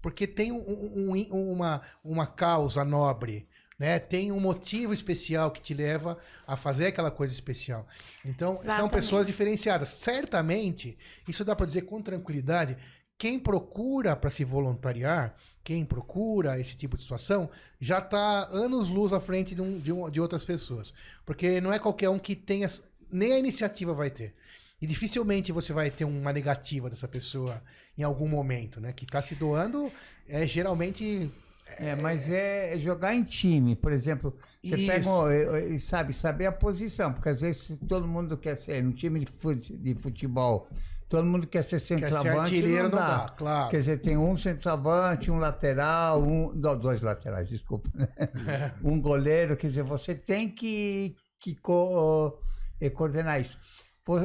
Porque 0.00 0.26
tem 0.26 0.52
um- 0.52 0.58
um- 0.58 1.26
um- 1.32 1.52
uma, 1.52 1.82
uma 2.04 2.26
causa 2.26 2.84
nobre, 2.84 3.48
né? 3.78 3.98
Tem 3.98 4.32
um 4.32 4.40
motivo 4.40 4.92
especial 4.92 5.50
que 5.50 5.60
te 5.60 5.72
leva 5.72 6.18
a 6.46 6.56
fazer 6.56 6.86
aquela 6.86 7.10
coisa 7.10 7.32
especial. 7.32 7.86
Então, 8.24 8.54
são 8.54 8.62
Exatamente. 8.64 8.90
pessoas 8.92 9.26
diferenciadas. 9.26 9.88
Certamente, 9.90 10.98
isso 11.28 11.44
dá 11.44 11.54
para 11.54 11.66
dizer 11.66 11.82
com 11.82 12.02
tranquilidade, 12.02 12.76
quem 13.16 13.38
procura 13.38 14.14
para 14.16 14.30
se 14.30 14.44
voluntariar, 14.44 15.34
quem 15.64 15.84
procura 15.84 16.58
esse 16.58 16.76
tipo 16.76 16.96
de 16.96 17.02
situação, 17.02 17.50
já 17.80 17.98
está 17.98 18.44
anos 18.50 18.88
luz 18.88 19.12
à 19.12 19.20
frente 19.20 19.54
de, 19.54 19.62
um- 19.62 19.78
de 19.78 19.92
um- 19.92 20.08
de 20.10 20.20
outras 20.20 20.44
pessoas. 20.44 20.92
Porque 21.26 21.60
não 21.60 21.72
é 21.72 21.78
qualquer 21.78 22.08
um 22.10 22.18
que 22.18 22.34
tenha, 22.36 22.68
nem 23.10 23.32
a 23.32 23.38
iniciativa 23.38 23.92
vai 23.92 24.10
ter. 24.10 24.34
E 24.80 24.86
dificilmente 24.86 25.50
você 25.50 25.72
vai 25.72 25.90
ter 25.90 26.04
uma 26.04 26.32
negativa 26.32 26.88
dessa 26.88 27.08
pessoa 27.08 27.60
em 27.96 28.04
algum 28.04 28.28
momento, 28.28 28.80
né? 28.80 28.92
Que 28.92 29.04
está 29.04 29.20
se 29.20 29.34
doando 29.34 29.90
é 30.28 30.46
geralmente. 30.46 31.30
É, 31.76 31.94
mas 31.94 32.28
é 32.28 32.76
jogar 32.78 33.14
em 33.14 33.22
time, 33.22 33.76
por 33.76 33.92
exemplo, 33.92 34.34
você 34.60 34.76
Isso. 34.76 34.86
pega, 34.86 35.08
um, 35.08 35.30
eh, 35.30 35.74
eh, 35.74 35.78
sabe, 35.78 36.12
saber 36.12 36.46
a 36.46 36.52
posição, 36.52 37.12
porque 37.12 37.28
às 37.28 37.40
vezes 37.40 37.78
todo 37.88 38.06
mundo 38.06 38.36
quer 38.36 38.56
ser 38.56 38.82
no 38.82 38.92
time 38.92 39.20
de 39.20 39.26
fute- 39.26 39.76
de 39.76 39.94
futebol, 39.94 40.68
todo 41.08 41.24
mundo 41.24 41.46
quer 41.46 41.62
ser 41.62 41.70
Quer 41.70 41.78
ser 41.78 42.00
centroavante, 42.00 42.54
artilheiro, 42.54 42.82
não 42.84 42.90
não 42.90 42.98
dá. 42.98 43.18
dá, 43.26 43.28
claro. 43.28 43.70
Quer 43.70 43.78
dizer, 43.78 43.98
tem 43.98 44.16
um 44.16 44.36
centroavante, 44.36 45.30
um 45.30 45.38
lateral, 45.38 46.20
um, 46.22 46.52
não, 46.52 46.76
dois 46.76 47.00
laterais, 47.00 47.48
desculpa, 47.48 47.88
né? 47.94 48.08
um 48.82 49.00
goleiro, 49.00 49.56
quer 49.56 49.68
dizer, 49.68 49.84
você 49.84 50.14
tem 50.16 50.48
que, 50.48 51.14
que 51.38 51.54
co- 51.54 52.40
eh, 52.80 52.90
coordenar 52.90 53.40
isso. 53.40 53.56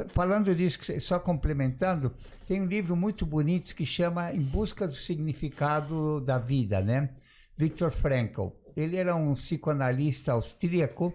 Falando 0.08 0.56
disso, 0.56 0.80
só 1.02 1.20
complementando, 1.20 2.16
tem 2.48 2.62
um 2.62 2.66
livro 2.66 2.96
muito 2.96 3.26
bonito 3.26 3.76
que 3.76 3.86
chama 3.86 4.32
Em 4.34 4.42
Busca 4.42 4.88
do 4.88 4.94
Significado 4.94 6.22
da 6.22 6.38
Vida, 6.40 6.82
né? 6.82 7.10
Viktor 7.58 7.92
Frankl. 7.92 8.48
Ele 8.76 8.98
era 8.98 9.16
um 9.16 9.36
psicoanalista 9.36 10.32
austríaco, 10.34 11.14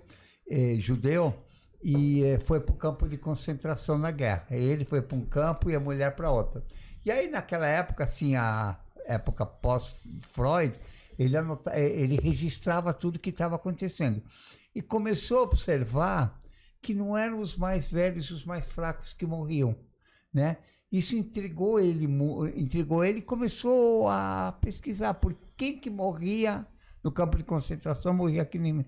eh, 0.49 0.76
judeu, 0.78 1.34
e 1.82 2.24
eh, 2.24 2.39
foi 2.41 2.61
para 2.61 2.74
o 2.74 2.76
campo 2.76 3.09
de 3.09 3.16
concentração 3.16 3.99
na 3.99 4.11
guerra. 4.11 4.47
Ele 4.51 4.84
foi 4.84 5.03
para 5.03 5.16
um 5.16 5.24
campo 5.24 5.70
e 5.70 5.74
a 5.74 5.80
mulher 5.80 6.14
para 6.14 6.30
outro. 6.30 6.62
E 7.05 7.11
aí, 7.11 7.28
naquela 7.28 7.66
época, 7.66 8.05
assim, 8.05 8.36
a 8.36 8.78
época 9.07 9.45
pós-Freud, 9.47 10.78
ele, 11.18 11.36
eh, 11.72 12.01
ele 12.01 12.16
registrava 12.16 12.93
tudo 12.93 13.18
que 13.18 13.30
estava 13.30 13.57
acontecendo. 13.57 14.22
E 14.74 14.80
começou 14.82 15.39
a 15.39 15.43
observar 15.43 16.39
que 16.80 16.95
não 16.95 17.16
eram 17.16 17.41
os 17.41 17.57
mais 17.57 17.91
velhos 17.91 18.30
os 18.30 18.45
mais 18.45 18.70
fracos 18.70 19.12
que 19.12 19.26
morriam, 19.26 19.76
né? 20.32 20.59
Isso 20.91 21.14
intrigou 21.14 21.78
ele, 21.78 22.07
intrigou 22.57 23.05
ele 23.05 23.18
e 23.18 23.22
começou 23.22 24.09
a 24.09 24.53
pesquisar 24.61 25.14
por 25.14 25.36
quem 25.57 25.78
que 25.78 25.91
morria 25.91 26.66
no 27.05 27.12
campo 27.12 27.36
de 27.36 27.45
concentração, 27.45 28.14
morria 28.14 28.43
aqui 28.43 28.59
no 28.59 28.84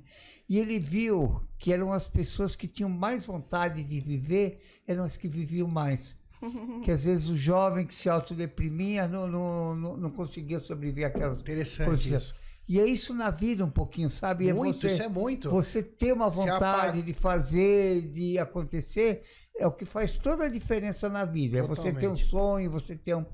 E 0.49 0.59
ele 0.59 0.79
viu 0.81 1.41
que 1.59 1.73
eram 1.73 1.93
as 1.93 2.07
pessoas 2.09 2.57
que 2.57 2.67
tinham 2.67 2.89
mais 2.89 3.27
vontade 3.27 3.85
de 3.85 4.01
viver, 4.01 4.61
eram 4.87 5.05
as 5.05 5.17
que 5.17 5.29
viviam 5.29 5.69
mais. 5.69 6.19
Que 6.83 6.91
às 6.91 7.05
vezes 7.05 7.29
o 7.29 7.37
jovem 7.37 7.87
que 7.87 7.95
se 7.95 8.09
autodeprimia 8.09 9.07
não, 9.07 9.29
não, 9.29 9.77
não, 9.77 9.97
não 9.99 10.11
conseguia 10.11 10.59
sobreviver 10.59 11.07
àquelas 11.07 11.41
Interessante 11.41 11.87
coisas. 11.87 12.23
isso. 12.23 12.35
E 12.73 12.79
é 12.79 12.87
isso 12.87 13.13
na 13.13 13.31
vida 13.31 13.65
um 13.65 13.71
pouquinho, 13.71 14.09
sabe? 14.09 14.49
É 14.49 14.53
Muito, 14.53 14.79
você, 14.79 14.93
isso 14.93 15.03
é 15.03 15.09
muito. 15.09 15.51
você 15.51 15.83
ter 15.83 16.13
uma 16.13 16.29
vontade 16.31 16.99
apa- 16.99 17.03
de 17.03 17.13
fazer, 17.13 18.03
de 18.13 18.39
acontecer, 18.39 19.23
é 19.59 19.67
o 19.67 19.73
que 19.73 19.85
faz 19.85 20.17
toda 20.19 20.45
a 20.45 20.49
diferença 20.49 21.09
na 21.09 21.25
vida. 21.25 21.59
É 21.59 21.63
você 21.63 21.83
ter 21.83 21.89
um 21.91 22.15
Totalmente. 22.15 22.31
sonho, 22.31 22.71
você 22.71 22.95
ter 22.95 23.17
um, 23.17 23.27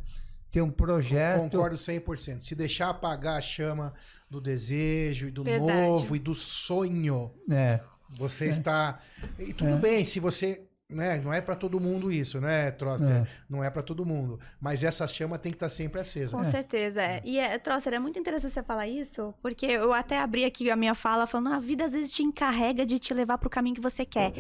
ter 0.51 0.63
um 0.63 0.71
projeto. 0.71 1.43
Concordo 1.51 1.77
100%. 1.77 2.41
Se 2.41 2.55
deixar 2.55 2.89
apagar 2.89 3.37
a 3.37 3.43
chama 3.43 3.93
do 4.31 4.41
desejo 4.41 5.29
e 5.29 5.31
do 5.31 5.43
Verdade. 5.43 5.71
novo 5.71 6.17
e 6.17 6.19
do 6.19 6.35
sonho, 6.35 7.31
É. 7.51 7.81
você 8.19 8.47
está. 8.47 8.99
E 9.39 9.53
tudo 9.53 9.77
bem, 9.77 10.03
se 10.03 10.19
você. 10.19 10.67
Né, 10.89 11.21
não 11.21 11.33
é 11.33 11.41
para 11.41 11.57
todo 11.57 11.81
mundo 11.81 12.13
isso, 12.13 12.41
né, 12.41 12.71
Troster? 12.71 13.11
É. 13.11 13.27
Não 13.51 13.63
é 13.63 13.69
para 13.69 13.83
todo 13.83 14.07
mundo. 14.07 14.39
Mas 14.61 14.85
essa 14.85 15.05
chama 15.09 15.37
tem 15.37 15.51
que 15.51 15.57
estar 15.57 15.69
sempre 15.69 16.01
acesa. 16.01 16.37
Com 16.37 16.45
certeza, 16.45 17.03
é. 17.03 17.21
E, 17.25 17.41
é, 17.41 17.59
Trosser, 17.59 17.93
é 17.93 17.99
muito 17.99 18.21
interessante 18.21 18.53
você 18.53 18.63
falar 18.63 18.87
isso, 18.87 19.35
porque 19.43 19.67
eu 19.67 19.93
até 19.93 20.17
abri 20.17 20.45
aqui 20.45 20.71
a 20.71 20.77
minha 20.77 20.95
fala 20.95 21.27
falando, 21.27 21.55
a 21.55 21.59
vida 21.59 21.85
às 21.85 21.93
vezes 21.93 22.13
te 22.13 22.23
encarrega 22.23 22.87
de 22.87 23.01
te 23.01 23.13
levar 23.13 23.37
para 23.37 23.49
o 23.49 23.51
caminho 23.51 23.75
que 23.75 23.81
você 23.81 24.05
quer. 24.05 24.33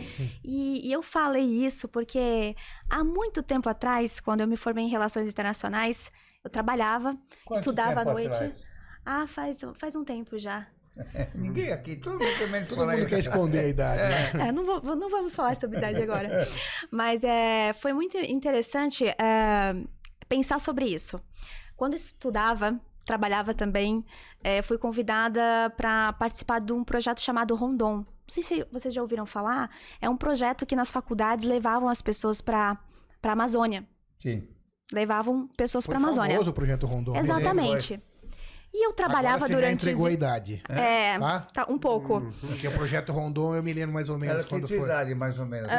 E, 0.44 0.88
e 0.88 0.92
eu 0.92 1.02
falei 1.02 1.44
isso 1.44 1.88
porque 1.88 2.54
há 2.88 3.02
muito 3.02 3.42
tempo 3.42 3.68
atrás, 3.68 4.20
quando 4.20 4.40
eu 4.40 4.46
me 4.46 4.56
formei 4.56 4.84
em 4.84 4.88
Relações 4.88 5.28
Internacionais, 5.28 6.12
eu 6.44 6.50
trabalhava, 6.50 7.18
Quanto 7.44 7.58
estudava 7.58 8.02
à 8.02 8.04
noite. 8.04 8.28
atrás? 8.28 8.54
Ah, 9.04 9.26
faz, 9.26 9.60
faz 9.74 9.96
um 9.96 10.04
tempo 10.04 10.38
já. 10.38 10.68
Ninguém 11.34 11.72
aqui, 11.72 11.96
todo 11.96 12.18
mundo 12.18 12.38
tem 12.38 12.60
de 12.62 12.66
Todo 12.68 12.86
mundo 12.86 13.06
quer 13.06 13.18
esconder 13.18 13.58
a 13.60 13.68
idade, 13.68 14.02
né? 14.38 14.48
É, 14.48 14.52
não, 14.52 14.64
vou- 14.64 14.96
não 14.96 15.10
vamos 15.10 15.34
falar 15.34 15.56
sobre 15.56 15.78
idade 15.78 16.00
agora. 16.02 16.48
Mas 16.90 17.22
é, 17.22 17.72
foi 17.74 17.92
muito 17.92 18.16
interessante 18.16 19.06
é, 19.06 19.74
pensar 20.28 20.58
sobre 20.58 20.86
isso. 20.86 21.20
Quando 21.76 21.92
eu 21.92 21.98
estudava, 21.98 22.80
trabalhava 23.04 23.52
também, 23.52 24.04
é, 24.42 24.62
fui 24.62 24.78
convidada 24.78 25.40
para 25.76 26.12
participar 26.14 26.60
de 26.60 26.72
um 26.72 26.82
projeto 26.82 27.20
chamado 27.20 27.54
Rondon. 27.54 27.96
Não 27.98 28.04
sei 28.28 28.42
se 28.42 28.66
vocês 28.72 28.92
já 28.92 29.02
ouviram 29.02 29.26
falar. 29.26 29.70
É 30.00 30.08
um 30.08 30.16
projeto 30.16 30.64
que 30.66 30.74
nas 30.74 30.90
faculdades 30.90 31.46
levavam 31.46 31.88
as 31.88 32.00
pessoas 32.02 32.40
para 32.40 32.78
a 33.22 33.32
Amazônia. 33.32 33.86
Sim. 34.20 34.48
Levavam 34.92 35.46
pessoas 35.56 35.86
para 35.86 35.96
a 35.96 35.98
Amazônia. 35.98 36.32
famoso 36.32 36.50
o 36.50 36.54
projeto 36.54 36.86
Rondon. 36.86 37.12
né? 37.12 37.18
E 38.78 38.86
eu 38.86 38.92
trabalhava 38.92 39.36
Agora 39.36 39.46
você 39.48 39.52
já 39.54 39.58
durante. 39.58 39.74
entregou 39.80 40.04
a 40.04 40.10
idade, 40.10 40.62
É, 40.68 41.18
tá? 41.18 41.40
tá, 41.54 41.66
um 41.66 41.78
pouco. 41.78 42.20
Porque 42.42 42.68
o 42.68 42.72
projeto 42.72 43.10
Rondon 43.10 43.54
eu 43.54 43.62
me 43.62 43.72
lembro 43.72 43.94
mais 43.94 44.10
ou 44.10 44.18
menos 44.18 44.36
Ela 44.36 44.44
quando 44.44 44.68
foi. 44.68 44.76
idade, 44.78 45.14
mais 45.14 45.38
ou 45.38 45.46
menos. 45.46 45.70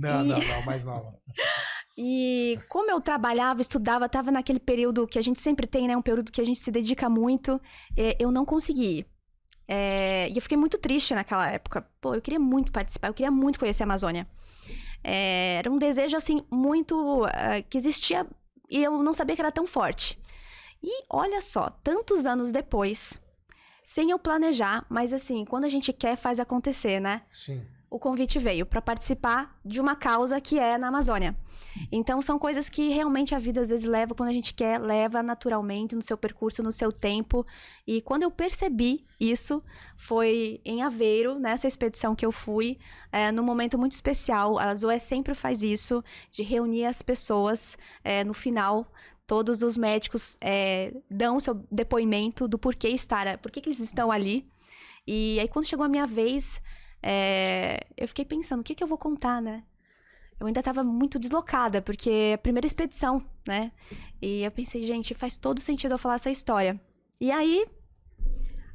Não, 0.00 0.24
não, 0.24 0.38
não, 0.38 0.62
mais 0.64 0.84
nova. 0.84 1.10
E 1.98 2.58
como 2.70 2.90
eu 2.90 2.98
trabalhava, 3.02 3.60
estudava, 3.60 4.06
estava 4.06 4.30
naquele 4.30 4.58
período 4.58 5.06
que 5.06 5.18
a 5.18 5.22
gente 5.22 5.42
sempre 5.42 5.66
tem, 5.66 5.86
né? 5.86 5.94
Um 5.94 6.00
período 6.00 6.32
que 6.32 6.40
a 6.40 6.44
gente 6.44 6.58
se 6.58 6.70
dedica 6.70 7.06
muito, 7.10 7.60
é, 7.94 8.16
eu 8.18 8.32
não 8.32 8.46
consegui. 8.46 9.04
É, 9.68 10.26
e 10.30 10.36
eu 10.36 10.40
fiquei 10.40 10.56
muito 10.56 10.78
triste 10.78 11.14
naquela 11.14 11.46
época. 11.50 11.86
Pô, 12.00 12.14
eu 12.14 12.22
queria 12.22 12.40
muito 12.40 12.72
participar, 12.72 13.08
eu 13.08 13.14
queria 13.14 13.30
muito 13.30 13.58
conhecer 13.58 13.82
a 13.82 13.86
Amazônia. 13.86 14.26
É, 15.04 15.56
era 15.58 15.70
um 15.70 15.76
desejo, 15.76 16.16
assim, 16.16 16.42
muito. 16.50 17.24
ah, 17.26 17.60
que 17.68 17.76
existia 17.76 18.26
e 18.70 18.82
eu 18.82 19.02
não 19.02 19.12
sabia 19.12 19.36
que 19.36 19.42
era 19.42 19.52
tão 19.52 19.66
forte. 19.66 20.18
E 20.82 21.04
olha 21.08 21.40
só, 21.40 21.70
tantos 21.82 22.26
anos 22.26 22.50
depois, 22.50 23.20
sem 23.84 24.10
eu 24.10 24.18
planejar, 24.18 24.84
mas 24.88 25.12
assim, 25.12 25.44
quando 25.44 25.64
a 25.64 25.68
gente 25.68 25.92
quer, 25.92 26.16
faz 26.16 26.40
acontecer, 26.40 27.00
né? 27.00 27.22
Sim. 27.32 27.62
o 27.92 27.98
convite 27.98 28.38
veio 28.38 28.64
para 28.64 28.80
participar 28.80 29.60
de 29.62 29.78
uma 29.78 29.94
causa 29.94 30.40
que 30.40 30.58
é 30.58 30.78
na 30.78 30.88
Amazônia. 30.88 31.36
Então 31.90 32.22
são 32.22 32.38
coisas 32.38 32.70
que 32.70 32.88
realmente 32.88 33.34
a 33.34 33.38
vida 33.38 33.60
às 33.60 33.68
vezes 33.68 33.86
leva 33.86 34.14
quando 34.14 34.30
a 34.30 34.32
gente 34.32 34.54
quer, 34.54 34.80
leva 34.80 35.22
naturalmente 35.22 35.94
no 35.94 36.00
seu 36.00 36.16
percurso, 36.16 36.62
no 36.62 36.72
seu 36.72 36.90
tempo. 36.90 37.46
E 37.86 38.00
quando 38.00 38.22
eu 38.22 38.30
percebi 38.30 39.04
isso, 39.20 39.62
foi 39.94 40.58
em 40.64 40.82
Aveiro, 40.82 41.38
nessa 41.38 41.68
expedição 41.68 42.14
que 42.14 42.24
eu 42.24 42.32
fui, 42.32 42.78
é, 43.12 43.30
num 43.30 43.42
momento 43.44 43.78
muito 43.78 43.92
especial. 43.92 44.58
A 44.58 44.74
Zoé 44.74 44.98
sempre 44.98 45.34
faz 45.34 45.62
isso, 45.62 46.02
de 46.30 46.42
reunir 46.42 46.86
as 46.86 47.02
pessoas 47.02 47.76
é, 48.02 48.24
no 48.24 48.32
final. 48.32 48.90
Todos 49.26 49.62
os 49.62 49.76
médicos 49.76 50.36
é, 50.40 50.92
dão 51.10 51.38
seu 51.40 51.54
depoimento 51.70 52.46
do 52.48 52.58
porquê 52.58 52.88
estar, 52.88 53.38
por 53.38 53.50
que 53.50 53.60
eles 53.60 53.78
estão 53.78 54.10
ali. 54.10 54.50
E 55.06 55.38
aí 55.40 55.48
quando 55.48 55.66
chegou 55.66 55.84
a 55.84 55.88
minha 55.88 56.06
vez, 56.06 56.60
é, 57.02 57.86
eu 57.96 58.06
fiquei 58.08 58.24
pensando, 58.24 58.60
o 58.60 58.64
que, 58.64 58.74
que 58.74 58.82
eu 58.82 58.88
vou 58.88 58.98
contar, 58.98 59.40
né? 59.40 59.64
Eu 60.38 60.46
ainda 60.46 60.60
estava 60.60 60.82
muito 60.82 61.18
deslocada, 61.18 61.80
porque 61.80 62.10
é 62.10 62.32
a 62.34 62.38
primeira 62.38 62.66
expedição, 62.66 63.24
né? 63.46 63.70
E 64.20 64.44
eu 64.44 64.50
pensei, 64.50 64.82
gente, 64.82 65.14
faz 65.14 65.36
todo 65.36 65.60
sentido 65.60 65.94
eu 65.94 65.98
falar 65.98 66.16
essa 66.16 66.30
história. 66.30 66.80
E 67.20 67.30
aí, 67.30 67.64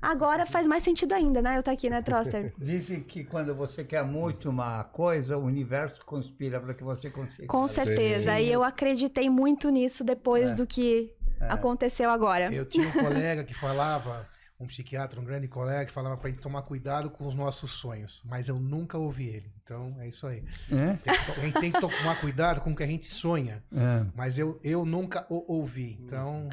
agora 0.01 0.45
faz 0.45 0.65
mais 0.67 0.83
sentido 0.83 1.13
ainda, 1.13 1.41
né? 1.41 1.57
Eu 1.57 1.63
tá 1.63 1.71
aqui, 1.71 1.89
né, 1.89 2.01
Troster? 2.01 2.53
Dizem 2.59 3.01
que 3.01 3.23
quando 3.23 3.53
você 3.55 3.83
quer 3.83 4.03
muito 4.03 4.49
uma 4.49 4.83
coisa, 4.85 5.37
o 5.37 5.43
universo 5.43 6.05
conspira 6.05 6.59
para 6.59 6.73
que 6.73 6.83
você 6.83 7.09
consiga. 7.09 7.47
Com 7.47 7.67
certeza. 7.67 8.39
E 8.39 8.51
eu 8.51 8.63
acreditei 8.63 9.29
muito 9.29 9.69
nisso 9.69 10.03
depois 10.03 10.51
É. 10.51 10.55
do 10.55 10.65
que 10.67 11.13
aconteceu 11.39 12.09
agora. 12.09 12.51
Eu 12.53 12.65
tinha 12.65 12.87
um 12.87 12.91
colega 12.93 13.43
que 13.43 13.53
falava, 13.53 14.27
um 14.59 14.65
psiquiatra, 14.67 15.19
um 15.19 15.23
grande 15.23 15.47
colega, 15.47 15.85
que 15.85 15.91
falava 15.91 16.17
pra 16.17 16.29
gente 16.29 16.41
tomar 16.41 16.61
cuidado 16.63 17.09
com 17.09 17.27
os 17.27 17.35
nossos 17.35 17.71
sonhos. 17.71 18.23
Mas 18.25 18.47
eu 18.47 18.59
nunca 18.59 18.97
ouvi 18.97 19.27
ele. 19.27 19.56
Então 19.67 19.93
é 19.99 20.07
isso 20.07 20.25
aí. 20.25 20.41
É? 20.71 20.93
Tem 21.03 21.13
a 21.13 21.39
gente 21.45 21.59
tem 21.59 21.71
que 21.73 21.81
tomar 21.81 22.21
cuidado 22.21 22.61
com 22.61 22.71
o 22.71 22.75
que 22.75 22.83
a 22.83 22.87
gente 22.87 23.05
sonha. 23.07 23.61
É. 23.75 24.05
Mas 24.15 24.39
eu, 24.39 24.57
eu 24.63 24.85
nunca 24.85 25.25
o 25.29 25.43
ouvi. 25.55 25.99
Então, 26.01 26.47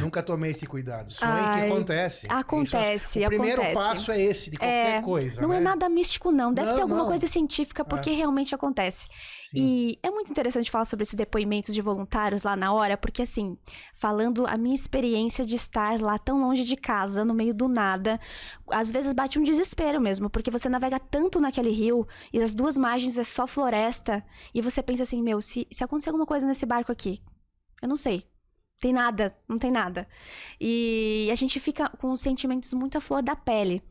nunca 0.00 0.22
tomei 0.22 0.52
esse 0.52 0.64
cuidado. 0.66 1.10
Sonho 1.12 1.30
que 1.52 1.66
acontece. 1.66 2.26
acontece, 2.30 3.18
Isso- 3.18 3.26
o 3.26 3.28
primeiro 3.28 3.60
acontece. 3.60 3.74
passo 3.88 4.10
é 4.10 4.22
esse, 4.22 4.50
de 4.50 4.56
qualquer 4.56 4.98
É, 5.00 5.02
coisa. 5.02 5.42
Não 5.42 5.50
né? 5.50 5.58
é 5.58 5.60
nada 5.60 5.86
místico, 5.90 6.32
não. 6.32 6.50
Deve 6.50 6.68
Não, 6.68 6.76
ter 6.76 6.82
alguma 6.82 7.00
não. 7.02 7.08
coisa 7.08 7.26
científica, 7.26 7.84
porque 7.84 8.10
realmente 8.12 8.54
acontece. 8.54 9.06
Sim. 9.50 9.58
E 9.58 9.98
é 10.02 10.10
muito 10.10 10.30
interessante 10.30 10.70
falar 10.70 10.86
sobre 10.86 11.02
esses 11.02 11.14
depoimentos 11.14 11.74
de 11.74 11.82
voluntários 11.82 12.42
lá 12.42 12.56
na 12.56 12.72
hora, 12.72 12.96
porque 12.96 13.20
assim, 13.20 13.58
falando 13.94 14.46
a 14.46 14.56
minha 14.56 14.74
experiência 14.74 15.44
de 15.44 15.54
estar 15.56 16.00
lá 16.00 16.18
tão 16.18 16.40
longe 16.40 16.64
de 16.64 16.74
casa, 16.74 17.22
no 17.22 17.34
meio 17.34 17.52
do 17.52 17.68
nada, 17.68 18.18
às 18.70 18.90
vezes 18.90 19.12
bate 19.12 19.38
um 19.38 19.42
desespero 19.42 20.00
mesmo, 20.00 20.30
porque 20.30 20.50
você 20.50 20.70
navega 20.70 20.98
tanto 20.98 21.38
naquele 21.38 21.70
rio 21.70 22.08
e 22.32 22.45
as 22.46 22.54
duas 22.54 22.78
margens 22.78 23.18
é 23.18 23.24
só 23.24 23.46
floresta, 23.46 24.24
e 24.54 24.62
você 24.62 24.82
pensa 24.82 25.02
assim, 25.02 25.22
meu, 25.22 25.42
se, 25.42 25.66
se 25.70 25.84
acontecer 25.84 26.08
alguma 26.08 26.26
coisa 26.26 26.46
nesse 26.46 26.64
barco 26.64 26.90
aqui, 26.90 27.22
eu 27.82 27.88
não 27.88 27.96
sei. 27.96 28.24
Tem 28.80 28.92
nada, 28.92 29.36
não 29.48 29.58
tem 29.58 29.70
nada. 29.70 30.06
E 30.60 31.28
a 31.32 31.34
gente 31.34 31.58
fica 31.58 31.88
com 31.88 32.10
os 32.10 32.20
sentimentos 32.20 32.72
muito 32.74 32.98
à 32.98 33.00
flor 33.00 33.22
da 33.22 33.34
pele, 33.34 33.82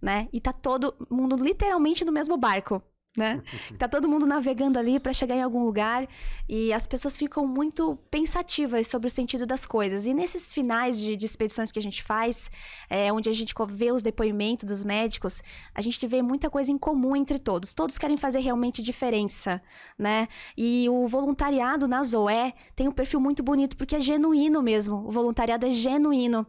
né? 0.00 0.28
E 0.32 0.40
tá 0.40 0.52
todo 0.52 0.94
mundo 1.08 1.36
literalmente 1.36 2.04
no 2.04 2.12
mesmo 2.12 2.36
barco, 2.36 2.82
né? 3.16 3.42
Tá 3.78 3.86
todo 3.86 4.08
mundo 4.08 4.24
navegando 4.24 4.78
ali 4.78 4.98
para 4.98 5.12
chegar 5.12 5.36
em 5.36 5.42
algum 5.42 5.64
lugar 5.64 6.08
e 6.48 6.72
as 6.72 6.86
pessoas 6.86 7.14
ficam 7.14 7.46
muito 7.46 7.96
pensativas 8.10 8.86
sobre 8.86 9.06
o 9.06 9.10
sentido 9.10 9.44
das 9.44 9.66
coisas. 9.66 10.06
E 10.06 10.14
nesses 10.14 10.54
finais 10.54 10.98
de, 10.98 11.14
de 11.14 11.26
expedições 11.26 11.70
que 11.70 11.78
a 11.78 11.82
gente 11.82 12.02
faz, 12.02 12.50
é, 12.88 13.12
onde 13.12 13.28
a 13.28 13.32
gente 13.32 13.54
vê 13.68 13.92
os 13.92 14.02
depoimentos 14.02 14.64
dos 14.64 14.82
médicos, 14.82 15.42
a 15.74 15.82
gente 15.82 16.06
vê 16.06 16.22
muita 16.22 16.48
coisa 16.48 16.72
em 16.72 16.78
comum 16.78 17.14
entre 17.14 17.38
todos. 17.38 17.74
Todos 17.74 17.98
querem 17.98 18.16
fazer 18.16 18.40
realmente 18.40 18.82
diferença, 18.82 19.60
né? 19.98 20.26
E 20.56 20.88
o 20.88 21.06
voluntariado 21.06 21.86
na 21.86 22.02
Zoé 22.02 22.54
tem 22.74 22.88
um 22.88 22.92
perfil 22.92 23.20
muito 23.20 23.42
bonito 23.42 23.76
porque 23.76 23.96
é 23.96 24.00
genuíno 24.00 24.62
mesmo. 24.62 25.06
O 25.06 25.10
voluntariado 25.10 25.66
é 25.66 25.70
genuíno. 25.70 26.46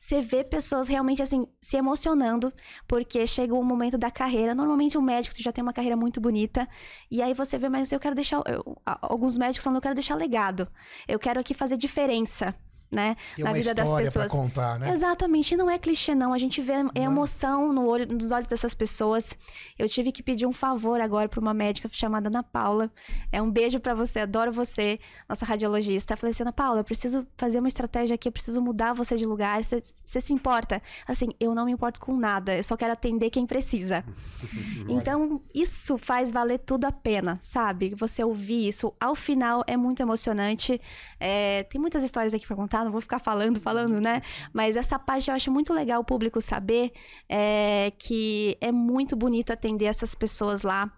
Você 0.00 0.22
vê 0.22 0.42
pessoas 0.42 0.88
realmente 0.88 1.20
assim 1.20 1.46
se 1.60 1.76
emocionando 1.76 2.52
porque 2.88 3.26
chega 3.26 3.54
um 3.54 3.62
momento 3.62 3.98
da 3.98 4.10
carreira. 4.10 4.54
Normalmente 4.54 4.96
um 4.96 5.02
médico 5.02 5.34
já 5.38 5.52
tem 5.52 5.62
uma 5.62 5.72
carreira 5.74 5.96
muito 5.96 6.05
bonita 6.20 6.68
e 7.10 7.20
aí 7.22 7.34
você 7.34 7.58
vê, 7.58 7.68
mas 7.68 7.92
eu 7.92 8.00
quero 8.00 8.14
deixar 8.14 8.42
eu- 8.46 8.76
alguns 8.84 9.36
médicos 9.36 9.64
falando, 9.64 9.76
eu 9.78 9.82
quero 9.82 9.94
deixar 9.94 10.14
legado. 10.14 10.68
Eu 11.06 11.18
quero 11.18 11.40
aqui 11.40 11.54
fazer 11.54 11.76
diferença. 11.76 12.54
Né? 12.90 13.16
Tem 13.34 13.44
na 13.44 13.52
vida 13.52 13.74
das 13.74 13.86
história 13.86 14.10
pra 14.10 14.22
pessoas. 14.22 14.32
contar, 14.40 14.78
né? 14.78 14.92
Exatamente, 14.92 15.56
não 15.56 15.68
é 15.70 15.78
clichê, 15.78 16.14
não. 16.14 16.32
A 16.32 16.38
gente 16.38 16.60
vê 16.60 16.82
Não 16.82 16.90
é? 16.94 17.00
emoção 17.00 17.72
no 17.72 17.86
olho, 17.86 18.06
nos 18.06 18.30
olhos 18.32 18.46
dessas 18.46 18.74
pessoas. 18.74 19.36
Eu 19.78 19.88
tive 19.88 20.12
que 20.12 20.22
pedir 20.22 20.46
um 20.46 20.52
favor 20.52 21.00
agora 21.00 21.28
para 21.28 21.40
uma 21.40 21.52
médica 21.54 21.88
chamada 21.90 22.28
Ana 22.28 22.42
Paula. 22.42 22.90
É 23.32 23.40
um 23.42 23.50
beijo 23.50 23.80
para 23.80 23.94
você, 23.94 24.20
adoro 24.20 24.52
você, 24.52 24.98
nossa 25.28 25.44
radiologista. 25.44 26.14
Eu 26.14 26.18
falei 26.18 26.30
assim, 26.32 26.42
Ana 26.42 26.52
Paula, 26.52 26.80
eu 26.80 26.84
preciso 26.84 27.26
fazer 27.36 27.58
uma 27.58 27.68
estratégia 27.68 28.14
aqui, 28.14 28.28
eu 28.28 28.32
preciso 28.32 28.60
mudar 28.62 28.92
você 28.92 29.16
de 29.16 29.26
lugar. 29.26 29.62
Você 29.64 30.20
se 30.20 30.32
importa? 30.32 30.80
Assim, 31.06 31.28
eu 31.40 31.54
não 31.54 31.64
me 31.64 31.72
importo 31.72 32.00
com 32.00 32.16
nada, 32.16 32.56
eu 32.56 32.62
só 32.64 32.76
quero 32.76 32.92
atender 32.92 33.30
quem 33.30 33.46
precisa. 33.46 34.04
Então, 34.88 35.40
isso 35.54 35.98
faz 35.98 36.30
valer 36.30 36.58
tudo 36.58 36.84
a 36.84 36.92
pena, 36.92 37.38
sabe? 37.42 37.94
Você 37.96 38.22
ouvir 38.22 38.68
isso 38.68 38.92
ao 39.00 39.14
final 39.14 39.64
é 39.66 39.76
muito 39.76 40.00
emocionante. 40.00 40.80
É, 41.18 41.64
tem 41.64 41.80
muitas 41.80 42.04
histórias 42.04 42.32
aqui 42.34 42.46
pra 42.46 42.54
contar, 42.54 42.75
não 42.84 42.92
vou 42.92 43.00
ficar 43.00 43.18
falando, 43.18 43.60
falando, 43.60 44.00
né? 44.00 44.22
Mas 44.52 44.76
essa 44.76 44.98
parte 44.98 45.30
eu 45.30 45.34
acho 45.34 45.50
muito 45.50 45.72
legal 45.72 46.00
o 46.00 46.04
público 46.04 46.40
saber 46.40 46.92
é, 47.28 47.92
que 47.98 48.56
é 48.60 48.72
muito 48.72 49.16
bonito 49.16 49.52
atender 49.52 49.86
essas 49.86 50.14
pessoas 50.14 50.62
lá. 50.62 50.90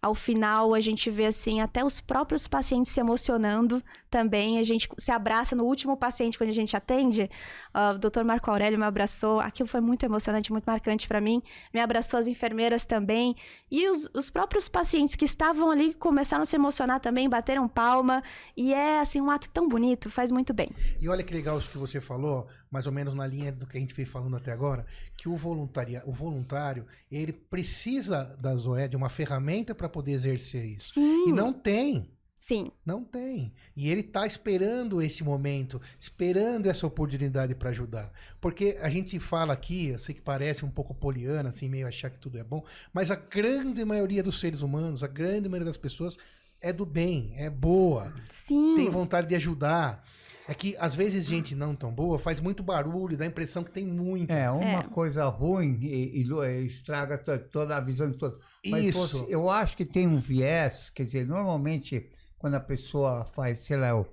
Ao 0.00 0.14
final, 0.14 0.74
a 0.74 0.80
gente 0.80 1.10
vê, 1.10 1.26
assim, 1.26 1.60
até 1.60 1.84
os 1.84 2.00
próprios 2.00 2.46
pacientes 2.46 2.92
se 2.92 3.00
emocionando 3.00 3.82
também. 4.14 4.58
A 4.58 4.62
gente 4.62 4.88
se 4.96 5.10
abraça 5.10 5.56
no 5.56 5.64
último 5.64 5.96
paciente 5.96 6.38
quando 6.38 6.50
a 6.50 6.52
gente 6.52 6.76
atende. 6.76 7.28
Ah, 7.72 7.92
o 7.96 7.98
doutor 7.98 8.22
Marco 8.22 8.48
Aurélio 8.48 8.78
me 8.78 8.84
abraçou. 8.84 9.40
Aquilo 9.40 9.68
foi 9.68 9.80
muito 9.80 10.04
emocionante, 10.06 10.52
muito 10.52 10.64
marcante 10.64 11.08
pra 11.08 11.20
mim. 11.20 11.42
Me 11.72 11.80
abraçou 11.80 12.20
as 12.20 12.28
enfermeiras 12.28 12.86
também. 12.86 13.34
E 13.68 13.88
os, 13.88 14.08
os 14.14 14.30
próprios 14.30 14.68
pacientes 14.68 15.16
que 15.16 15.24
estavam 15.24 15.68
ali 15.68 15.92
começaram 15.94 16.42
a 16.42 16.46
se 16.46 16.54
emocionar 16.54 17.00
também, 17.00 17.28
bateram 17.28 17.66
palma. 17.66 18.22
E 18.56 18.72
é, 18.72 19.00
assim, 19.00 19.20
um 19.20 19.30
ato 19.30 19.50
tão 19.50 19.68
bonito, 19.68 20.08
faz 20.08 20.30
muito 20.30 20.54
bem. 20.54 20.70
E 21.00 21.08
olha 21.08 21.23
que 21.24 21.34
legal 21.34 21.58
isso 21.58 21.70
que 21.70 21.78
você 21.78 22.00
falou, 22.00 22.46
mais 22.70 22.86
ou 22.86 22.92
menos 22.92 23.14
na 23.14 23.26
linha 23.26 23.50
do 23.50 23.66
que 23.66 23.76
a 23.76 23.80
gente 23.80 23.94
veio 23.94 24.06
falando 24.08 24.36
até 24.36 24.52
agora, 24.52 24.86
que 25.16 25.28
o, 25.28 25.36
voluntaria, 25.36 26.02
o 26.06 26.12
voluntário, 26.12 26.86
ele 27.10 27.32
precisa 27.32 28.36
da 28.40 28.54
Zoé 28.54 28.86
de 28.86 28.96
uma 28.96 29.08
ferramenta 29.08 29.74
para 29.74 29.88
poder 29.88 30.12
exercer 30.12 30.64
isso. 30.64 30.94
Sim. 30.94 31.28
E 31.28 31.32
não 31.32 31.52
tem. 31.52 32.14
Sim. 32.46 32.70
Não 32.84 33.02
tem. 33.02 33.54
E 33.74 33.88
ele 33.88 34.02
tá 34.02 34.26
esperando 34.26 35.00
esse 35.00 35.24
momento, 35.24 35.80
esperando 35.98 36.66
essa 36.66 36.86
oportunidade 36.86 37.54
para 37.54 37.70
ajudar. 37.70 38.12
Porque 38.38 38.76
a 38.82 38.90
gente 38.90 39.18
fala 39.18 39.54
aqui, 39.54 39.88
eu 39.88 39.98
sei 39.98 40.14
que 40.14 40.20
parece 40.20 40.62
um 40.62 40.70
pouco 40.70 40.94
poliana, 40.94 41.48
assim, 41.48 41.70
meio 41.70 41.88
achar 41.88 42.10
que 42.10 42.18
tudo 42.18 42.36
é 42.36 42.44
bom, 42.44 42.62
mas 42.92 43.10
a 43.10 43.16
grande 43.16 43.82
maioria 43.82 44.22
dos 44.22 44.40
seres 44.40 44.60
humanos, 44.60 45.02
a 45.02 45.06
grande 45.06 45.48
maioria 45.48 45.64
das 45.64 45.78
pessoas 45.78 46.18
é 46.60 46.70
do 46.70 46.84
bem, 46.84 47.32
é 47.36 47.48
boa, 47.48 48.12
Sim. 48.30 48.74
tem 48.76 48.90
vontade 48.90 49.28
de 49.28 49.34
ajudar. 49.36 50.04
É 50.48 50.52
que 50.54 50.76
às 50.78 50.94
vezes 50.94 51.26
gente 51.26 51.54
não 51.54 51.74
tão 51.74 51.90
boa 51.90 52.18
faz 52.18 52.40
muito 52.40 52.62
barulho, 52.62 53.16
dá 53.16 53.24
a 53.24 53.28
impressão 53.28 53.64
que 53.64 53.70
tem 53.70 53.86
muito. 53.86 54.30
É, 54.30 54.50
uma 54.50 54.80
É. 54.80 54.82
coisa 54.82 55.26
ruim 55.28 55.78
e, 55.80 56.20
e 56.22 56.22
e 56.22 56.66
estraga 56.66 57.16
to- 57.16 57.38
toda 57.50 57.76
a 57.76 57.80
visão 57.80 58.10
de 58.10 58.18
todo. 58.18 58.38
Mas 58.66 58.84
Isso. 58.84 59.26
eu 59.30 59.48
acho 59.48 59.76
que 59.76 59.84
tem 59.86 60.06
um 60.06 60.18
viés, 60.18 60.90
quer 60.90 61.04
dizer, 61.04 61.26
normalmente 61.26 62.10
quando 62.36 62.54
a 62.54 62.60
pessoa 62.60 63.24
faz, 63.24 63.60
sei 63.60 63.78
lá, 63.78 63.98
o- 63.98 64.06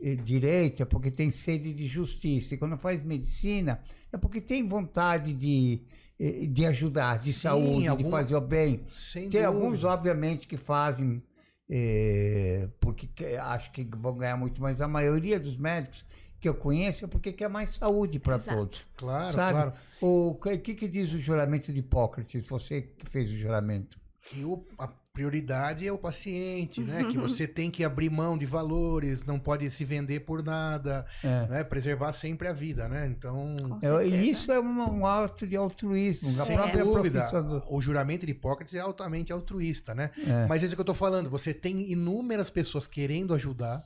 eh, 0.00 0.14
direito 0.14 0.82
é 0.82 0.84
porque 0.84 1.10
tem 1.10 1.30
sede 1.30 1.72
de 1.72 1.86
justiça. 1.88 2.54
E 2.54 2.58
quando 2.58 2.76
faz 2.76 3.02
medicina 3.02 3.80
é 4.12 4.18
porque 4.18 4.42
tem 4.42 4.66
vontade 4.68 5.32
de, 5.32 5.80
eh, 6.20 6.46
de 6.46 6.66
ajudar, 6.66 7.18
de 7.18 7.32
Sim, 7.32 7.40
saúde, 7.40 7.80
de 7.80 7.88
alguma- 7.88 8.10
fazer 8.20 8.36
o 8.36 8.40
bem. 8.42 8.84
Sem 8.90 9.30
Tem 9.30 9.40
dúvida. 9.42 9.46
alguns, 9.46 9.84
obviamente, 9.84 10.46
que 10.46 10.58
fazem 10.58 11.22
eh, 11.68 12.68
porque 12.80 13.06
que- 13.08 13.36
acho 13.36 13.70
que 13.72 13.84
vão 13.96 14.16
ganhar 14.16 14.36
muito, 14.36 14.60
mas 14.60 14.80
a 14.80 14.88
maioria 14.88 15.38
dos 15.38 15.56
médicos 15.56 16.04
que 16.40 16.48
eu 16.48 16.54
conheço 16.54 17.04
é 17.04 17.08
porque 17.08 17.32
quer 17.32 17.48
mais 17.48 17.70
saúde 17.70 18.18
para 18.20 18.38
todos. 18.38 18.86
Claro, 18.96 19.34
Sabe? 19.34 19.52
claro. 19.52 19.72
O 20.00 20.34
que, 20.36 20.56
que, 20.58 20.74
que 20.74 20.88
diz 20.88 21.12
o 21.12 21.18
juramento 21.18 21.72
de 21.72 21.80
Hipócrates? 21.80 22.46
Você 22.46 22.82
que 22.82 23.06
fez 23.10 23.28
o 23.30 23.36
juramento. 23.36 23.98
Que 24.22 24.44
o- 24.44 24.64
a 24.78 24.88
prioridade 25.22 25.84
é 25.86 25.90
o 25.92 25.98
paciente, 25.98 26.80
né? 26.80 27.02
Uhum. 27.02 27.10
Que 27.10 27.18
você 27.18 27.44
tem 27.46 27.70
que 27.72 27.82
abrir 27.82 28.08
mão 28.08 28.38
de 28.38 28.46
valores, 28.46 29.24
não 29.24 29.36
pode 29.36 29.68
se 29.68 29.84
vender 29.84 30.20
por 30.20 30.44
nada, 30.44 31.04
É. 31.24 31.46
né? 31.48 31.64
Preservar 31.64 32.12
sempre 32.12 32.46
a 32.46 32.52
vida, 32.52 32.88
né? 32.88 33.06
Então, 33.08 33.56
É, 33.82 34.06
isso 34.06 34.52
é 34.52 34.60
um, 34.60 34.98
um 35.00 35.04
ato 35.06 35.44
de 35.44 35.56
altruísmo. 35.56 36.28
A 36.28 36.44
sem 36.44 36.56
própria 36.56 36.84
dúvida, 36.84 37.42
do... 37.42 37.64
o 37.68 37.80
juramento 37.80 38.24
de 38.24 38.30
Hipócrates 38.32 38.74
é 38.74 38.78
altamente 38.78 39.32
altruísta, 39.32 39.92
né? 39.92 40.10
É. 40.24 40.46
Mas 40.46 40.62
é 40.62 40.66
isso 40.66 40.76
que 40.76 40.80
eu 40.80 40.84
tô 40.84 40.94
falando, 40.94 41.28
você 41.28 41.52
tem 41.52 41.90
inúmeras 41.90 42.48
pessoas 42.48 42.86
querendo 42.86 43.34
ajudar 43.34 43.84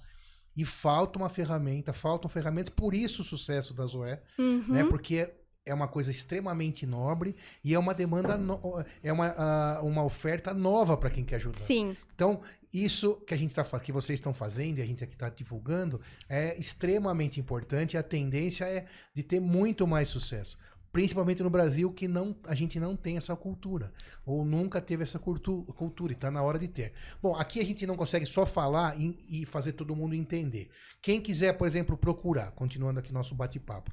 e 0.55 0.66
falta 0.66 1.18
uma 1.18 1.30
ferramenta, 1.30 1.95
faltam 1.95 2.28
ferramentas, 2.28 2.68
por 2.68 2.95
isso 2.95 3.22
o 3.22 3.24
sucesso 3.24 3.72
da 3.72 3.87
Zoé, 3.87 4.20
Uhum. 4.39 4.64
né? 4.68 4.85
Porque 4.85 5.33
é 5.64 5.72
uma 5.72 5.86
coisa 5.88 6.10
extremamente 6.10 6.84
nobre 6.86 7.36
e 7.62 7.72
é 7.74 7.78
uma 7.78 7.94
demanda, 7.94 8.36
no- 8.36 8.84
é 9.02 9.12
uma, 9.12 9.28
ah, 9.36 9.80
uma 9.82 10.04
oferta 10.04 10.52
nova 10.52 10.96
para 10.96 11.10
quem 11.10 11.24
quer 11.24 11.36
ajudar. 11.36 11.60
Sim. 11.60 11.96
Então, 12.14 12.40
isso 12.72 13.16
que 13.26 13.34
a 13.34 13.36
gente 13.36 13.54
tá, 13.54 13.64
fa- 13.64 13.78
que 13.80 13.92
vocês 13.92 14.18
estão 14.18 14.32
fazendo 14.34 14.78
e 14.78 14.82
a 14.82 14.86
gente 14.86 15.04
aqui 15.04 15.14
está 15.14 15.28
divulgando 15.28 16.00
é 16.28 16.58
extremamente 16.58 17.38
importante. 17.38 17.96
A 17.96 18.02
tendência 18.02 18.64
é 18.64 18.86
de 19.14 19.22
ter 19.22 19.40
muito 19.40 19.86
mais 19.86 20.08
sucesso. 20.08 20.56
Principalmente 20.90 21.42
no 21.42 21.48
Brasil, 21.48 21.90
que 21.90 22.06
não, 22.06 22.36
a 22.44 22.54
gente 22.54 22.78
não 22.78 22.94
tem 22.94 23.16
essa 23.16 23.34
cultura. 23.34 23.90
Ou 24.26 24.44
nunca 24.44 24.78
teve 24.78 25.02
essa 25.02 25.18
cultu- 25.18 25.64
cultura, 25.74 26.12
e 26.12 26.14
está 26.14 26.30
na 26.30 26.42
hora 26.42 26.58
de 26.58 26.68
ter. 26.68 26.92
Bom, 27.22 27.34
aqui 27.34 27.60
a 27.60 27.64
gente 27.64 27.86
não 27.86 27.96
consegue 27.96 28.26
só 28.26 28.44
falar 28.44 29.00
e, 29.00 29.16
e 29.26 29.46
fazer 29.46 29.72
todo 29.72 29.96
mundo 29.96 30.14
entender. 30.14 30.68
Quem 31.00 31.18
quiser, 31.18 31.54
por 31.54 31.66
exemplo, 31.66 31.96
procurar, 31.96 32.50
continuando 32.50 33.00
aqui 33.00 33.10
nosso 33.10 33.34
bate-papo, 33.34 33.90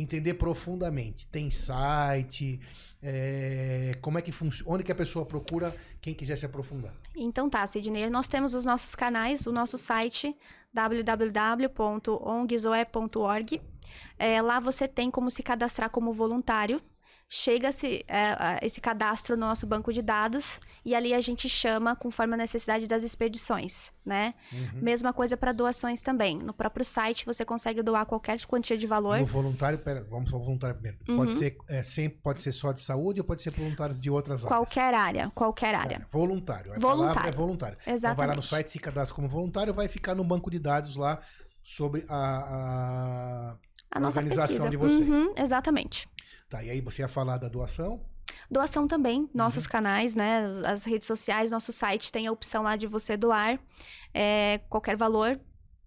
entender 0.00 0.34
profundamente. 0.34 1.26
Tem 1.26 1.50
site, 1.50 2.60
é, 3.02 3.96
como 4.00 4.18
é 4.18 4.22
que 4.22 4.32
funciona, 4.32 4.74
onde 4.74 4.84
que 4.84 4.92
a 4.92 4.94
pessoa 4.94 5.24
procura 5.24 5.74
quem 6.00 6.14
quiser 6.14 6.36
se 6.36 6.46
aprofundar. 6.46 6.94
Então 7.16 7.48
tá, 7.48 7.66
Sidney, 7.66 8.10
nós 8.10 8.28
temos 8.28 8.54
os 8.54 8.64
nossos 8.64 8.94
canais, 8.94 9.46
o 9.46 9.52
nosso 9.52 9.78
site 9.78 10.36
www.ongzoe.org. 10.72 13.60
É, 14.18 14.40
lá 14.40 14.60
você 14.60 14.86
tem 14.86 15.10
como 15.10 15.28
se 15.30 15.42
cadastrar 15.42 15.90
como 15.90 16.12
voluntário. 16.12 16.80
Chega-se 17.32 18.04
é, 18.08 18.32
a- 18.32 18.58
esse 18.60 18.80
cadastro 18.80 19.36
no 19.36 19.46
nosso 19.46 19.64
banco 19.64 19.92
de 19.92 20.02
dados 20.02 20.58
e 20.84 20.96
ali 20.96 21.14
a 21.14 21.20
gente 21.20 21.48
chama 21.48 21.94
conforme 21.94 22.34
a 22.34 22.36
necessidade 22.36 22.88
das 22.88 23.04
expedições, 23.04 23.92
né? 24.04 24.34
Uhum. 24.52 24.80
Mesma 24.82 25.12
coisa 25.12 25.36
para 25.36 25.52
doações 25.52 26.02
também. 26.02 26.36
No 26.38 26.52
próprio 26.52 26.84
site 26.84 27.24
você 27.24 27.44
consegue 27.44 27.82
doar 27.84 28.04
qualquer 28.04 28.44
quantia 28.46 28.76
de 28.76 28.84
valor. 28.84 29.16
E 29.20 29.22
o 29.22 29.26
voluntário, 29.26 29.78
pera, 29.78 30.04
vamos 30.10 30.32
ao 30.34 30.40
voluntário 30.42 30.74
primeiro. 30.74 30.98
Uhum. 31.08 31.18
Pode 31.18 31.34
ser 31.36 31.56
é, 31.68 31.84
sempre, 31.84 32.18
pode 32.20 32.42
ser 32.42 32.50
só 32.50 32.72
de 32.72 32.80
saúde 32.80 33.20
ou 33.20 33.24
pode 33.24 33.42
ser 33.42 33.50
voluntários 33.54 34.00
de 34.00 34.10
outras 34.10 34.44
áreas? 34.44 34.48
Qualquer 34.48 34.92
área, 34.92 35.30
qualquer 35.32 35.72
área. 35.76 35.96
É, 35.98 36.06
voluntário. 36.10 36.72
A 36.72 36.78
Voluntário. 36.80 37.14
palavra 37.14 37.28
é 37.28 37.32
voluntário. 37.32 37.78
Então 37.80 37.94
Exatamente. 37.94 38.16
vai 38.18 38.26
lá 38.26 38.34
no 38.34 38.42
site, 38.42 38.72
se 38.72 38.80
cadastra 38.80 39.14
como 39.14 39.28
voluntário, 39.28 39.72
vai 39.72 39.86
ficar 39.86 40.16
no 40.16 40.24
banco 40.24 40.50
de 40.50 40.58
dados 40.58 40.96
lá 40.96 41.20
sobre 41.62 42.04
a, 42.08 42.16
a, 42.16 43.56
A 43.92 44.00
nossa 44.00 44.18
organização 44.18 44.48
pesquisa. 44.48 44.68
de 44.70 44.76
vocês. 44.76 45.08
Uhum, 45.08 45.32
exatamente. 45.36 46.08
Tá, 46.50 46.64
e 46.64 46.68
aí 46.68 46.80
você 46.80 47.02
ia 47.02 47.08
falar 47.08 47.38
da 47.38 47.48
doação? 47.48 48.04
Doação 48.50 48.88
também, 48.88 49.30
nossos 49.32 49.68
canais, 49.68 50.16
né? 50.16 50.42
As 50.66 50.84
redes 50.84 51.06
sociais, 51.06 51.52
nosso 51.52 51.70
site 51.72 52.10
tem 52.10 52.26
a 52.26 52.32
opção 52.32 52.64
lá 52.64 52.74
de 52.74 52.88
você 52.88 53.16
doar 53.16 53.60
é, 54.12 54.60
qualquer 54.68 54.96
valor. 54.96 55.40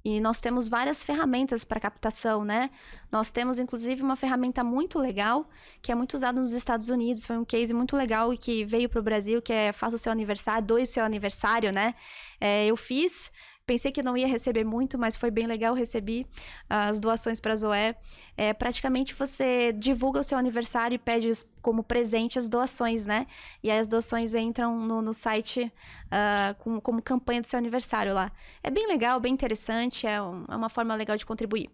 E 0.06 0.20
nós 0.20 0.40
temos 0.42 0.68
várias 0.68 1.02
ferramentas 1.02 1.64
para 1.64 1.80
captação, 1.80 2.44
né? 2.46 2.70
Nós 3.12 3.32
temos, 3.32 3.60
inclusive, 3.60 4.02
uma 4.02 4.18
ferramenta 4.18 4.64
muito 4.64 5.00
legal, 5.00 5.50
que 5.82 5.92
é 5.92 5.96
muito 5.96 6.14
usada 6.14 6.42
nos 6.42 6.54
Estados 6.54 6.90
Unidos. 6.90 7.26
Foi 7.26 7.38
um 7.38 7.46
case 7.46 7.74
muito 7.74 7.96
legal 7.96 8.34
e 8.34 8.38
que 8.38 8.66
veio 8.66 8.90
para 8.90 9.00
o 9.00 9.04
Brasil, 9.04 9.42
que 9.42 9.52
é 9.52 9.72
Faça 9.72 9.96
o 9.96 10.00
seu 10.00 10.12
aniversário, 10.12 10.66
doe 10.66 10.84
o 10.84 10.88
seu 10.88 11.04
aniversário, 11.04 11.72
né? 11.72 11.96
É, 12.40 12.66
eu 12.66 12.76
fiz, 12.76 13.32
pensei 13.66 13.92
que 13.92 14.04
não 14.04 14.18
ia 14.18 14.28
receber 14.28 14.64
muito, 14.64 14.98
mas 14.98 15.16
foi 15.16 15.32
bem 15.32 15.46
legal, 15.46 15.74
recebi 15.74 16.28
as 16.70 17.00
doações 17.00 17.40
para 17.40 17.54
a 17.54 17.56
Zoé. 17.56 17.96
É, 18.36 18.54
praticamente 18.54 19.14
você 19.14 19.72
divulga 19.74 20.20
o 20.20 20.24
seu 20.24 20.38
aniversário 20.38 20.96
e 20.96 20.98
pede 20.98 21.30
os- 21.30 21.46
como 21.62 21.84
presente 21.84 22.38
as 22.38 22.48
doações, 22.48 23.06
né? 23.06 23.26
E 23.62 23.70
aí 23.72 23.80
as 23.80 23.88
doações 23.88 24.36
entram 24.36 24.78
no, 24.80 25.02
no 25.02 25.14
site 25.14 25.72
ah, 26.12 26.56
com- 26.60 26.80
como 26.80 27.02
campanha 27.02 27.42
do 27.42 27.48
seu 27.48 27.58
aniversário 27.58 28.14
lá. 28.14 28.32
É 28.62 28.70
bem 28.70 28.88
legal, 28.88 29.20
bem 29.20 29.34
interessante, 29.34 30.06
é, 30.06 30.22
um- 30.22 30.46
é 30.50 30.56
uma 30.56 30.70
forma 30.70 30.94
legal 30.96 31.16
de 31.18 31.26
contribuir. 31.26 31.70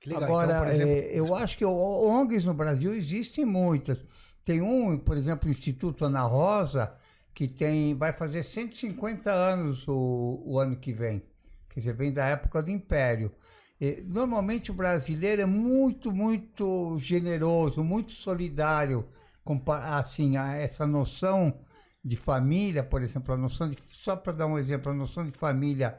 Que 0.00 0.08
legal. 0.08 0.24
Agora, 0.24 0.52
então, 0.52 0.66
exemplo, 0.68 0.92
eh, 0.94 1.10
eu 1.12 1.34
acho 1.34 1.58
que 1.58 1.64
o- 1.64 1.70
ONGs 2.06 2.44
no 2.44 2.54
Brasil 2.54 2.94
existem 2.94 3.44
muitas. 3.44 3.98
Tem 4.44 4.62
um, 4.62 4.96
por 4.98 5.16
exemplo, 5.16 5.48
o 5.48 5.52
Instituto 5.52 6.04
Ana 6.04 6.22
Rosa, 6.22 6.92
que 7.38 7.46
tem, 7.46 7.94
vai 7.94 8.12
fazer 8.12 8.42
150 8.42 9.30
anos 9.30 9.86
o, 9.86 10.42
o 10.44 10.58
ano 10.58 10.74
que 10.74 10.92
vem. 10.92 11.22
Quer 11.68 11.78
dizer, 11.78 11.92
vem 11.94 12.12
da 12.12 12.26
época 12.26 12.60
do 12.60 12.68
Império. 12.68 13.30
Eh, 13.80 14.02
Normalmente 14.04 14.72
o 14.72 14.74
brasileiro 14.74 15.40
é 15.42 15.46
muito, 15.46 16.10
muito 16.10 16.98
generoso, 16.98 17.84
muito 17.84 18.12
solidário, 18.12 19.06
assim, 19.84 20.36
a 20.36 20.54
essa 20.54 20.84
noção 20.84 21.60
de 22.04 22.16
família, 22.16 22.82
por 22.82 23.02
exemplo, 23.02 23.32
a 23.32 23.36
noção 23.36 23.68
de, 23.68 23.78
só 23.92 24.16
para 24.16 24.32
dar 24.32 24.46
um 24.48 24.58
exemplo, 24.58 24.90
a 24.90 24.94
noção 24.94 25.24
de 25.24 25.30
família, 25.30 25.96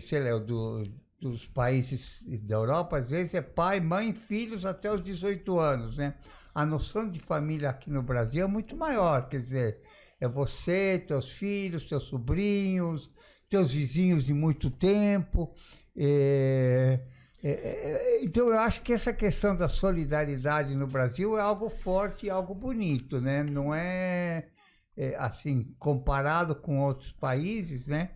sei 0.00 0.20
lá, 0.22 0.38
do, 0.38 0.84
dos 1.20 1.48
países 1.48 2.22
da 2.44 2.54
Europa, 2.54 2.98
às 2.98 3.10
vezes 3.10 3.34
é 3.34 3.42
pai, 3.42 3.80
mãe, 3.80 4.12
filhos 4.14 4.64
até 4.64 4.88
os 4.92 5.02
18 5.02 5.58
anos, 5.58 5.96
né? 5.96 6.14
A 6.54 6.64
noção 6.64 7.08
de 7.10 7.18
família 7.18 7.70
aqui 7.70 7.90
no 7.90 8.02
Brasil 8.04 8.44
é 8.44 8.46
muito 8.46 8.76
maior, 8.76 9.28
quer 9.28 9.40
dizer, 9.40 9.80
é 10.20 10.28
você, 10.28 10.98
teus 10.98 11.30
filhos, 11.30 11.88
teus 11.88 12.04
sobrinhos, 12.04 13.10
teus 13.48 13.72
vizinhos 13.72 14.24
de 14.24 14.32
muito 14.32 14.70
tempo. 14.70 15.54
É, 15.96 17.00
é, 17.42 17.50
é, 17.50 18.24
então 18.24 18.48
eu 18.48 18.58
acho 18.58 18.82
que 18.82 18.92
essa 18.92 19.12
questão 19.12 19.54
da 19.54 19.68
solidariedade 19.68 20.74
no 20.74 20.86
Brasil 20.86 21.38
é 21.38 21.40
algo 21.40 21.68
forte, 21.68 22.28
algo 22.30 22.54
bonito, 22.54 23.20
né? 23.20 23.42
Não 23.42 23.74
é, 23.74 24.48
é 24.96 25.14
assim 25.16 25.74
comparado 25.78 26.54
com 26.54 26.80
outros 26.80 27.12
países, 27.12 27.86
né? 27.86 28.10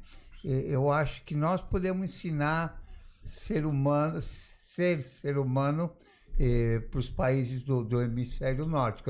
É, 0.44 0.48
eu 0.48 0.90
acho 0.90 1.24
que 1.24 1.34
nós 1.34 1.60
podemos 1.60 2.10
ensinar 2.10 2.82
ser 3.22 3.66
humano, 3.66 4.20
ser 4.22 5.02
ser 5.02 5.38
humano 5.38 5.92
eh, 6.38 6.80
para 6.90 7.00
os 7.00 7.10
países 7.10 7.62
do, 7.62 7.84
do, 7.84 8.00
hemisfério 8.00 8.64
norte. 8.64 9.02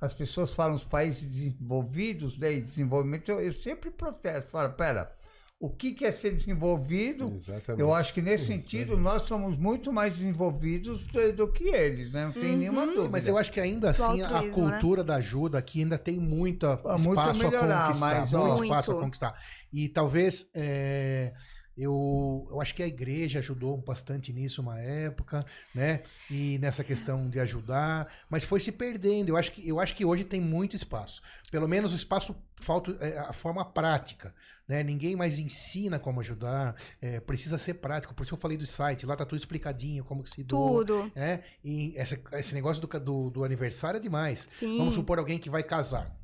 As 0.00 0.14
pessoas 0.14 0.52
falam 0.52 0.76
os 0.76 0.84
países 0.84 1.28
desenvolvidos, 1.28 2.38
né, 2.38 2.60
desenvolvimento, 2.60 3.30
eu, 3.30 3.40
eu 3.40 3.52
sempre 3.52 3.90
protesto, 3.90 4.50
falo, 4.50 4.72
pera, 4.74 5.12
o 5.60 5.68
que, 5.68 5.92
que 5.92 6.04
é 6.04 6.12
ser 6.12 6.30
desenvolvido? 6.30 7.32
Exatamente. 7.34 7.80
Eu 7.80 7.92
acho 7.92 8.14
que 8.14 8.22
nesse 8.22 8.46
sentido 8.46 8.96
nós 8.96 9.22
somos 9.22 9.58
muito 9.58 9.92
mais 9.92 10.14
desenvolvidos 10.14 11.02
do, 11.06 11.32
do 11.32 11.48
que 11.50 11.64
eles, 11.64 12.12
né? 12.12 12.26
Não 12.26 12.32
tem 12.32 12.52
uhum. 12.52 12.58
nenhuma 12.58 12.86
dúvida. 12.86 13.08
Mas 13.10 13.26
eu 13.26 13.36
acho 13.36 13.50
que 13.50 13.58
ainda 13.58 13.90
assim 13.90 14.22
a 14.22 14.42
né? 14.42 14.50
cultura 14.50 15.02
né? 15.02 15.08
da 15.08 15.16
ajuda 15.16 15.58
aqui 15.58 15.80
ainda 15.80 15.98
tem 15.98 16.20
muita 16.20 16.74
espaço 16.74 17.08
muito 17.08 17.18
a, 17.18 17.34
melhorar, 17.34 17.82
a 17.82 17.86
conquistar, 17.86 18.06
mas, 18.06 18.30
muito, 18.30 18.46
muito 18.46 18.64
espaço 18.64 18.92
a 18.92 19.00
conquistar. 19.00 19.34
E 19.72 19.88
talvez 19.88 20.48
é, 20.54 21.32
eu, 21.78 22.48
eu 22.50 22.60
acho 22.60 22.74
que 22.74 22.82
a 22.82 22.86
igreja 22.86 23.38
ajudou 23.38 23.76
bastante 23.76 24.32
nisso 24.32 24.60
uma 24.60 24.80
época, 24.80 25.46
né? 25.72 26.02
E 26.28 26.58
nessa 26.58 26.82
questão 26.82 27.30
de 27.30 27.38
ajudar, 27.38 28.12
mas 28.28 28.42
foi 28.42 28.58
se 28.58 28.72
perdendo. 28.72 29.28
Eu 29.28 29.36
acho 29.36 29.52
que, 29.52 29.66
eu 29.66 29.78
acho 29.78 29.94
que 29.94 30.04
hoje 30.04 30.24
tem 30.24 30.40
muito 30.40 30.74
espaço. 30.74 31.22
Pelo 31.52 31.68
menos 31.68 31.92
o 31.92 31.96
espaço 31.96 32.34
falta 32.56 32.96
é, 33.00 33.18
a 33.18 33.32
forma 33.32 33.64
prática. 33.64 34.34
Né? 34.66 34.82
Ninguém 34.82 35.16
mais 35.16 35.38
ensina 35.38 35.98
como 35.98 36.20
ajudar, 36.20 36.74
é, 37.00 37.20
precisa 37.20 37.56
ser 37.56 37.74
prático. 37.74 38.12
Por 38.12 38.24
isso 38.24 38.34
eu 38.34 38.38
falei 38.38 38.58
do 38.58 38.66
site, 38.66 39.06
lá 39.06 39.16
tá 39.16 39.24
tudo 39.24 39.38
explicadinho, 39.38 40.04
como 40.04 40.22
que 40.22 40.30
se 40.30 40.42
doa. 40.42 40.84
Tudo. 40.84 41.12
Né? 41.14 41.42
E 41.64 41.94
esse, 41.96 42.20
esse 42.32 42.54
negócio 42.54 42.86
do, 42.86 43.00
do, 43.00 43.30
do, 43.30 43.44
aniversário 43.44 43.98
é 43.98 44.00
demais. 44.00 44.48
Sim. 44.50 44.76
Vamos 44.78 44.96
supor 44.96 45.18
alguém 45.18 45.38
que 45.38 45.48
vai 45.48 45.62
casar. 45.62 46.17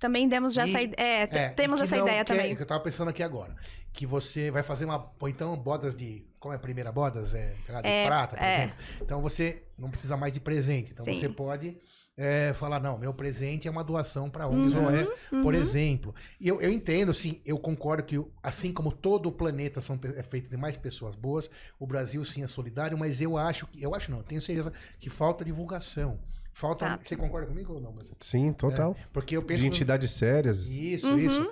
Também 0.00 0.26
demos 0.26 0.54
já 0.54 0.66
e, 0.66 0.70
essa 0.70 0.82
ideia. 0.82 1.06
É, 1.06 1.22
é, 1.30 1.48
temos 1.50 1.80
essa 1.80 1.96
ideia 1.96 2.24
quer, 2.24 2.34
também. 2.34 2.56
Que 2.56 2.62
eu 2.62 2.66
tava 2.66 2.82
pensando 2.82 3.08
aqui 3.08 3.22
agora. 3.22 3.54
Que 3.92 4.06
você 4.06 4.50
vai 4.50 4.62
fazer 4.62 4.86
uma. 4.86 5.12
Ou 5.20 5.28
então 5.28 5.54
bodas 5.56 5.94
de. 5.94 6.26
Como 6.40 6.54
é 6.54 6.56
a 6.56 6.60
primeira 6.60 6.90
bodas? 6.90 7.34
É, 7.34 7.54
de 7.54 7.86
é, 7.86 8.06
prata, 8.06 8.36
por 8.36 8.42
é. 8.42 8.56
exemplo. 8.56 8.76
Então 9.02 9.20
você 9.20 9.62
não 9.76 9.90
precisa 9.90 10.16
mais 10.16 10.32
de 10.32 10.40
presente. 10.40 10.90
Então 10.92 11.04
Sim. 11.04 11.20
você 11.20 11.28
pode 11.28 11.76
é, 12.16 12.52
falar, 12.54 12.80
não, 12.80 12.98
meu 12.98 13.14
presente 13.14 13.66
é 13.66 13.70
uma 13.70 13.82
doação 13.84 14.28
para 14.28 14.44
a 14.44 14.46
ONG 14.46 14.60
uhum, 14.60 14.70
Zoé, 14.70 15.08
uhum. 15.32 15.42
por 15.42 15.54
exemplo. 15.54 16.14
E 16.38 16.48
eu, 16.48 16.60
eu 16.60 16.70
entendo, 16.70 17.14
sim, 17.14 17.40
eu 17.46 17.58
concordo 17.58 18.02
que 18.02 18.20
assim 18.42 18.72
como 18.72 18.92
todo 18.92 19.26
o 19.28 19.32
planeta 19.32 19.80
são, 19.80 19.98
é 20.16 20.22
feito 20.22 20.50
de 20.50 20.56
mais 20.56 20.76
pessoas 20.76 21.14
boas, 21.14 21.50
o 21.78 21.86
Brasil 21.86 22.22
sim 22.24 22.42
é 22.42 22.46
solidário, 22.46 22.98
mas 22.98 23.22
eu 23.22 23.38
acho 23.38 23.66
que, 23.66 23.82
eu 23.82 23.94
acho 23.94 24.10
não, 24.10 24.22
tenho 24.22 24.42
certeza 24.42 24.72
que 24.98 25.08
falta 25.08 25.44
divulgação. 25.44 26.18
Falta. 26.60 26.84
Exato. 26.84 27.08
Você 27.08 27.16
concorda 27.16 27.46
comigo 27.46 27.72
ou 27.72 27.80
não? 27.80 27.92
Mas... 27.92 28.10
Sim, 28.20 28.52
total. 28.52 28.94
É, 28.98 29.06
porque 29.12 29.36
eu 29.36 29.42
penso. 29.42 29.60
De 29.60 29.66
entidades 29.66 30.10
sérias. 30.10 30.68
Isso, 30.68 31.08
uhum. 31.08 31.18
isso. 31.18 31.50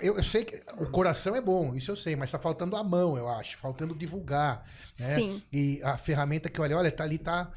Eu, 0.00 0.16
eu, 0.16 0.24
sei 0.24 0.44
que 0.44 0.60
o 0.76 0.90
coração 0.90 1.34
é 1.34 1.40
bom, 1.40 1.74
isso 1.74 1.90
eu 1.90 1.96
sei, 1.96 2.14
mas 2.14 2.28
está 2.28 2.38
faltando 2.38 2.76
a 2.76 2.84
mão, 2.84 3.16
eu 3.16 3.28
acho. 3.28 3.56
Faltando 3.56 3.94
divulgar. 3.94 4.68
Né? 4.98 5.14
Sim. 5.14 5.42
E 5.52 5.80
a 5.82 5.96
ferramenta 5.96 6.50
que 6.50 6.60
olha, 6.60 6.76
olha, 6.76 6.90
tá 6.90 7.04
ali, 7.04 7.16
tá 7.16 7.50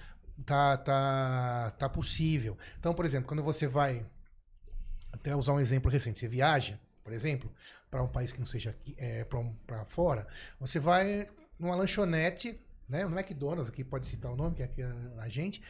tá, 0.45 0.77
tá, 0.77 1.71
tá 1.77 1.89
possível. 1.89 2.57
Então, 2.79 2.93
por 2.93 3.05
exemplo, 3.05 3.27
quando 3.27 3.43
você 3.43 3.67
vai, 3.67 4.05
até 5.11 5.35
usar 5.35 5.53
um 5.53 5.59
exemplo 5.59 5.91
recente, 5.91 6.19
você 6.19 6.27
viaja, 6.27 6.79
por 7.03 7.13
exemplo, 7.13 7.51
para 7.89 8.03
um 8.03 8.07
país 8.07 8.31
que 8.31 8.39
não 8.39 8.45
seja 8.45 8.71
aqui, 8.71 8.95
é, 8.97 9.23
para 9.23 9.39
um, 9.39 9.55
fora, 9.85 10.27
você 10.59 10.79
vai 10.79 11.27
numa 11.59 11.75
lanchonete, 11.75 12.59
né, 12.87 13.05
no 13.05 13.17
McDonald's, 13.17 13.69
aqui 13.69 13.83
pode 13.83 14.05
citar 14.05 14.31
o 14.31 14.35
nome, 14.35 14.55
que 14.55 14.61
é 14.61 14.65
aqui 14.65 14.81
a, 14.81 14.93
a 15.19 15.29
gente, 15.29 15.61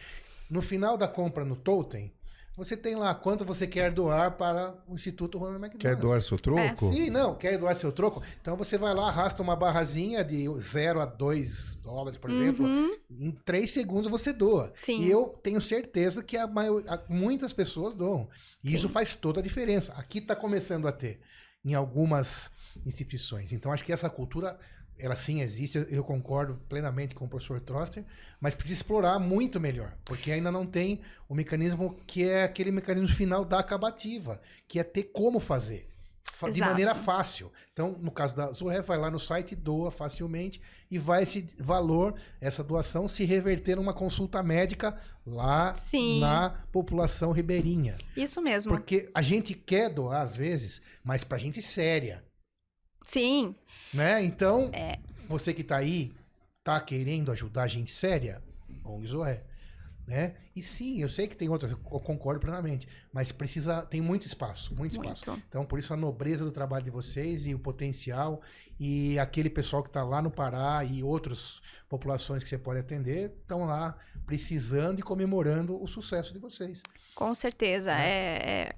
no 0.52 0.62
final 0.62 0.98
da 0.98 1.08
compra 1.08 1.46
no 1.46 1.56
Totem, 1.56 2.14
você 2.58 2.76
tem 2.76 2.96
lá 2.96 3.16
quanto 3.16 3.46
você 3.46 3.66
quer 3.66 3.90
doar 3.92 4.32
para 4.38 4.76
o 4.86 4.94
Instituto 4.94 5.38
Ronald 5.38 5.64
McDonald. 5.64 5.80
Quer 5.80 5.96
doar 5.96 6.22
seu 6.22 6.38
troco? 6.38 6.62
É. 6.62 6.76
Sim, 6.94 7.10
não, 7.10 7.34
quer 7.34 7.58
doar 7.58 7.74
seu 7.76 7.92
troco. 7.94 8.22
Então 8.42 8.58
você 8.58 8.78
vai 8.78 8.94
lá, 8.94 9.08
arrasta 9.08 9.42
uma 9.42 9.56
barrazinha 9.56 10.24
de 10.26 10.46
0 10.60 11.00
a 11.00 11.06
2 11.06 11.76
dólares, 11.76 12.18
por 12.20 12.30
uhum. 12.30 12.42
exemplo. 12.42 12.68
Em 13.10 13.32
3 13.32 13.72
segundos 13.72 14.12
você 14.12 14.34
doa. 14.34 14.74
Sim. 14.76 15.00
E 15.00 15.10
eu 15.10 15.28
tenho 15.42 15.62
certeza 15.62 16.22
que 16.22 16.36
a 16.36 16.46
maior, 16.46 16.84
a, 16.88 17.02
muitas 17.08 17.54
pessoas 17.54 17.96
doam. 17.96 18.28
E 18.62 18.70
Sim. 18.70 18.76
isso 18.76 18.90
faz 18.90 19.16
toda 19.16 19.40
a 19.40 19.44
diferença. 19.44 19.94
Aqui 19.94 20.18
está 20.18 20.36
começando 20.36 20.86
a 20.86 20.92
ter 20.92 21.22
em 21.64 21.74
algumas 21.74 22.52
instituições. 22.86 23.54
Então 23.54 23.72
acho 23.72 23.86
que 23.86 23.94
essa 23.94 24.10
cultura 24.10 24.60
ela 25.02 25.16
sim 25.16 25.42
existe, 25.42 25.86
eu 25.90 26.04
concordo 26.04 26.60
plenamente 26.70 27.16
com 27.16 27.26
o 27.26 27.28
professor 27.28 27.60
Troster, 27.60 28.06
mas 28.40 28.54
precisa 28.54 28.76
explorar 28.76 29.18
muito 29.20 29.60
melhor, 29.60 29.98
porque 30.06 30.32
ainda 30.32 30.52
não 30.52 30.66
tem 30.66 31.02
o 31.28 31.34
mecanismo 31.34 31.98
que 32.06 32.28
é 32.28 32.44
aquele 32.44 32.72
mecanismo 32.72 33.10
final 33.10 33.44
da 33.44 33.60
acabativa, 33.60 34.40
que 34.68 34.80
é 34.80 34.84
ter 34.84 35.04
como 35.06 35.40
fazer. 35.40 35.88
De 36.42 36.58
Exato. 36.58 36.72
maneira 36.72 36.96
fácil. 36.96 37.52
Então, 37.72 37.96
no 38.00 38.10
caso 38.10 38.36
da 38.36 38.52
Zoé, 38.52 38.82
vai 38.82 38.98
lá 38.98 39.12
no 39.12 39.20
site, 39.20 39.56
doa 39.56 39.92
facilmente 39.92 40.60
e 40.90 40.98
vai 40.98 41.22
esse 41.22 41.48
valor, 41.60 42.16
essa 42.40 42.64
doação, 42.64 43.08
se 43.08 43.24
reverter 43.26 43.76
numa 43.76 43.94
consulta 43.94 44.42
médica 44.42 44.98
lá 45.24 45.76
Sim. 45.76 46.20
na 46.20 46.50
população 46.72 47.32
ribeirinha. 47.32 47.96
Isso 48.18 48.42
mesmo. 48.42 48.72
Porque 48.72 49.08
a 49.14 49.22
gente 49.22 49.54
quer 49.54 49.90
doar 49.90 50.22
às 50.22 50.36
vezes, 50.36 50.82
mas 51.04 51.24
pra 51.24 51.38
gente 51.38 51.62
séria. 51.62 52.24
Sim. 53.06 53.56
Né? 53.94 54.24
Então, 54.24 54.70
é. 54.74 54.98
você 55.28 55.54
que 55.54 55.64
tá 55.64 55.78
aí, 55.78 56.14
tá 56.64 56.80
querendo 56.80 57.32
ajudar 57.32 57.68
gente 57.68 57.92
séria, 57.92 58.42
ONG 58.86 59.08
Zoé. 59.08 59.44
Né? 60.08 60.36
E 60.56 60.62
sim, 60.62 61.02
eu 61.02 61.08
sei 61.08 61.28
que 61.28 61.36
tem 61.36 61.48
outras, 61.48 61.72
eu 61.72 61.78
concordo 61.78 62.42
plenamente, 62.42 62.88
mas 63.14 63.32
precisa, 63.32 63.84
tem 63.84 64.02
muito 64.02 64.26
espaço, 64.26 64.76
muito, 64.76 64.98
muito. 64.98 65.14
espaço. 65.14 65.42
Então, 65.48 65.64
por 65.64 65.80
isso 65.80 65.94
a 65.94 65.98
nobreza 65.98 66.44
do 66.44 66.52
trabalho 66.52 66.84
de 66.84 66.92
vocês 66.92 67.46
e 67.46 67.54
o 67.54 67.60
potencial 67.60 68.42
e 68.80 69.18
aquele 69.20 69.50
pessoal 69.50 69.84
que 69.84 69.90
está 69.90 70.04
lá 70.04 70.22
no 70.22 70.32
Pará 70.32 70.84
e 70.84 71.04
outras 71.04 71.62
populações 71.88 72.44
que 72.44 72.50
você 72.50 72.58
pode 72.58 72.80
atender 72.80 73.32
estão 73.42 73.66
lá 73.66 73.96
precisando 74.26 75.00
e 75.00 75.04
comemorando 75.04 75.82
o 75.82 75.88
sucesso 75.88 76.34
de 76.34 76.40
vocês. 76.40 76.82
Com 77.16 77.34
certeza. 77.34 77.94
Né? 77.94 78.10
É, 78.10 78.50
é... 78.50 78.76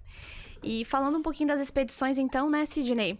E 0.61 0.86
falando 0.86 1.18
um 1.18 1.22
pouquinho 1.22 1.47
das 1.47 1.59
expedições, 1.59 2.18
então, 2.18 2.49
né, 2.49 2.66
Sidney? 2.66 3.18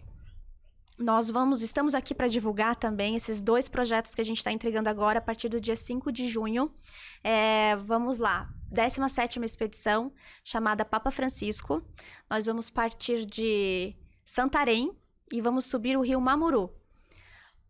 Nós 0.98 1.28
vamos, 1.28 1.60
estamos 1.60 1.92
aqui 1.92 2.14
para 2.14 2.28
divulgar 2.28 2.76
também 2.76 3.16
esses 3.16 3.42
dois 3.42 3.68
projetos 3.68 4.14
que 4.14 4.20
a 4.20 4.24
gente 4.24 4.38
está 4.38 4.52
entregando 4.52 4.88
agora 4.88 5.18
a 5.18 5.22
partir 5.22 5.48
do 5.48 5.60
dia 5.60 5.74
5 5.74 6.12
de 6.12 6.28
junho. 6.28 6.72
É, 7.22 7.74
vamos 7.76 8.20
lá, 8.20 8.48
17 8.70 9.40
expedição 9.40 10.12
chamada 10.44 10.84
Papa 10.84 11.10
Francisco. 11.10 11.82
Nós 12.30 12.46
vamos 12.46 12.70
partir 12.70 13.26
de 13.26 13.96
Santarém 14.24 14.96
e 15.32 15.40
vamos 15.40 15.66
subir 15.66 15.96
o 15.96 16.00
rio 16.00 16.20
Mamuru. 16.20 16.72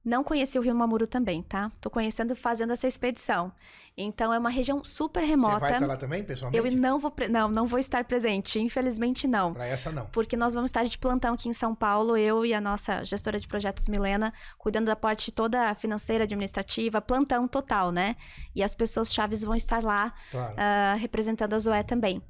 Não 0.05 0.22
conheci 0.22 0.59
o 0.59 0.62
Rio 0.62 0.75
Mamuru 0.75 1.07
também, 1.07 1.43
tá? 1.43 1.72
Tô 1.81 1.89
conhecendo 1.89 2.37
fazendo 2.37 2.75
essa 2.75 2.87
expedição. 2.87 3.51
Então 3.97 4.34
é 4.34 4.38
uma 4.38 4.51
região 4.51 4.82
super 4.82 5.22
remota. 5.22 5.55
Você 5.55 5.61
vai 5.61 5.72
estar 5.74 5.86
lá 5.86 5.97
também, 5.97 6.24
pessoalmente? 6.24 6.66
Eu 6.66 6.80
não 6.80 6.99
vou, 6.99 7.12
não, 7.30 7.49
não 7.49 7.66
vou 7.66 7.78
estar 7.78 8.05
presente, 8.05 8.59
infelizmente 8.59 9.28
não. 9.28 9.55
Para 9.55 9.66
essa 9.66 9.92
não. 9.92 10.07
Porque 10.07 10.36
nós 10.36 10.53
vamos 10.53 10.68
estar 10.68 10.82
de 10.84 10.99
plantão 10.99 11.34
aqui 11.34 11.49
em 11.49 11.53
São 11.53 11.76
Paulo, 11.76 12.16
eu 12.16 12.45
e 12.45 12.53
a 12.53 12.61
nossa 12.61 13.05
gestora 13.05 13.38
de 13.38 13.47
projetos 13.47 13.86
Milena, 13.86 14.32
cuidando 14.59 14.86
da 14.86 14.97
parte 14.97 15.30
toda 15.30 15.72
financeira, 15.76 16.24
administrativa, 16.24 17.01
plantão 17.01 17.47
total, 17.47 17.92
né? 17.92 18.16
E 18.53 18.64
as 18.64 18.74
pessoas 18.74 19.14
chaves 19.14 19.45
vão 19.45 19.55
estar 19.55 19.82
lá 19.84 20.12
claro. 20.28 20.55
uh, 20.55 20.99
representando 20.99 21.55
a 21.55 21.59
Zoé 21.61 21.84
também. 21.84 22.20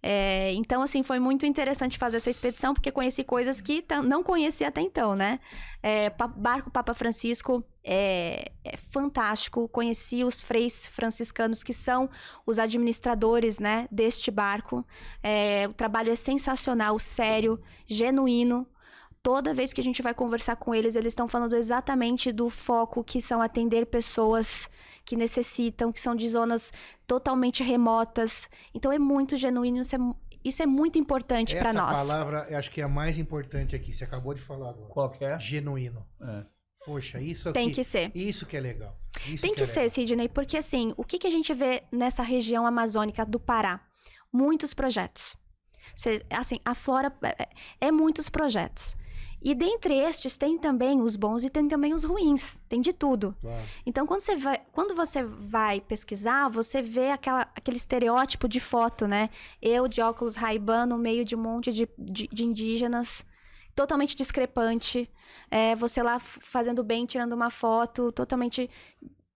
É, 0.00 0.52
então, 0.52 0.82
assim, 0.82 1.02
foi 1.02 1.18
muito 1.18 1.44
interessante 1.44 1.98
fazer 1.98 2.18
essa 2.18 2.30
expedição, 2.30 2.72
porque 2.72 2.92
conheci 2.92 3.24
coisas 3.24 3.60
que 3.60 3.84
não 4.04 4.22
conhecia 4.22 4.68
até 4.68 4.80
então, 4.80 5.16
né? 5.16 5.40
É, 5.82 6.10
barco 6.36 6.70
Papa 6.70 6.94
Francisco 6.94 7.64
é, 7.90 8.52
é, 8.62 8.76
fantástico. 8.76 9.66
Conheci 9.68 10.22
os 10.22 10.42
freis 10.42 10.84
franciscanos, 10.86 11.62
que 11.62 11.72
são 11.72 12.10
os 12.44 12.58
administradores 12.58 13.58
né, 13.58 13.88
deste 13.90 14.30
barco. 14.30 14.86
É, 15.22 15.66
o 15.66 15.72
trabalho 15.72 16.12
é 16.12 16.16
sensacional, 16.16 16.98
sério, 16.98 17.58
genuíno 17.86 18.66
toda 19.20 19.52
vez 19.52 19.72
que 19.72 19.80
a 19.80 19.84
gente 19.84 20.00
vai 20.00 20.14
conversar 20.14 20.56
com 20.56 20.74
eles, 20.74 20.94
eles 20.94 21.12
estão 21.12 21.28
falando 21.28 21.54
exatamente 21.54 22.32
do 22.32 22.48
foco 22.48 23.02
que 23.04 23.20
são 23.20 23.42
atender 23.42 23.84
pessoas 23.86 24.70
que 25.04 25.16
necessitam, 25.16 25.92
que 25.92 26.00
são 26.00 26.14
de 26.14 26.26
zonas 26.28 26.72
totalmente 27.06 27.62
remotas. 27.62 28.48
Então 28.72 28.90
é 28.90 28.98
muito 28.98 29.36
genuíno, 29.36 29.80
isso 29.80 29.96
é, 29.96 29.98
isso 30.44 30.62
é 30.62 30.66
muito 30.66 30.98
importante 30.98 31.56
para 31.56 31.72
nós. 31.72 31.98
Essa 31.98 32.06
palavra, 32.06 32.46
eu 32.48 32.58
acho 32.58 32.70
que 32.70 32.80
é 32.80 32.84
a 32.84 32.88
mais 32.88 33.18
importante 33.18 33.74
aqui. 33.74 33.92
Você 33.92 34.04
acabou 34.04 34.32
de 34.32 34.40
falar 34.40 34.70
agora. 34.70 34.88
Qual 34.88 35.10
que 35.10 35.24
é? 35.24 35.38
Genuíno. 35.38 36.06
É. 36.22 36.57
Poxa, 36.88 37.20
isso 37.20 37.52
Tem 37.52 37.66
aqui- 37.66 37.74
que 37.76 37.84
ser. 37.84 38.10
Isso 38.14 38.46
que 38.46 38.56
é 38.56 38.60
legal. 38.60 38.96
Isso 39.26 39.42
Tem 39.42 39.50
que, 39.50 39.56
que 39.58 39.62
é 39.62 39.66
ser, 39.66 39.80
legal. 39.80 39.90
Sidney, 39.94 40.28
porque 40.28 40.56
assim, 40.56 40.94
o 40.96 41.04
que, 41.04 41.18
que 41.18 41.26
a 41.26 41.30
gente 41.30 41.52
vê 41.52 41.82
nessa 41.92 42.22
região 42.22 42.66
amazônica 42.66 43.24
do 43.26 43.38
Pará? 43.38 43.80
Muitos 44.32 44.72
projetos. 44.74 45.36
Cê- 45.94 46.22
assim, 46.30 46.58
a 46.64 46.74
flora 46.74 47.12
é, 47.22 47.42
é- 47.42 47.48
é 47.88 47.90
muitos 47.92 48.28
projetos. 48.28 48.96
E 49.40 49.54
dentre 49.54 49.94
estes 49.94 50.36
tem 50.36 50.58
também 50.58 51.00
os 51.00 51.14
bons 51.14 51.44
e 51.44 51.48
tem 51.50 51.68
também 51.68 51.94
os 51.94 52.02
ruins. 52.04 52.60
Tem 52.68 52.80
de 52.80 52.92
tudo. 52.92 53.36
Claro. 53.40 53.64
Então, 53.86 54.04
quando 54.06 54.20
você 54.20 54.34
vai, 54.36 54.60
quando 54.72 54.94
você 54.96 55.22
vai 55.22 55.80
pesquisar, 55.80 56.48
você 56.48 56.82
vê 56.82 57.10
aquela, 57.10 57.42
aquele 57.54 57.76
estereótipo 57.76 58.48
de 58.48 58.58
foto, 58.58 59.06
né? 59.06 59.30
Eu 59.62 59.86
de 59.86 60.00
óculos 60.00 60.34
Ray-Ban 60.34 60.86
no 60.86 60.98
meio 60.98 61.24
de 61.24 61.36
um 61.36 61.40
monte 61.42 61.72
de, 61.72 61.88
de, 61.96 62.26
de 62.32 62.44
indígenas, 62.44 63.24
totalmente 63.78 64.16
discrepante. 64.16 65.08
É, 65.48 65.76
você 65.76 66.02
lá 66.02 66.18
fazendo 66.18 66.82
bem, 66.82 67.06
tirando 67.06 67.32
uma 67.32 67.48
foto, 67.48 68.10
totalmente 68.10 68.68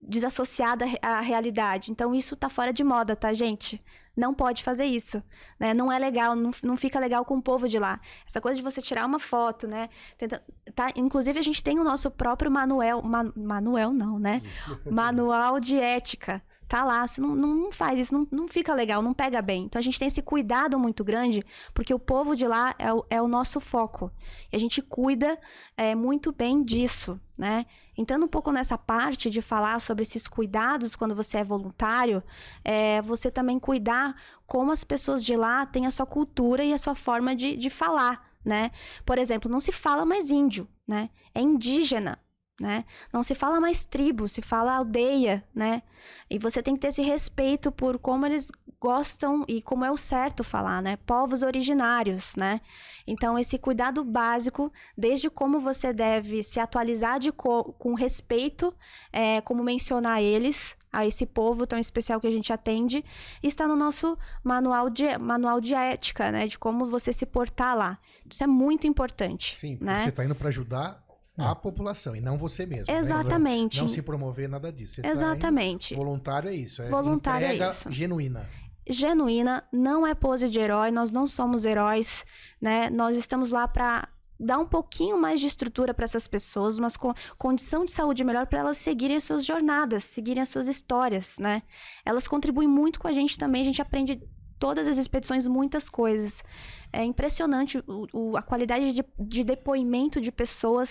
desassociada 0.00 0.84
à 1.00 1.20
realidade. 1.20 1.92
Então, 1.92 2.12
isso 2.12 2.34
tá 2.34 2.48
fora 2.48 2.72
de 2.72 2.82
moda, 2.82 3.14
tá, 3.14 3.32
gente? 3.32 3.80
Não 4.16 4.34
pode 4.34 4.62
fazer 4.64 4.84
isso, 4.84 5.22
né? 5.60 5.72
Não 5.72 5.90
é 5.92 5.98
legal, 5.98 6.34
não, 6.34 6.50
não 6.62 6.76
fica 6.76 6.98
legal 6.98 7.24
com 7.24 7.36
o 7.36 7.42
povo 7.42 7.68
de 7.68 7.78
lá. 7.78 8.00
Essa 8.26 8.40
coisa 8.40 8.56
de 8.56 8.62
você 8.62 8.82
tirar 8.82 9.06
uma 9.06 9.20
foto, 9.20 9.68
né? 9.68 9.88
Tenta, 10.18 10.42
tá, 10.74 10.88
inclusive, 10.96 11.38
a 11.38 11.42
gente 11.42 11.62
tem 11.62 11.78
o 11.78 11.84
nosso 11.84 12.10
próprio 12.10 12.50
manual, 12.50 13.00
ma- 13.00 13.32
manual 13.36 13.92
não, 13.92 14.18
né? 14.18 14.42
Manual 14.90 15.60
de 15.60 15.78
ética. 15.78 16.42
Tá 16.72 16.84
lá, 16.84 17.06
você 17.06 17.20
não, 17.20 17.36
não, 17.36 17.54
não 17.54 17.70
faz 17.70 17.98
isso, 17.98 18.14
não, 18.14 18.26
não 18.30 18.48
fica 18.48 18.72
legal, 18.72 19.02
não 19.02 19.12
pega 19.12 19.42
bem. 19.42 19.64
Então 19.64 19.78
a 19.78 19.82
gente 19.82 19.98
tem 19.98 20.08
esse 20.08 20.22
cuidado 20.22 20.78
muito 20.78 21.04
grande, 21.04 21.44
porque 21.74 21.92
o 21.92 21.98
povo 21.98 22.34
de 22.34 22.48
lá 22.48 22.74
é 22.78 22.90
o, 22.90 23.04
é 23.10 23.20
o 23.20 23.28
nosso 23.28 23.60
foco. 23.60 24.10
E 24.50 24.56
a 24.56 24.58
gente 24.58 24.80
cuida 24.80 25.38
é, 25.76 25.94
muito 25.94 26.32
bem 26.32 26.64
disso, 26.64 27.20
né? 27.36 27.66
Entrando 27.94 28.24
um 28.24 28.28
pouco 28.28 28.50
nessa 28.50 28.78
parte 28.78 29.28
de 29.28 29.42
falar 29.42 29.82
sobre 29.82 30.00
esses 30.00 30.26
cuidados 30.26 30.96
quando 30.96 31.14
você 31.14 31.36
é 31.36 31.44
voluntário, 31.44 32.22
é 32.64 33.02
você 33.02 33.30
também 33.30 33.58
cuidar 33.58 34.16
como 34.46 34.72
as 34.72 34.82
pessoas 34.82 35.22
de 35.22 35.36
lá 35.36 35.66
têm 35.66 35.84
a 35.84 35.90
sua 35.90 36.06
cultura 36.06 36.64
e 36.64 36.72
a 36.72 36.78
sua 36.78 36.94
forma 36.94 37.36
de, 37.36 37.54
de 37.54 37.68
falar, 37.68 38.32
né? 38.42 38.70
Por 39.04 39.18
exemplo, 39.18 39.50
não 39.50 39.60
se 39.60 39.72
fala 39.72 40.06
mais 40.06 40.30
índio, 40.30 40.66
né? 40.88 41.10
É 41.34 41.40
indígena, 41.42 42.18
né? 42.62 42.84
Não 43.12 43.24
se 43.24 43.34
fala 43.34 43.60
mais 43.60 43.84
tribo, 43.84 44.28
se 44.28 44.40
fala 44.40 44.76
aldeia, 44.76 45.42
né? 45.52 45.82
E 46.30 46.38
você 46.38 46.62
tem 46.62 46.74
que 46.74 46.80
ter 46.80 46.88
esse 46.88 47.02
respeito 47.02 47.72
por 47.72 47.98
como 47.98 48.24
eles 48.24 48.52
gostam 48.80 49.44
e 49.48 49.60
como 49.60 49.84
é 49.84 49.90
o 49.90 49.96
certo 49.96 50.42
falar, 50.44 50.80
né? 50.80 50.96
Povos 51.04 51.42
originários, 51.42 52.36
né? 52.36 52.60
Então, 53.06 53.36
esse 53.38 53.58
cuidado 53.58 54.04
básico, 54.04 54.72
desde 54.96 55.28
como 55.28 55.58
você 55.58 55.92
deve 55.92 56.42
se 56.44 56.60
atualizar 56.60 57.18
de 57.18 57.32
co- 57.32 57.72
com 57.78 57.94
respeito, 57.94 58.72
é, 59.12 59.40
como 59.40 59.62
mencionar 59.64 60.22
eles, 60.22 60.76
a 60.92 61.06
esse 61.06 61.24
povo 61.24 61.66
tão 61.66 61.78
especial 61.78 62.20
que 62.20 62.26
a 62.26 62.30
gente 62.30 62.52
atende, 62.52 63.02
está 63.42 63.66
no 63.66 63.74
nosso 63.74 64.16
manual 64.44 64.90
de, 64.90 65.16
manual 65.18 65.58
de 65.60 65.74
ética, 65.74 66.30
né? 66.30 66.46
De 66.46 66.58
como 66.58 66.84
você 66.86 67.12
se 67.12 67.24
portar 67.24 67.76
lá. 67.76 67.98
Isso 68.30 68.44
é 68.44 68.46
muito 68.46 68.86
importante, 68.86 69.56
Sim, 69.56 69.78
né? 69.80 70.00
você 70.04 70.08
está 70.10 70.24
indo 70.24 70.34
para 70.34 70.48
ajudar 70.48 71.01
a 71.36 71.54
população 71.54 72.14
e 72.14 72.20
não 72.20 72.36
você 72.36 72.66
mesmo. 72.66 72.92
né? 72.92 72.98
Exatamente. 72.98 73.80
Não 73.80 73.88
se 73.88 74.02
promover 74.02 74.48
nada 74.48 74.70
disso. 74.72 74.96
Você 74.96 75.02
tá 75.02 75.08
Exatamente. 75.08 75.94
voluntário 75.94 76.50
é 76.50 76.54
isso. 76.54 76.82
É 76.82 76.88
Voluntário 76.90 77.46
é 77.46 77.56
isso. 77.70 77.90
genuína. 77.90 78.48
genuína, 78.88 79.64
não 79.72 80.06
é 80.06 80.14
pose 80.14 80.48
de 80.48 80.58
herói, 80.58 80.90
nós 80.90 81.10
não 81.10 81.26
somos 81.26 81.64
heróis, 81.64 82.24
né? 82.60 82.90
Nós 82.90 83.16
estamos 83.16 83.50
lá 83.52 83.66
para 83.68 84.08
dar 84.44 84.58
um 84.58 84.66
pouquinho 84.66 85.16
mais 85.20 85.38
de 85.40 85.46
estrutura 85.46 85.94
para 85.94 86.04
essas 86.04 86.26
pessoas, 86.26 86.76
uma 86.76 86.88
co- 86.90 87.14
condição 87.38 87.84
de 87.84 87.92
saúde 87.92 88.24
melhor 88.24 88.46
para 88.48 88.58
elas 88.58 88.76
seguirem 88.76 89.16
as 89.16 89.22
suas 89.22 89.44
jornadas, 89.44 90.02
seguirem 90.02 90.42
as 90.42 90.48
suas 90.48 90.66
histórias, 90.66 91.36
né? 91.38 91.62
Elas 92.04 92.26
contribuem 92.26 92.66
muito 92.66 92.98
com 92.98 93.06
a 93.06 93.12
gente 93.12 93.38
também, 93.38 93.62
a 93.62 93.64
gente 93.64 93.80
aprende 93.80 94.20
todas 94.64 94.86
as 94.86 94.96
expedições 94.96 95.44
muitas 95.48 95.88
coisas. 95.88 96.44
É 96.92 97.02
impressionante 97.12 97.78
o- 97.84 98.06
o- 98.12 98.36
a 98.36 98.42
qualidade 98.42 98.92
de, 98.92 99.02
de 99.18 99.42
depoimento 99.42 100.20
de 100.20 100.30
pessoas 100.30 100.88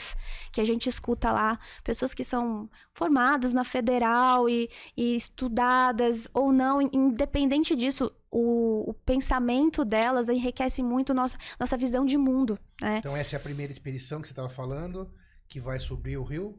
que 0.51 0.59
a 0.59 0.65
gente 0.65 0.89
escuta 0.89 1.31
lá, 1.31 1.57
pessoas 1.81 2.13
que 2.13 2.23
são 2.33 2.69
formadas 2.93 3.53
na 3.53 3.63
federal 3.63 4.49
e, 4.49 4.69
e 4.97 5.15
estudadas 5.15 6.27
ou 6.33 6.51
não, 6.51 6.81
independente 6.81 7.73
disso, 7.75 8.11
o, 8.29 8.89
o 8.89 8.93
pensamento 8.93 9.85
delas 9.85 10.27
enriquece 10.27 10.83
muito 10.83 11.13
nossa, 11.13 11.37
nossa 11.59 11.77
visão 11.77 12.03
de 12.05 12.17
mundo, 12.17 12.59
né? 12.81 12.97
Então 12.97 13.15
essa 13.15 13.35
é 13.35 13.37
a 13.37 13.39
primeira 13.39 13.71
expedição 13.71 14.19
que 14.21 14.27
você 14.27 14.33
estava 14.33 14.49
falando, 14.49 15.09
que 15.47 15.61
vai 15.61 15.79
subir 15.79 16.17
o 16.17 16.23
rio 16.23 16.57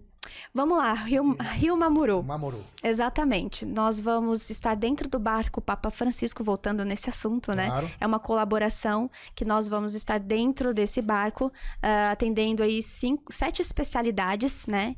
Vamos 0.55 0.79
lá, 0.79 0.93
Rio, 0.93 1.37
Rio 1.55 1.77
Mamuru. 1.77 2.23
Mamoru. 2.23 2.65
Exatamente. 2.83 3.65
Nós 3.67 3.99
vamos 3.99 4.51
estar 4.51 4.75
dentro 4.75 5.09
do 5.09 5.19
barco 5.19 5.61
Papa 5.61 5.91
Francisco, 5.91 6.45
voltando 6.45 6.85
nesse 6.85 7.09
assunto, 7.09 7.55
né? 7.55 7.67
Claro. 7.67 7.91
É 8.01 8.07
uma 8.07 8.19
colaboração 8.21 9.11
que 9.35 9.45
nós 9.45 9.67
vamos 9.67 9.95
estar 9.95 10.21
dentro 10.21 10.73
desse 10.73 11.01
barco, 11.03 11.53
ah, 11.83 12.11
atendendo 12.13 12.63
aí 12.63 12.83
cinco, 12.83 13.33
sete 13.33 13.63
especialidades, 13.63 14.67
né? 14.67 14.97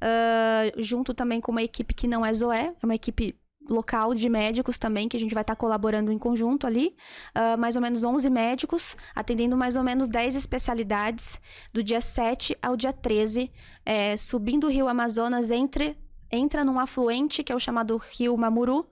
Ah, 0.00 0.70
junto 0.76 1.14
também 1.14 1.40
com 1.40 1.52
uma 1.52 1.62
equipe 1.62 1.94
que 1.94 2.06
não 2.06 2.24
é 2.24 2.32
Zoé, 2.32 2.74
é 2.80 2.86
uma 2.86 2.94
equipe 2.94 3.34
local 3.68 4.14
de 4.14 4.28
médicos 4.28 4.78
também, 4.78 5.08
que 5.08 5.16
a 5.16 5.20
gente 5.20 5.34
vai 5.34 5.42
estar 5.42 5.56
colaborando 5.56 6.12
em 6.12 6.18
conjunto 6.18 6.66
ali. 6.66 6.94
Ah, 7.34 7.56
mais 7.56 7.76
ou 7.76 7.82
menos 7.82 8.04
11 8.04 8.28
médicos, 8.30 8.96
atendendo 9.14 9.56
mais 9.56 9.76
ou 9.76 9.82
menos 9.82 10.08
10 10.08 10.34
especialidades, 10.34 11.40
do 11.72 11.82
dia 11.82 12.00
7 12.00 12.56
ao 12.62 12.76
dia 12.76 12.92
13, 12.92 13.50
eh, 13.84 14.16
subindo 14.16 14.66
o 14.66 14.70
rio 14.70 14.88
Amazonas 14.88 15.50
entre 15.50 15.96
entra 16.30 16.64
num 16.64 16.78
afluente 16.78 17.42
que 17.44 17.52
é 17.52 17.54
o 17.54 17.60
chamado 17.60 17.96
Rio 17.96 18.36
Mamuru. 18.36 18.86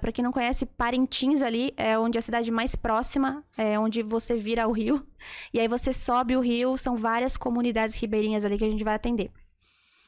para 0.00 0.12
quem 0.12 0.22
não 0.22 0.30
conhece, 0.30 0.64
Parintins 0.64 1.42
ali 1.42 1.74
é 1.76 1.98
onde 1.98 2.16
é 2.16 2.20
a 2.20 2.22
cidade 2.22 2.48
mais 2.50 2.76
próxima, 2.76 3.44
é 3.58 3.76
onde 3.76 4.02
você 4.02 4.36
vira 4.36 4.68
o 4.68 4.72
rio. 4.72 5.04
E 5.52 5.58
aí 5.58 5.66
você 5.66 5.92
sobe 5.92 6.36
o 6.36 6.40
rio, 6.40 6.76
são 6.76 6.96
várias 6.96 7.36
comunidades 7.36 7.96
ribeirinhas 7.96 8.44
ali 8.44 8.56
que 8.56 8.64
a 8.64 8.70
gente 8.70 8.84
vai 8.84 8.94
atender. 8.94 9.32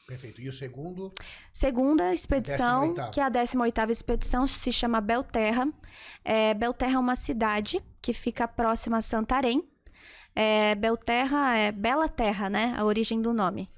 Perfeito. 0.07 0.41
E 0.41 0.49
o 0.49 0.53
segundo, 0.53 1.13
Segunda 1.53 2.13
expedição, 2.13 2.95
18ª. 2.95 3.11
que 3.11 3.21
é 3.21 3.25
a 3.25 3.31
18ª 3.31 3.91
expedição, 3.91 4.47
se 4.47 4.73
chama 4.73 5.01
Belterra. 5.01 5.69
É, 6.25 6.55
Belterra 6.55 6.95
é 6.95 6.99
uma 6.99 7.17
cidade 7.17 7.83
que 8.01 8.13
fica 8.13 8.47
próxima 8.47 8.99
a 8.99 9.03
Santarém. 9.03 9.69
É, 10.35 10.75
Belterra 10.77 11.57
é 11.57 11.73
Bela 11.73 12.09
Terra, 12.09 12.49
né? 12.49 12.75
A 12.77 12.85
origem 12.85 13.21
do 13.21 13.33
nome. 13.33 13.69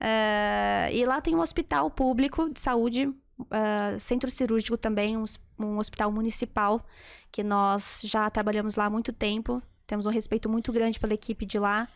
É, 0.00 0.88
e 0.92 1.04
lá 1.04 1.20
tem 1.20 1.34
um 1.34 1.40
hospital 1.40 1.90
público 1.90 2.48
de 2.48 2.60
saúde, 2.60 3.12
é, 3.50 3.98
centro 3.98 4.30
cirúrgico 4.30 4.78
também, 4.78 5.16
um, 5.16 5.24
um 5.58 5.78
hospital 5.78 6.10
municipal, 6.10 6.86
que 7.30 7.42
nós 7.42 8.00
já 8.02 8.30
trabalhamos 8.30 8.76
lá 8.76 8.86
há 8.86 8.90
muito 8.90 9.12
tempo. 9.12 9.62
Temos 9.86 10.06
um 10.06 10.10
respeito 10.10 10.48
muito 10.48 10.72
grande 10.72 10.98
pela 10.98 11.12
equipe 11.12 11.44
de 11.44 11.58
lá. 11.58 11.88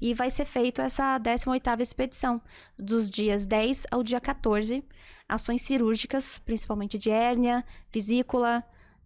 E 0.00 0.12
vai 0.14 0.30
ser 0.30 0.44
feito 0.44 0.80
essa 0.82 1.18
18ª 1.18 1.80
expedição, 1.80 2.40
dos 2.78 3.08
dias 3.10 3.46
10 3.46 3.86
ao 3.90 4.02
dia 4.02 4.20
14. 4.20 4.84
Ações 5.28 5.62
cirúrgicas, 5.62 6.38
principalmente 6.38 6.98
de 6.98 7.10
hérnia, 7.10 7.64
vesícula, 7.92 8.62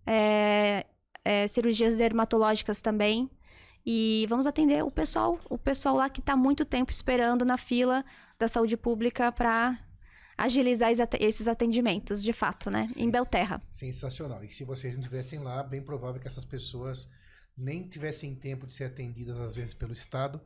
é, 0.06 0.86
é, 1.24 1.46
cirurgias 1.46 1.96
dermatológicas 1.96 2.80
também. 2.82 3.30
E 3.86 4.26
vamos 4.28 4.46
atender 4.46 4.84
o 4.84 4.90
pessoal, 4.90 5.38
o 5.48 5.56
pessoal 5.56 5.96
lá 5.96 6.10
que 6.10 6.20
está 6.20 6.36
muito 6.36 6.64
tempo 6.64 6.90
esperando 6.90 7.44
na 7.44 7.56
fila 7.56 8.04
da 8.38 8.46
saúde 8.48 8.76
pública 8.76 9.32
para 9.32 9.78
agilizar 10.36 10.90
es- 10.90 10.98
esses 11.18 11.48
atendimentos, 11.48 12.22
de 12.22 12.32
fato, 12.32 12.70
né? 12.70 12.88
Sim. 12.90 13.04
Em 13.04 13.10
Belterra. 13.10 13.62
sensacional. 13.70 14.42
E 14.44 14.52
se 14.52 14.64
vocês 14.64 14.94
não 14.94 15.00
estivessem 15.00 15.38
lá, 15.38 15.62
bem 15.62 15.82
provável 15.82 16.20
que 16.20 16.26
essas 16.26 16.44
pessoas 16.44 17.08
nem 17.56 17.86
tivessem 17.88 18.34
tempo 18.34 18.66
de 18.66 18.74
ser 18.74 18.84
atendidas, 18.84 19.38
às 19.38 19.54
vezes, 19.54 19.74
pelo 19.74 19.92
Estado, 19.92 20.40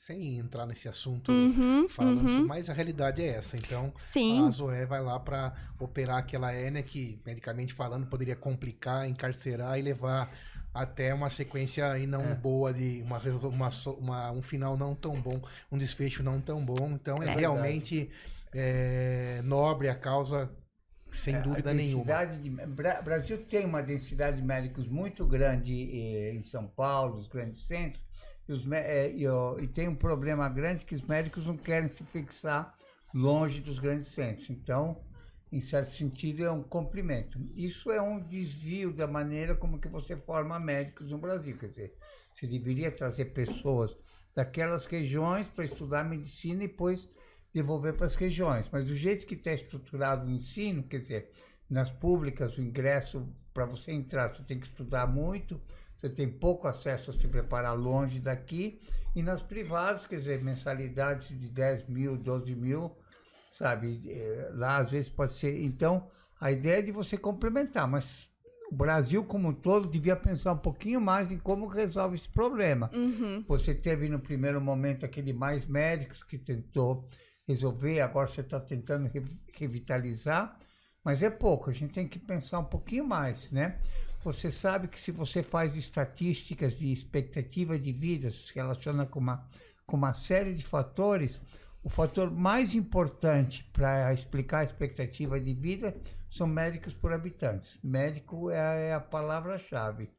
sem 0.00 0.38
entrar 0.38 0.64
nesse 0.64 0.88
assunto 0.88 1.30
Uhum, 1.30 1.86
falando, 1.90 2.26
uhum. 2.26 2.46
mas 2.46 2.70
a 2.70 2.72
realidade 2.72 3.20
é 3.20 3.26
essa. 3.26 3.54
Então, 3.54 3.92
Sim, 3.98 4.48
a 4.48 4.50
Zoé 4.50 4.86
vai 4.86 5.02
lá 5.02 5.20
para 5.20 5.52
operar 5.78 6.16
aquela 6.16 6.50
hérnia 6.50 6.82
que, 6.82 7.20
medicamente 7.26 7.74
falando, 7.74 8.06
poderia 8.06 8.34
complicar, 8.34 9.06
encarcerar 9.06 9.78
e 9.78 9.82
levar 9.82 10.34
até 10.72 11.12
uma 11.12 11.28
sequência 11.28 11.90
aí 11.92 12.06
não 12.06 12.24
É. 12.24 12.34
boa 12.34 12.72
de 12.72 13.02
uma, 13.02 13.18
uma, 13.48 13.70
so- 13.70 13.92
uma- 13.92 14.32
um 14.32 14.40
final 14.40 14.74
não 14.74 14.94
tão 14.94 15.20
bom, 15.20 15.38
um 15.70 15.76
desfecho 15.76 16.22
não 16.22 16.40
tão 16.40 16.64
bom. 16.64 16.92
Então 16.92 17.22
é, 17.22 17.26
É 17.26 17.34
realmente 17.34 18.08
é, 18.54 19.42
nobre 19.44 19.90
a 19.90 19.94
causa, 19.94 20.50
sem 21.10 21.34
É, 21.34 21.40
dúvida 21.42 21.74
nenhuma. 21.74 22.04
densidade 22.04 22.42
de- 22.42 22.48
Bra- 22.48 23.02
Brasil 23.02 23.44
tem 23.44 23.66
uma 23.66 23.82
densidade 23.82 24.38
de 24.38 24.42
médicos 24.46 24.88
muito 24.88 25.26
grande 25.26 25.72
eh, 25.92 26.32
em 26.32 26.42
São 26.44 26.66
Paulo, 26.66 27.18
os 27.18 27.28
grandes 27.28 27.66
centros, 27.66 28.02
os 28.52 28.70
eh, 28.70 29.12
e, 29.16 29.26
ó, 29.26 29.58
e 29.58 29.68
tem 29.68 29.88
um 29.88 29.94
problema 29.94 30.48
grande 30.48 30.84
que 30.84 30.94
os 30.94 31.02
médicos 31.02 31.46
não 31.46 31.56
querem 31.56 31.88
se 31.88 32.02
fixar 32.04 32.74
longe 33.14 33.60
dos 33.60 33.78
grandes 33.78 34.08
centros. 34.08 34.48
Então, 34.50 35.02
em 35.52 35.60
certo 35.60 35.90
sentido, 35.90 36.44
é 36.44 36.50
um 36.50 36.62
comprimento. 36.62 37.38
Isso 37.54 37.90
é 37.90 38.00
um 38.00 38.20
desvio 38.20 38.92
da 38.92 39.06
maneira 39.06 39.54
como 39.54 39.80
que 39.80 39.88
você 39.88 40.16
forma 40.16 40.60
médicos 40.60 41.10
no 41.10 41.18
Brasil. 41.18 41.58
Quer 41.58 41.68
dizer, 41.68 41.96
você 42.32 42.46
deveria 42.46 42.92
trazer 42.92 43.26
pessoas 43.26 43.96
daquelas 44.34 44.86
regiões 44.86 45.48
para 45.48 45.64
estudar 45.64 46.04
medicina 46.04 46.64
e 46.64 46.68
depois 46.68 47.08
devolver 47.52 47.94
para 47.94 48.06
as 48.06 48.14
regiões. 48.14 48.68
Mas 48.70 48.86
do 48.86 48.94
jeito 48.94 49.26
que 49.26 49.34
está 49.34 49.52
estruturado 49.52 50.26
o 50.26 50.30
ensino, 50.30 50.84
quer 50.84 50.98
dizer, 50.98 51.30
nas 51.68 51.90
públicas, 51.90 52.56
o 52.56 52.62
ingresso, 52.62 53.28
para 53.52 53.66
você 53.66 53.92
entrar, 53.92 54.28
você 54.28 54.42
tem 54.44 54.60
que 54.60 54.66
estudar 54.66 55.06
muito, 55.06 55.60
você 56.00 56.08
tem 56.08 56.26
pouco 56.28 56.66
acesso 56.66 57.10
a 57.10 57.12
se 57.12 57.28
preparar 57.28 57.76
longe 57.76 58.18
daqui, 58.20 58.80
e 59.14 59.22
nas 59.22 59.42
privadas, 59.42 60.06
quer 60.06 60.18
dizer, 60.20 60.42
mensalidades 60.42 61.28
de 61.28 61.48
10 61.50 61.86
mil, 61.88 62.16
12 62.16 62.54
mil, 62.54 62.96
sabe? 63.50 64.00
Eh, 64.10 64.50
Lá 64.54 64.78
às 64.78 64.90
vezes 64.90 65.10
pode 65.10 65.34
ser. 65.34 65.62
Então, 65.62 66.08
a 66.40 66.50
ideia 66.50 66.78
é 66.78 66.82
de 66.82 66.90
você 66.90 67.18
complementar, 67.18 67.86
mas 67.86 68.30
o 68.70 68.74
Brasil 68.74 69.22
como 69.24 69.48
um 69.48 69.52
todo 69.52 69.88
devia 69.88 70.16
pensar 70.16 70.52
um 70.52 70.58
pouquinho 70.58 71.00
mais 71.00 71.30
em 71.30 71.36
como 71.38 71.66
resolve 71.66 72.14
esse 72.14 72.28
problema. 72.28 72.90
Uhum. 72.94 73.44
Você 73.46 73.74
teve 73.74 74.08
no 74.08 74.20
primeiro 74.20 74.60
momento 74.60 75.04
aquele 75.04 75.32
mais 75.34 75.66
médicos 75.66 76.22
que 76.22 76.38
tentou 76.38 77.06
resolver, 77.46 78.00
agora 78.00 78.28
você 78.28 78.40
está 78.40 78.58
tentando 78.60 79.06
re- 79.08 79.24
revitalizar, 79.54 80.56
mas 81.04 81.22
é 81.22 81.28
pouco, 81.28 81.68
a 81.68 81.72
gente 81.72 81.92
tem 81.92 82.06
que 82.06 82.18
pensar 82.18 82.60
um 82.60 82.64
pouquinho 82.64 83.04
mais, 83.04 83.50
né? 83.50 83.80
Você 84.22 84.50
sabe 84.50 84.88
que 84.88 85.00
se 85.00 85.10
você 85.10 85.42
faz 85.42 85.74
estatísticas 85.74 86.78
de 86.78 86.92
expectativa 86.92 87.78
de 87.78 87.90
vida, 87.92 88.30
se 88.30 88.54
relaciona 88.54 89.06
com 89.06 89.18
uma, 89.18 89.48
com 89.86 89.96
uma 89.96 90.12
série 90.12 90.54
de 90.54 90.64
fatores, 90.64 91.40
o 91.82 91.88
fator 91.88 92.30
mais 92.30 92.74
importante 92.74 93.64
para 93.72 94.12
explicar 94.12 94.58
a 94.60 94.64
expectativa 94.64 95.40
de 95.40 95.54
vida 95.54 95.96
são 96.30 96.46
médicos 96.46 96.92
por 96.92 97.12
habitantes. 97.12 97.78
Médico 97.82 98.50
é, 98.50 98.60
a- 98.60 98.74
é 98.74 98.92
a 98.92 99.00
palavra-chave. 99.00 100.10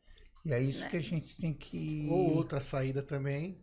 E 0.43 0.51
é 0.51 0.59
isso 0.59 0.89
que 0.89 0.97
a 0.97 1.01
gente 1.01 1.37
tem 1.37 1.53
que. 1.53 2.07
Ou 2.09 2.37
outra 2.37 2.59
saída 2.59 3.03
também, 3.03 3.61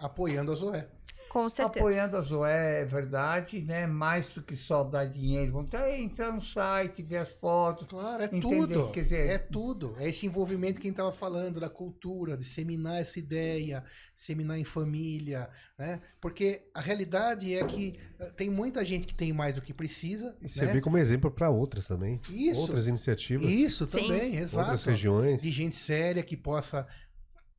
apoiando 0.00 0.50
a 0.50 0.56
Zoé. 0.56 0.88
Com 1.34 1.48
certeza. 1.48 1.80
Apoiando 1.84 2.16
a 2.16 2.20
Zoé, 2.20 2.82
é 2.82 2.84
verdade, 2.84 3.60
né? 3.60 3.88
Mais 3.88 4.28
do 4.32 4.40
que 4.40 4.54
só 4.54 4.84
dar 4.84 5.04
dinheiro. 5.04 5.50
Vão 5.50 5.64
ter, 5.66 5.98
entrar 5.98 6.30
no 6.30 6.40
site, 6.40 7.02
ver 7.02 7.16
as 7.16 7.32
fotos. 7.32 7.88
Claro, 7.88 8.22
é 8.22 8.26
Entender, 8.26 8.40
tudo. 8.68 8.90
quer 8.92 9.02
dizer- 9.02 9.26
é 9.28 9.36
tudo. 9.38 9.96
É 9.98 10.08
esse 10.08 10.26
envolvimento 10.26 10.80
que 10.80 10.86
a 10.86 10.88
gente 10.88 10.94
estava 10.94 11.10
falando, 11.10 11.58
da 11.58 11.68
cultura, 11.68 12.36
disseminar 12.36 13.00
essa 13.00 13.18
ideia, 13.18 13.82
disseminar 14.14 14.56
em 14.60 14.64
família, 14.64 15.48
né? 15.76 16.00
Porque 16.20 16.68
a 16.72 16.80
realidade 16.80 17.52
é 17.52 17.64
que 17.64 17.98
eh, 18.20 18.30
tem 18.36 18.48
muita 18.48 18.84
gente 18.84 19.04
que 19.04 19.14
tem 19.14 19.32
mais 19.32 19.56
do 19.56 19.60
que 19.60 19.74
precisa, 19.74 20.36
E 20.40 20.44
né? 20.44 20.48
servir 20.48 20.80
como 20.82 20.96
exemplo 20.96 21.32
para 21.32 21.50
outras 21.50 21.88
também. 21.88 22.20
Isso. 22.30 22.60
Outras 22.60 22.86
iniciativas. 22.86 23.44
Isso 23.48 23.88
Sim. 23.88 24.02
também, 24.06 24.36
exato. 24.36 24.58
Outras 24.60 24.84
regiões. 24.84 25.42
De 25.42 25.50
gente 25.50 25.74
séria 25.74 26.22
que 26.22 26.36
possa 26.36 26.86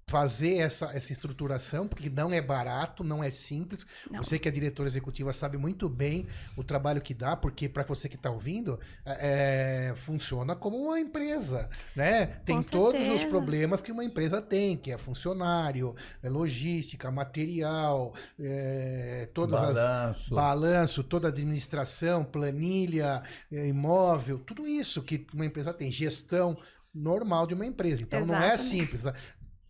fazer 0.07 0.57
essa, 0.57 0.85
essa 0.95 1.11
estruturação, 1.11 1.87
porque 1.87 2.09
não 2.09 2.31
é 2.31 2.39
barato, 2.39 3.03
não 3.03 3.23
é 3.23 3.31
simples. 3.31 3.85
Não. 4.09 4.23
Você 4.23 4.37
que 4.37 4.47
é 4.47 4.51
diretora 4.51 4.87
executiva 4.87 5.33
sabe 5.33 5.57
muito 5.57 5.89
bem 5.89 6.27
o 6.55 6.63
trabalho 6.63 7.01
que 7.01 7.13
dá, 7.13 7.35
porque 7.35 7.67
para 7.67 7.83
você 7.83 8.07
que 8.07 8.15
está 8.15 8.29
ouvindo, 8.29 8.79
é, 9.03 9.89
é, 9.89 9.95
funciona 9.95 10.55
como 10.55 10.77
uma 10.77 10.99
empresa, 10.99 11.69
né? 11.95 12.27
Tem 12.45 12.61
todos 12.61 13.01
os 13.09 13.23
problemas 13.23 13.81
que 13.81 13.91
uma 13.91 14.03
empresa 14.03 14.39
tem, 14.41 14.77
que 14.77 14.91
é 14.91 14.97
funcionário, 14.97 15.95
é 16.21 16.29
logística, 16.29 17.09
material, 17.09 18.13
é, 18.39 19.27
todas 19.33 19.59
as 19.59 19.75
Balanço. 19.75 20.35
balanço, 20.35 21.03
toda 21.03 21.27
a 21.27 21.31
administração, 21.31 22.23
planilha, 22.23 23.23
eh, 23.51 23.67
imóvel, 23.67 24.37
tudo 24.39 24.67
isso 24.67 25.01
que 25.01 25.25
uma 25.33 25.45
empresa 25.45 25.73
tem, 25.73 25.91
gestão 25.91 26.57
normal 26.95 27.45
de 27.45 27.53
uma 27.53 27.65
empresa. 27.65 28.01
Então 28.01 28.25
não 28.25 28.41
é 28.41 28.55
simples. 28.55 29.03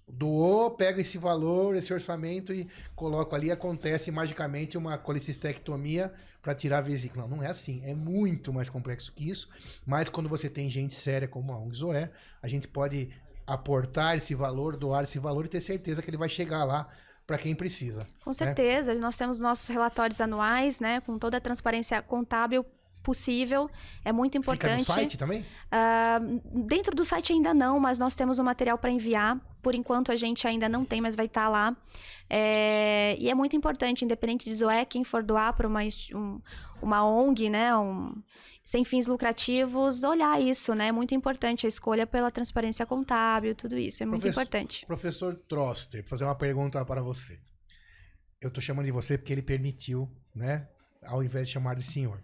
Né? 0.08 0.16
Doou, 0.18 0.72
pega 0.72 1.02
esse 1.02 1.18
valor, 1.18 1.76
esse 1.76 1.94
orçamento 1.94 2.54
e 2.54 2.68
coloco 2.96 3.36
ali, 3.36 3.52
acontece 3.52 4.12
magicamente 4.12 4.78
uma 4.78 4.98
colecistectomia 4.98 6.14
para 6.42 6.54
tirar 6.54 6.80
a 6.80 6.82
vesícula. 6.82 7.28
Não, 7.28 7.38
não 7.38 7.44
é 7.44 7.48
assim, 7.48 7.82
é 7.84 7.94
muito 7.94 8.54
mais 8.54 8.70
complexo 8.70 9.12
que 9.12 9.30
isso, 9.30 9.50
mas 9.86 10.10
quando 10.10 10.30
você 10.30 10.50
tem 10.50 10.70
gente 10.70 10.94
séria 10.94 11.28
como 11.28 11.52
a 11.52 11.58
ONG 11.58 11.76
Zoé, 11.78 12.12
a 12.42 12.48
gente 12.48 12.68
pode 12.68 13.10
aportar 13.48 14.18
esse 14.18 14.34
valor, 14.34 14.76
doar 14.76 15.04
esse 15.04 15.20
valor 15.20 15.46
e 15.46 15.50
ter 15.50 15.62
certeza 15.62 16.02
que 16.02 16.10
ele 16.10 16.18
vai 16.18 16.30
chegar 16.30 16.64
lá 16.64 16.88
para 17.28 17.38
quem 17.38 17.56
precisa. 17.56 18.06
Com 18.24 18.34
certeza, 18.34 18.94
nós 18.96 19.18
temos 19.18 19.40
nossos 19.40 19.68
relatórios 19.68 20.22
anuais, 20.22 20.80
né, 20.80 21.02
com 21.02 21.18
toda 21.18 21.38
a 21.38 21.42
transparência 21.42 22.02
contábil 22.02 22.66
possível. 23.06 23.70
É 24.04 24.12
muito 24.12 24.34
Fica 24.34 24.40
importante. 24.42 24.80
no 24.80 24.86
site 24.96 25.18
também? 25.18 25.46
Ah, 25.72 26.20
dentro 26.68 26.96
do 26.96 27.06
site 27.06 27.32
ainda 27.32 27.54
não, 27.54 27.80
mas 27.80 28.00
nós 28.00 28.16
temos 28.16 28.40
o 28.40 28.44
material 28.44 28.78
para 28.78 28.90
enviar. 28.92 29.40
Por 29.62 29.74
enquanto 29.76 30.12
a 30.12 30.16
gente 30.16 30.48
ainda 30.48 30.68
não 30.68 30.84
tem, 30.84 31.00
mas 31.02 31.16
vai 31.16 31.26
estar 31.28 31.48
lá. 31.48 31.76
É, 32.30 33.16
e 33.20 33.30
é 33.30 33.34
muito 33.36 33.56
importante, 33.56 34.04
independente 34.04 34.46
de 34.50 34.56
Zoé, 34.56 34.84
quem 34.86 35.04
for 35.04 35.24
doar 35.24 35.54
para 35.56 35.68
uma, 35.68 35.82
um- 36.14 36.42
uma 36.82 37.08
ONG, 37.08 37.50
né, 37.50 37.76
um- 37.78 38.14
sem 38.64 38.84
fins 38.84 39.06
lucrativos, 39.08 40.04
olhar 40.04 40.42
isso, 40.42 40.74
né? 40.74 40.88
É 40.88 40.92
muito 40.92 41.14
importante 41.14 41.66
a 41.68 41.70
escolha 41.70 42.06
pela 42.08 42.32
transparência 42.32 42.84
contábil, 42.86 43.54
tudo 43.56 43.78
isso. 43.78 44.02
É 44.02 44.06
muito 44.06 44.22
Professor- 44.22 44.42
importante. 44.42 44.86
Professor 44.88 45.36
Troster, 45.48 46.02
vou 46.02 46.10
fazer 46.10 46.24
uma 46.26 46.36
pergunta 46.36 46.84
para 46.84 47.02
você. 47.02 47.40
Eu 48.42 48.50
tô 48.52 48.60
chamando 48.60 48.86
de 48.86 48.92
você 48.92 49.18
porque 49.18 49.32
ele 49.34 49.42
permitiu, 49.44 50.10
né? 50.36 50.68
Ao 51.04 51.24
invés 51.24 51.48
de 51.48 51.54
chamar 51.54 51.76
de 51.76 51.84
senhor. 51.84 52.20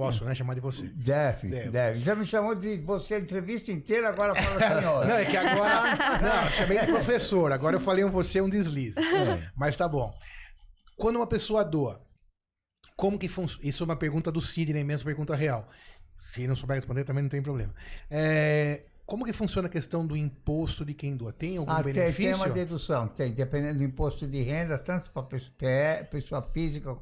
Posso, 0.00 0.24
né? 0.24 0.34
Chamar 0.34 0.54
de 0.54 0.60
você. 0.60 0.84
Deve, 0.84 1.48
Deve. 1.48 1.68
deve, 1.70 2.00
Já 2.00 2.14
me 2.14 2.24
chamou 2.24 2.54
de 2.54 2.78
você 2.78 3.14
a 3.14 3.18
entrevista 3.18 3.70
inteira, 3.70 4.08
agora 4.08 4.34
fala 4.34 4.58
senhora. 4.80 5.06
Não, 5.06 5.14
é 5.14 5.24
que 5.26 5.36
agora. 5.36 6.18
Não, 6.22 6.46
eu 6.46 6.52
chamei 6.52 6.80
de 6.80 6.86
professor. 6.86 7.52
Agora 7.52 7.76
eu 7.76 7.80
falei 7.80 8.02
um 8.02 8.10
você, 8.10 8.40
um 8.40 8.48
deslize. 8.48 8.98
É. 8.98 9.50
Mas 9.54 9.76
tá 9.76 9.86
bom. 9.86 10.10
Quando 10.96 11.16
uma 11.16 11.26
pessoa 11.26 11.62
doa, 11.62 12.02
como 12.96 13.18
que 13.18 13.28
funciona? 13.28 13.68
Isso 13.68 13.82
é 13.82 13.84
uma 13.84 13.96
pergunta 13.96 14.32
do 14.32 14.40
Sidney 14.40 14.84
mesmo, 14.84 15.04
pergunta 15.04 15.34
real. 15.36 15.68
Se 16.30 16.46
não 16.46 16.56
souber 16.56 16.76
responder, 16.76 17.04
também 17.04 17.22
não 17.22 17.28
tem 17.30 17.42
problema. 17.42 17.74
É, 18.10 18.84
como 19.04 19.24
que 19.24 19.32
funciona 19.32 19.66
a 19.68 19.70
questão 19.70 20.06
do 20.06 20.16
imposto 20.16 20.84
de 20.84 20.94
quem 20.94 21.16
doa? 21.16 21.32
Tem 21.32 21.56
algum 21.56 21.70
Ah, 21.72 21.82
tem, 21.82 21.92
benefício? 21.92 22.22
tem 22.22 22.34
uma 22.34 22.48
dedução, 22.48 23.08
tem, 23.08 23.32
dependendo 23.32 23.78
do 23.78 23.84
imposto 23.84 24.26
de 24.26 24.42
renda, 24.42 24.78
tanto 24.78 25.10
para 25.10 26.04
pessoa 26.04 26.40
física 26.42 26.96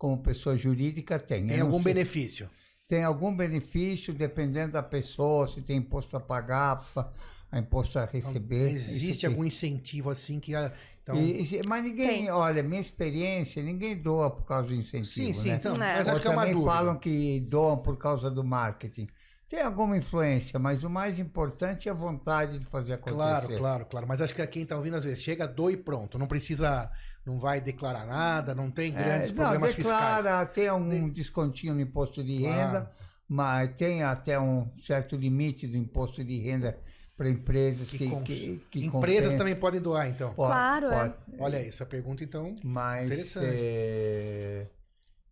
como 0.00 0.16
pessoa 0.22 0.56
jurídica, 0.56 1.18
tem. 1.18 1.46
Tem 1.46 1.58
Eu 1.58 1.66
não 1.66 1.66
algum 1.66 1.82
sei- 1.82 1.92
benefício? 1.92 2.48
Tem 2.88 3.04
algum 3.04 3.36
benefício, 3.36 4.14
dependendo 4.14 4.72
da 4.72 4.82
pessoa, 4.82 5.46
se 5.46 5.60
tem 5.60 5.76
imposto 5.76 6.16
a 6.16 6.20
pagar, 6.20 6.82
pa- 6.94 7.12
a 7.52 7.58
imposto 7.58 7.98
a 7.98 8.06
receber. 8.06 8.70
isso 8.72 8.90
Existe 8.90 9.26
algum 9.26 9.44
incentivo 9.44 10.08
assim 10.08 10.40
que. 10.40 10.54
a- 10.54 10.72
Então, 11.02 11.16
E- 11.16 11.42
e- 11.42 11.60
mas 11.68 11.82
ninguém, 11.84 12.08
Tem. 12.08 12.30
olha, 12.30 12.62
minha 12.62 12.80
experiência, 12.80 13.62
ninguém 13.62 13.96
doa 13.96 14.30
por 14.30 14.44
causa 14.44 14.68
do 14.68 14.74
incentivo. 14.74 15.06
sim, 15.06 15.34
sim, 15.34 15.48
né? 15.50 15.54
então. 15.56 15.74
É. 15.74 15.78
Mas 15.98 16.06
Ou 16.06 16.12
acho 16.14 16.22
que 16.22 16.26
é 16.28 16.30
uma 16.30 16.40
também 16.42 16.54
dúvida. 16.54 16.72
falam 16.72 16.98
que 16.98 17.40
doam 17.40 17.76
por 17.78 17.96
causa 17.98 18.30
do 18.30 18.42
marketing. 18.42 19.06
Tem 19.48 19.60
alguma 19.60 19.96
influência, 19.98 20.58
mas 20.58 20.82
o 20.84 20.88
mais 20.90 21.18
importante 21.18 21.88
é 21.88 21.90
a 21.92 21.94
vontade 21.94 22.58
de 22.58 22.64
fazer 22.66 22.92
acontecer. 22.94 23.16
Claro, 23.16 23.48
claro, 23.56 23.84
claro. 23.86 24.06
Mas 24.08 24.20
acho 24.20 24.34
que 24.34 24.46
quem 24.46 24.64
tá 24.64 24.76
ouvindo 24.76 24.96
às 24.96 25.04
vezes 25.04 25.22
chega, 25.22 25.46
doa 25.46 25.72
e 25.72 25.76
pronto. 25.76 26.18
Não 26.18 26.26
precisa. 26.26 26.90
Não 27.30 27.38
vai 27.38 27.60
declarar 27.60 28.06
nada, 28.06 28.54
não 28.56 28.70
tem 28.70 28.92
grandes 28.92 29.30
É, 29.30 29.34
problemas 29.34 29.68
não, 29.70 29.76
fiscais. 29.76 30.16
declara, 30.24 30.46
tem 30.46 30.66
algum 30.66 31.08
descontinho 31.08 31.74
no 31.74 31.80
imposto 31.80 32.24
de 32.24 32.38
Claro. 32.40 32.56
renda, 32.58 32.90
mas 33.28 33.70
tem 33.76 34.02
até 34.02 34.38
um 34.40 34.68
certo 34.78 35.14
limite 35.16 35.68
do 35.68 35.76
imposto 35.76 36.24
de 36.24 36.40
renda 36.40 36.76
para 37.16 37.28
empresas 37.30 37.88
Que 37.88 37.98
que, 37.98 38.08
cons- 38.10 38.24
que, 38.24 38.60
que 38.70 38.84
Empresas 38.86 39.34
também 39.36 39.54
podem 39.54 39.80
doar, 39.80 40.08
então. 40.08 40.34
Pode, 40.34 40.50
Claro, 40.52 40.86
é. 40.86 40.90
pode. 41.08 41.14
Olha 41.38 41.58
aí, 41.58 41.68
essa 41.68 41.86
pergunta, 41.86 42.24
então. 42.24 42.56
Mas 42.64 43.04
Interessante. 43.10 43.56
é, 43.60 44.66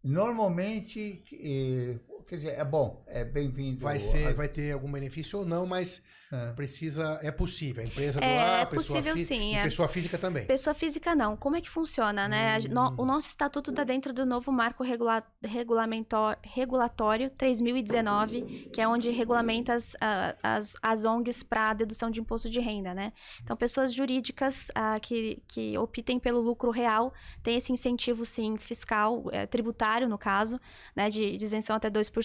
normalmente, 0.05 1.23
é, 1.33 1.97
quer 2.29 2.37
dizer, 2.37 2.59
é 2.59 2.65
bom, 2.65 3.03
é 3.07 3.25
bem-vindo. 3.25 3.81
Vai, 3.81 3.99
ser, 3.99 4.35
vai 4.35 4.49
ter 4.49 4.73
algum 4.73 4.91
benefício 4.93 5.39
ou 5.39 5.45
não, 5.47 5.67
mas 5.67 6.03
É. 6.31 6.53
precisa. 6.53 7.19
É 7.23 7.31
possível. 7.31 7.83
A 7.83 7.87
empresa 7.87 8.21
É, 8.21 8.35
doar, 8.35 8.59
é 8.59 8.63
a 8.63 8.67
pessoa 8.67 8.99
possível 9.03 9.17
sim, 9.17 9.57
é. 9.57 9.63
pessoa 9.63 9.89
física 9.89 10.19
também. 10.19 10.45
Pessoa 10.45 10.75
física 10.75 11.15
não. 11.15 11.37
Como 11.37 11.57
é 11.57 11.61
que 11.63 11.71
funciona, 11.71 12.29
né? 12.29 12.55
A 12.55 12.59
gen- 12.59 12.71
no- 12.71 12.91
Hum. 12.91 12.95
o 12.99 13.05
nosso 13.07 13.29
estatuto 13.29 13.71
está 13.71 13.83
dentro 13.83 14.13
do 14.13 14.27
novo 14.27 14.53
marco 14.53 14.85
regula 14.85 15.23
regulamento- 15.43 16.17
regulatório 16.43 17.31
3019, 17.31 18.69
que 18.73 18.81
é 18.81 18.87
onde 18.87 19.11
regulamenta 19.11 19.73
as, 19.75 19.97
a- 20.01 20.35
as, 20.43 20.77
as 20.83 21.05
ONGs 21.07 21.43
para 21.43 21.73
dedução 21.73 22.11
de 22.11 22.21
imposto 22.21 22.51
de 22.51 22.61
renda, 22.61 22.93
né? 22.93 23.13
Então, 23.43 23.57
pessoas 23.57 23.95
jurídicas 23.95 24.69
que, 25.03 25.43
que 25.49 25.79
optem 25.79 26.19
pelo 26.19 26.41
lucro 26.41 26.71
real 26.71 27.13
têm 27.43 27.57
esse 27.57 27.73
incentivo, 27.73 28.27
sim, 28.27 28.57
fiscal, 28.59 29.25
eh, 29.33 29.47
tributário, 29.47 30.09
no 30.09 30.19
caso, 30.19 30.61
né? 30.95 31.09
De, 31.09 31.37
de 31.39 31.45
isenção 31.45 31.75
até 31.77 31.89
2%. 31.89 32.18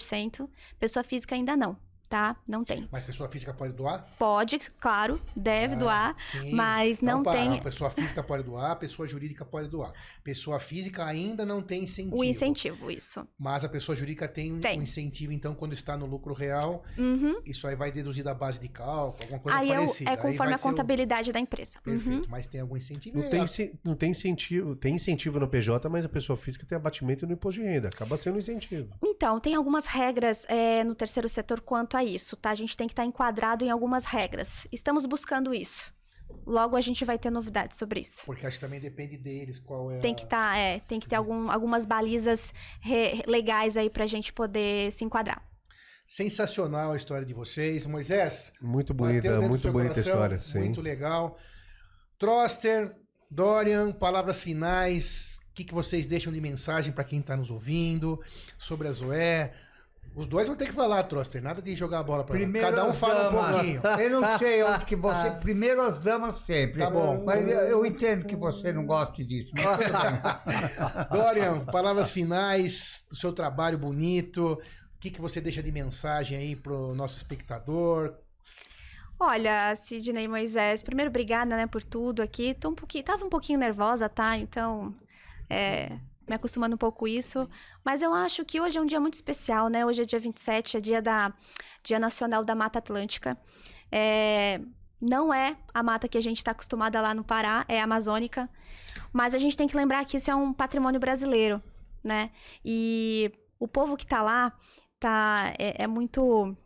Pessoa 0.78 1.02
física 1.02 1.34
ainda 1.34 1.56
não. 1.56 1.76
Tá? 2.08 2.36
Não 2.46 2.64
tem. 2.64 2.88
Mas 2.92 3.02
pessoa 3.04 3.28
física 3.28 3.52
pode 3.52 3.72
doar? 3.72 4.06
Pode, 4.18 4.58
claro, 4.80 5.20
deve 5.34 5.74
Ah, 5.74 5.78
doar, 5.78 6.16
sim. 6.30 6.52
mas 6.54 7.02
Então, 7.02 7.16
não 7.18 7.22
para, 7.24 7.32
tem 7.32 7.58
a 7.58 7.62
Pessoa 7.62 7.90
física 7.90 8.22
pode 8.22 8.42
doar, 8.44 8.76
pessoa 8.76 9.08
jurídica 9.08 9.44
pode 9.44 9.68
doar. 9.68 9.92
Pessoa 10.22 10.60
física 10.60 11.04
ainda 11.04 11.44
não 11.46 11.60
tem 11.62 11.84
incentivo. 11.84 12.16
o 12.16 12.24
incentivo, 12.24 12.90
isso. 12.90 13.26
Mas 13.38 13.64
a 13.64 13.68
pessoa 13.68 13.96
jurídica 13.96 14.28
tem, 14.28 14.58
Tem. 14.60 14.78
um 14.78 14.82
incentivo, 14.82 15.32
então, 15.32 15.54
quando 15.54 15.72
está 15.72 15.96
no 15.96 16.06
lucro 16.06 16.34
real, 16.34 16.82
Uhum. 16.98 17.40
isso 17.44 17.66
aí 17.66 17.74
vai 17.74 17.90
deduzir 17.90 18.22
da 18.24 18.34
base 18.34 18.60
de 18.60 18.68
cálculo, 18.68 19.22
alguma 19.22 19.40
coisa 19.40 19.58
Aí 19.58 19.70
é, 19.70 19.74
parecida. 19.74 20.10
é 20.10 20.12
Aí 20.12 20.18
conforme 20.20 20.52
a 20.54 20.56
ser 20.56 20.66
o- 20.66 20.70
contabilidade 20.70 21.32
da 21.32 21.40
empresa. 21.40 21.78
Uhum. 21.86 21.94
Perfeito, 21.98 22.30
mas 22.30 22.46
tem 22.46 22.60
algum 22.60 22.76
incentivo? 22.76 23.18
Não 23.18 23.24
É, 23.24 23.28
tem, 23.28 23.78
não 23.82 23.94
tem 23.94 24.10
incentivo, 24.10 24.76
tem 24.76 24.94
incentivo 24.94 25.40
no 25.40 25.48
PJ, 25.48 25.88
mas 25.88 26.04
a 26.04 26.08
pessoa 26.08 26.36
física 26.36 26.64
tem 26.66 26.76
abatimento 26.76 27.26
no 27.26 27.32
imposto 27.32 27.60
de 27.60 27.66
renda. 27.66 27.88
Acaba 27.88 28.16
sendo 28.16 28.36
um 28.36 28.38
incentivo. 28.38 28.90
Então, 29.02 29.40
tem 29.40 29.54
algumas 29.54 29.86
regras 29.86 30.44
é, 30.48 30.84
no 30.84 30.94
terceiro 30.94 31.28
setor 31.28 31.60
quanto 31.60 31.93
a 31.96 32.04
isso, 32.04 32.36
tá? 32.36 32.50
A 32.50 32.54
gente 32.54 32.76
tem 32.76 32.86
que 32.86 32.92
estar 32.92 33.04
enquadrado 33.04 33.64
em 33.64 33.70
algumas 33.70 34.04
regras. 34.04 34.66
Estamos 34.72 35.06
buscando 35.06 35.52
isso. 35.54 35.92
Logo 36.46 36.76
a 36.76 36.80
gente 36.80 37.04
vai 37.04 37.18
ter 37.18 37.30
novidades 37.30 37.78
sobre 37.78 38.00
isso. 38.00 38.22
Porque 38.26 38.46
acho 38.46 38.58
que 38.58 38.64
também 38.64 38.80
depende 38.80 39.16
deles 39.16 39.58
qual 39.58 39.90
é 39.92 39.98
Tem 39.98 40.14
que 40.14 40.24
a... 40.24 40.26
tá, 40.26 40.56
é, 40.56 40.80
tem 40.80 40.98
que 41.00 41.08
ter 41.08 41.16
algum- 41.16 41.50
algumas 41.50 41.84
balizas 41.84 42.52
re- 42.80 43.22
legais 43.26 43.76
aí 43.76 43.88
pra 43.90 44.06
gente 44.06 44.32
poder 44.32 44.90
se 44.92 45.04
enquadrar. 45.04 45.42
Sensacional 46.06 46.92
a 46.92 46.96
história 46.96 47.26
de 47.26 47.32
vocês. 47.32 47.86
Moisés, 47.86 48.52
Muito 48.60 48.92
bonita, 48.92 49.40
muito 49.40 49.70
bonita 49.72 49.92
a 50.00 50.04
coração, 50.04 50.12
história, 50.12 50.40
sim. 50.40 50.58
Muito 50.58 50.80
legal. 50.80 51.38
Troster, 52.18 52.94
Dorian, 53.30 53.92
palavras 53.92 54.40
finais. 54.42 55.38
O 55.50 55.54
que, 55.54 55.64
que 55.64 55.74
vocês 55.74 56.06
deixam 56.06 56.32
de 56.32 56.40
mensagem 56.40 56.92
para 56.92 57.04
quem 57.04 57.20
está 57.20 57.36
nos 57.36 57.50
ouvindo 57.50 58.20
sobre 58.58 58.88
a 58.88 58.92
Zoé? 58.92 59.52
Os 60.14 60.28
dois 60.28 60.46
vão 60.46 60.56
ter 60.56 60.66
que 60.66 60.72
falar, 60.72 61.02
Troster. 61.04 61.42
Nada 61.42 61.60
de 61.60 61.74
jogar 61.74 61.98
a 61.98 62.02
bola 62.02 62.22
para 62.22 62.36
Primeiro 62.36 62.68
Cada 62.68 62.88
um 62.88 62.94
fala 62.94 63.28
um 63.28 63.34
damas. 63.34 63.56
pouquinho. 63.56 63.80
Eu 64.00 64.20
não 64.20 64.38
sei 64.38 64.62
onde 64.62 64.84
que 64.84 64.94
você. 64.94 65.30
Primeiro 65.42 65.82
as 65.82 66.02
damas 66.02 66.36
sempre. 66.36 66.78
Tá 66.78 66.88
bom. 66.88 67.24
Mas 67.24 67.48
eu, 67.48 67.58
eu 67.60 67.86
entendo 67.86 68.24
que 68.24 68.36
você 68.36 68.72
não 68.72 68.86
goste 68.86 69.24
disso. 69.24 69.50
Dorian, 71.10 71.64
palavras 71.64 72.10
finais 72.10 73.04
do 73.10 73.16
seu 73.16 73.32
trabalho 73.32 73.76
bonito. 73.76 74.52
O 74.52 74.98
que, 75.00 75.10
que 75.10 75.20
você 75.20 75.40
deixa 75.40 75.62
de 75.62 75.72
mensagem 75.72 76.38
aí 76.38 76.54
pro 76.54 76.94
nosso 76.94 77.16
espectador? 77.16 78.14
Olha, 79.18 79.74
Sidney 79.74 80.28
Moisés, 80.28 80.82
primeiro 80.82 81.08
obrigada, 81.08 81.56
né, 81.56 81.66
por 81.66 81.82
tudo 81.82 82.22
aqui. 82.22 82.54
Tô 82.54 82.70
um 82.70 82.74
pouquinho, 82.74 83.04
tava 83.04 83.24
um 83.24 83.28
pouquinho 83.28 83.58
nervosa, 83.58 84.08
tá? 84.08 84.36
Então, 84.36 84.94
é, 85.48 85.98
me 86.28 86.34
acostumando 86.34 86.74
um 86.74 86.78
pouco 86.78 87.00
com 87.00 87.08
isso. 87.08 87.48
Mas 87.84 88.02
eu 88.02 88.12
acho 88.14 88.44
que 88.44 88.60
hoje 88.60 88.78
é 88.78 88.80
um 88.80 88.86
dia 88.86 89.00
muito 89.00 89.14
especial, 89.14 89.68
né? 89.68 89.84
Hoje 89.84 90.02
é 90.02 90.04
dia 90.04 90.18
27, 90.18 90.76
é 90.76 90.80
dia, 90.80 91.02
da, 91.02 91.32
dia 91.82 91.98
Nacional 91.98 92.44
da 92.44 92.54
Mata 92.54 92.78
Atlântica. 92.78 93.36
É, 93.90 94.60
não 95.00 95.32
é 95.32 95.56
a 95.72 95.82
mata 95.82 96.08
que 96.08 96.18
a 96.18 96.20
gente 96.20 96.38
está 96.38 96.52
acostumada 96.52 97.00
lá 97.00 97.12
no 97.14 97.24
Pará, 97.24 97.64
é 97.68 97.80
a 97.80 97.84
amazônica. 97.84 98.48
Mas 99.12 99.34
a 99.34 99.38
gente 99.38 99.56
tem 99.56 99.68
que 99.68 99.76
lembrar 99.76 100.04
que 100.04 100.16
isso 100.16 100.30
é 100.30 100.34
um 100.34 100.52
patrimônio 100.52 101.00
brasileiro, 101.00 101.62
né? 102.02 102.30
E 102.64 103.30
o 103.58 103.68
povo 103.68 103.96
que 103.96 104.06
tá 104.06 104.22
lá 104.22 104.52
tá, 104.98 105.52
é, 105.58 105.84
é 105.84 105.86
muito 105.86 106.56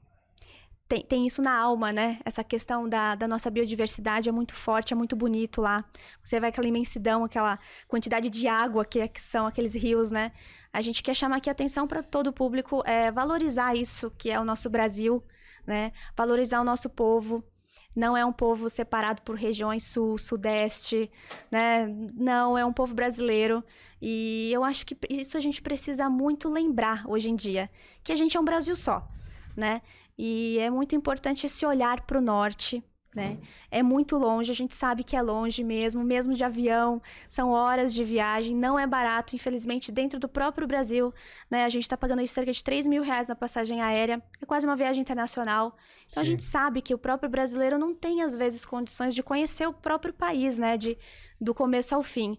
tem, 0.88 1.02
tem 1.04 1.26
isso 1.26 1.42
na 1.42 1.54
alma, 1.54 1.92
né? 1.92 2.18
Essa 2.24 2.42
questão 2.42 2.88
da, 2.88 3.14
da 3.14 3.28
nossa 3.28 3.50
biodiversidade 3.50 4.28
é 4.28 4.32
muito 4.32 4.54
forte, 4.54 4.94
é 4.94 4.96
muito 4.96 5.14
bonito 5.14 5.60
lá. 5.60 5.84
Você 6.24 6.40
vai 6.40 6.48
aquela 6.48 6.66
imensidão, 6.66 7.24
aquela 7.24 7.58
quantidade 7.86 8.30
de 8.30 8.48
água 8.48 8.84
que, 8.84 9.06
que 9.08 9.20
são 9.20 9.46
aqueles 9.46 9.74
rios, 9.74 10.10
né? 10.10 10.32
A 10.72 10.80
gente 10.80 11.02
quer 11.02 11.14
chamar 11.14 11.36
aqui 11.36 11.50
a 11.50 11.52
atenção 11.52 11.86
para 11.86 12.02
todo 12.02 12.28
o 12.28 12.32
público, 12.32 12.82
é, 12.86 13.10
valorizar 13.10 13.74
isso 13.76 14.10
que 14.16 14.30
é 14.30 14.40
o 14.40 14.44
nosso 14.44 14.70
Brasil, 14.70 15.22
né? 15.66 15.92
Valorizar 16.16 16.60
o 16.60 16.64
nosso 16.64 16.88
povo. 16.88 17.44
Não 17.94 18.16
é 18.16 18.24
um 18.24 18.32
povo 18.32 18.68
separado 18.70 19.22
por 19.22 19.36
regiões 19.36 19.84
sul, 19.84 20.16
sudeste, 20.16 21.10
né? 21.50 21.86
Não, 22.14 22.56
é 22.56 22.64
um 22.64 22.72
povo 22.72 22.94
brasileiro. 22.94 23.62
E 24.00 24.50
eu 24.52 24.64
acho 24.64 24.86
que 24.86 24.96
isso 25.10 25.36
a 25.36 25.40
gente 25.40 25.60
precisa 25.60 26.08
muito 26.08 26.48
lembrar 26.48 27.04
hoje 27.06 27.30
em 27.30 27.36
dia, 27.36 27.68
que 28.02 28.12
a 28.12 28.14
gente 28.14 28.36
é 28.36 28.40
um 28.40 28.44
Brasil 28.44 28.76
só, 28.76 29.06
né? 29.54 29.82
E 30.18 30.58
é 30.58 30.68
muito 30.68 30.96
importante 30.96 31.46
esse 31.46 31.64
olhar 31.64 32.00
para 32.00 32.18
o 32.18 32.20
norte, 32.20 32.82
né? 33.14 33.38
É 33.70 33.82
muito 33.82 34.16
longe, 34.16 34.50
a 34.50 34.54
gente 34.54 34.74
sabe 34.74 35.02
que 35.02 35.16
é 35.16 35.22
longe 35.22 35.64
mesmo, 35.64 36.04
mesmo 36.04 36.34
de 36.34 36.44
avião, 36.44 37.00
são 37.28 37.50
horas 37.50 37.94
de 37.94 38.04
viagem, 38.04 38.54
não 38.54 38.78
é 38.78 38.86
barato, 38.86 39.34
infelizmente, 39.34 39.90
dentro 39.90 40.20
do 40.20 40.28
próprio 40.28 40.66
Brasil, 40.66 41.12
né? 41.50 41.64
A 41.64 41.68
gente 41.68 41.82
está 41.82 41.96
pagando 41.96 42.18
aí 42.20 42.28
cerca 42.28 42.52
de 42.52 42.62
3 42.62 42.86
mil 42.86 43.02
reais 43.02 43.26
na 43.26 43.34
passagem 43.34 43.80
aérea, 43.80 44.22
é 44.40 44.46
quase 44.46 44.66
uma 44.66 44.76
viagem 44.76 45.00
internacional. 45.00 45.76
Então 46.10 46.22
Sim. 46.22 46.28
a 46.28 46.32
gente 46.32 46.44
sabe 46.44 46.82
que 46.82 46.94
o 46.94 46.98
próprio 46.98 47.30
brasileiro 47.30 47.78
não 47.78 47.94
tem, 47.94 48.22
às 48.22 48.34
vezes, 48.34 48.64
condições 48.64 49.14
de 49.14 49.22
conhecer 49.22 49.66
o 49.66 49.72
próprio 49.72 50.12
país, 50.12 50.58
né? 50.58 50.76
De, 50.76 50.98
do 51.40 51.54
começo 51.54 51.94
ao 51.94 52.02
fim. 52.02 52.38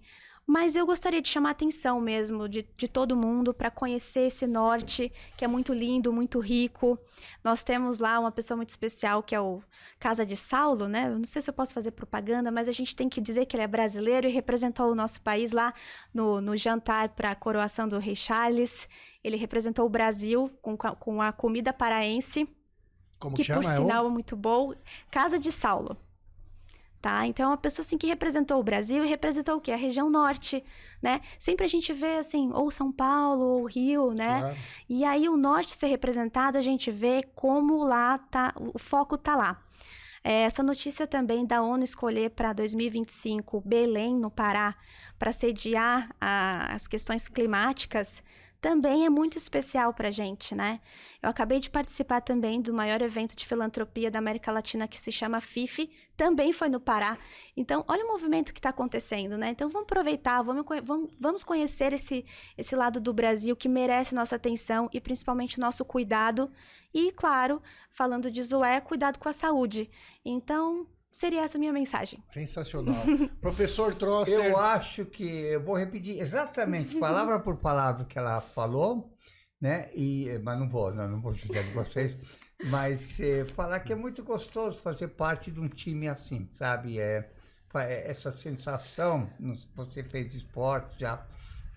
Mas 0.51 0.75
eu 0.75 0.83
gostaria 0.83 1.21
de 1.21 1.29
chamar 1.29 1.49
a 1.49 1.51
atenção 1.51 2.01
mesmo 2.01 2.49
de, 2.49 2.67
de 2.75 2.87
todo 2.87 3.15
mundo 3.15 3.53
para 3.53 3.69
conhecer 3.69 4.21
esse 4.21 4.47
norte, 4.47 5.11
que 5.37 5.45
é 5.45 5.47
muito 5.47 5.71
lindo, 5.73 6.11
muito 6.11 6.39
rico. 6.39 6.97
Nós 7.43 7.63
temos 7.63 7.99
lá 7.99 8.19
uma 8.19 8.31
pessoa 8.31 8.55
muito 8.57 8.69
especial, 8.71 9.21
que 9.21 9.35
é 9.35 9.39
o 9.39 9.61
Casa 9.99 10.25
de 10.25 10.35
Saulo, 10.35 10.87
né? 10.87 11.07
Não 11.07 11.23
sei 11.23 11.39
se 11.41 11.51
eu 11.51 11.53
posso 11.53 11.71
fazer 11.73 11.91
propaganda, 11.91 12.49
mas 12.49 12.67
a 12.67 12.71
gente 12.71 12.95
tem 12.95 13.07
que 13.07 13.21
dizer 13.21 13.45
que 13.45 13.55
ele 13.55 13.61
é 13.63 13.67
brasileiro 13.67 14.27
e 14.27 14.31
representou 14.31 14.91
o 14.91 14.95
nosso 14.95 15.21
país 15.21 15.51
lá 15.51 15.71
no, 16.11 16.41
no 16.41 16.57
jantar 16.57 17.09
para 17.09 17.29
a 17.29 17.35
coroação 17.35 17.87
do 17.87 17.99
rei 17.99 18.15
Charles. 18.15 18.89
Ele 19.23 19.37
representou 19.37 19.85
o 19.85 19.89
Brasil 19.89 20.49
com, 20.63 20.75
com 20.75 21.21
a 21.21 21.31
comida 21.31 21.71
paraense, 21.71 22.47
Como 23.19 23.35
que 23.35 23.43
que 23.43 23.53
por 23.53 23.63
chama? 23.63 23.75
É 23.75 23.79
o- 23.79 23.83
sinal 23.83 24.07
é 24.07 24.09
muito 24.09 24.35
bom. 24.35 24.73
Casa 25.11 25.37
de 25.37 25.51
Saulo. 25.51 25.95
Tá? 27.01 27.25
Então, 27.25 27.45
é 27.45 27.47
uma 27.47 27.57
pessoa 27.57 27.81
assim 27.85 27.97
que 27.97 28.07
representou 28.07 28.59
o 28.59 28.63
Brasil 28.63 29.05
e 29.05 29.07
representou 29.07 29.55
o 29.55 29.61
quê? 29.61 29.71
A 29.71 29.77
região 29.77 30.09
norte, 30.09 30.61
né? 31.01 31.21
Sempre 31.39 31.65
a 31.65 31.69
gente 31.69 31.93
vê 31.93 32.17
assim, 32.17 32.51
ou 32.53 32.69
São 32.69 32.91
Paulo, 32.91 33.41
ou 33.45 33.65
Rio, 33.65 34.11
né? 34.13 34.39
Claro. 34.39 34.57
E 34.89 35.05
aí 35.05 35.29
o 35.29 35.37
norte 35.37 35.71
ser 35.71 35.87
representado, 35.87 36.57
a 36.57 36.61
gente 36.61 36.91
vê 36.91 37.23
como 37.33 37.85
lá 37.85 38.17
tá, 38.17 38.53
o 38.57 38.77
foco 38.77 39.17
tá 39.17 39.33
lá. 39.33 39.63
É, 40.21 40.41
Essa 40.41 40.61
notícia 40.61 41.07
também 41.07 41.45
da 41.45 41.61
ONU 41.61 41.85
escolher 41.85 42.31
para 42.31 42.51
2025 42.51 43.61
Belém, 43.65 44.13
no 44.15 44.29
Pará, 44.29 44.75
para 45.17 45.31
sediar 45.31 46.13
a- 46.19 46.73
as 46.73 46.85
questões 46.85 47.29
climáticas, 47.29 48.21
também 48.61 49.05
é 49.05 49.09
muito 49.09 49.37
especial 49.37 49.93
para 49.93 50.11
gente, 50.11 50.53
né? 50.53 50.81
Eu 51.21 51.29
acabei 51.29 51.59
de 51.59 51.69
participar 51.69 52.21
também 52.21 52.61
do 52.61 52.73
maior 52.73 53.01
evento 53.01 53.35
de 53.35 53.45
filantropia 53.45 54.11
da 54.11 54.19
América 54.19 54.51
Latina 54.51 54.87
que 54.87 54.99
se 54.99 55.11
chama 55.11 55.39
FIFE, 55.39 55.89
também 56.17 56.51
foi 56.51 56.67
no 56.67 56.79
Pará. 56.79 57.17
Então, 57.55 57.85
olha 57.87 58.03
o 58.03 58.07
movimento 58.09 58.53
que 58.53 58.59
está 58.59 58.69
acontecendo, 58.69 59.37
né? 59.37 59.49
Então, 59.51 59.69
vamos 59.69 59.85
aproveitar, 59.85 60.41
vamos, 60.41 60.65
vamos 61.17 61.43
conhecer 61.43 61.93
esse, 61.93 62.25
esse 62.57 62.75
lado 62.75 62.99
do 62.99 63.13
Brasil 63.13 63.55
que 63.55 63.69
merece 63.69 64.13
nossa 64.13 64.35
atenção 64.35 64.89
e 64.91 64.99
principalmente 64.99 65.59
nosso 65.59 65.85
cuidado. 65.85 66.51
E, 66.93 67.11
claro, 67.13 67.61
falando 67.91 68.29
de 68.29 68.43
Zoé, 68.43 68.81
cuidado 68.81 69.19
com 69.19 69.29
a 69.29 69.33
saúde. 69.33 69.89
Então, 70.25 70.85
seria 71.11 71.41
essa 71.41 71.57
a 71.57 71.59
minha 71.59 71.73
mensagem. 71.73 72.23
Sensacional. 72.31 73.03
Professor 73.41 73.95
Troster. 73.95 74.35
Eu 74.35 74.57
acho 74.57 75.05
que 75.05 75.23
eu 75.23 75.61
vou 75.61 75.77
repetir 75.77 76.19
exatamente 76.19 76.95
palavra 76.99 77.39
por 77.39 77.57
palavra 77.57 78.05
que 78.05 78.17
ela 78.17 78.41
falou, 78.41 79.15
né? 79.59 79.89
E, 79.93 80.39
mas 80.43 80.59
não 80.59 80.69
vou, 80.69 80.93
não, 80.93 81.07
não 81.07 81.21
vou 81.21 81.33
judiar 81.33 81.63
de 81.63 81.71
vocês. 81.71 82.17
Mas 82.65 83.19
eh, 83.19 83.45
falar 83.55 83.79
que 83.79 83.93
é 83.93 83.95
muito 83.95 84.21
gostoso 84.23 84.77
fazer 84.79 85.09
parte 85.09 85.49
de 85.49 85.59
um 85.59 85.69
time 85.69 86.07
assim, 86.09 86.47
sabe? 86.51 86.99
É, 86.99 87.29
é 87.75 88.09
essa 88.09 88.31
sensação, 88.31 89.29
você 89.75 90.03
fez 90.03 90.35
esporte 90.35 90.99
já, 90.99 91.25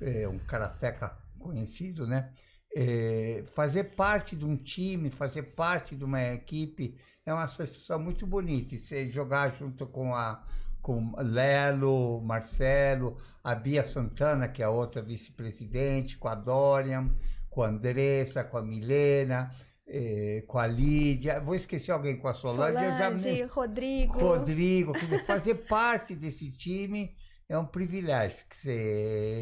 é 0.01 0.27
um 0.27 0.39
karateca 0.41 1.17
conhecido, 1.39 2.07
né? 2.07 2.33
É, 2.75 3.45
fazer 3.55 3.85
parte 3.95 4.35
de 4.35 4.47
um 4.47 4.57
time, 4.57 5.11
fazer 5.11 5.43
parte 5.43 5.95
de 5.95 6.05
uma 6.05 6.23
equipe 6.33 6.97
é 7.27 7.33
uma 7.33 7.47
sensação 7.49 7.99
muito 7.99 8.27
bonita. 8.27 8.77
Você 8.77 9.11
jogar 9.11 9.55
junto 9.59 9.87
com 9.87 10.15
a 10.15 10.43
com 10.81 11.13
Lelo, 11.17 12.21
Marcelo, 12.23 13.17
a 13.45 13.55
Bia 13.55 13.85
Santana, 13.85 14.49
que 14.49 14.61
é 14.63 14.65
a 14.65 14.71
outra 14.71 15.01
vice-presidente, 15.01 16.19
com 16.19 16.27
a 16.27 16.35
Dorian, 16.35 17.09
com 17.49 17.63
a 17.63 17.69
Andressa, 17.69 18.43
com 18.43 18.59
a 18.59 18.63
Milena, 18.63 19.55
eh, 19.87 20.43
com 20.49 20.59
a 20.59 20.67
Lídia. 20.67 21.39
Vou 21.39 21.55
esquecer 21.55 21.93
alguém 21.93 22.17
com 22.17 22.27
a 22.27 22.35
Solange. 22.35 22.75
já 22.75 22.97
Solange, 22.99 23.31
nem- 23.31 23.45
Rodrigo. 23.45 24.19
Rodrigo, 24.19 24.93
dizer, 24.99 25.25
fazer 25.25 25.55
parte 25.55 26.17
desse 26.17 26.51
time 26.51 27.15
é 27.49 27.57
um 27.57 27.65
privilégio. 27.67 28.39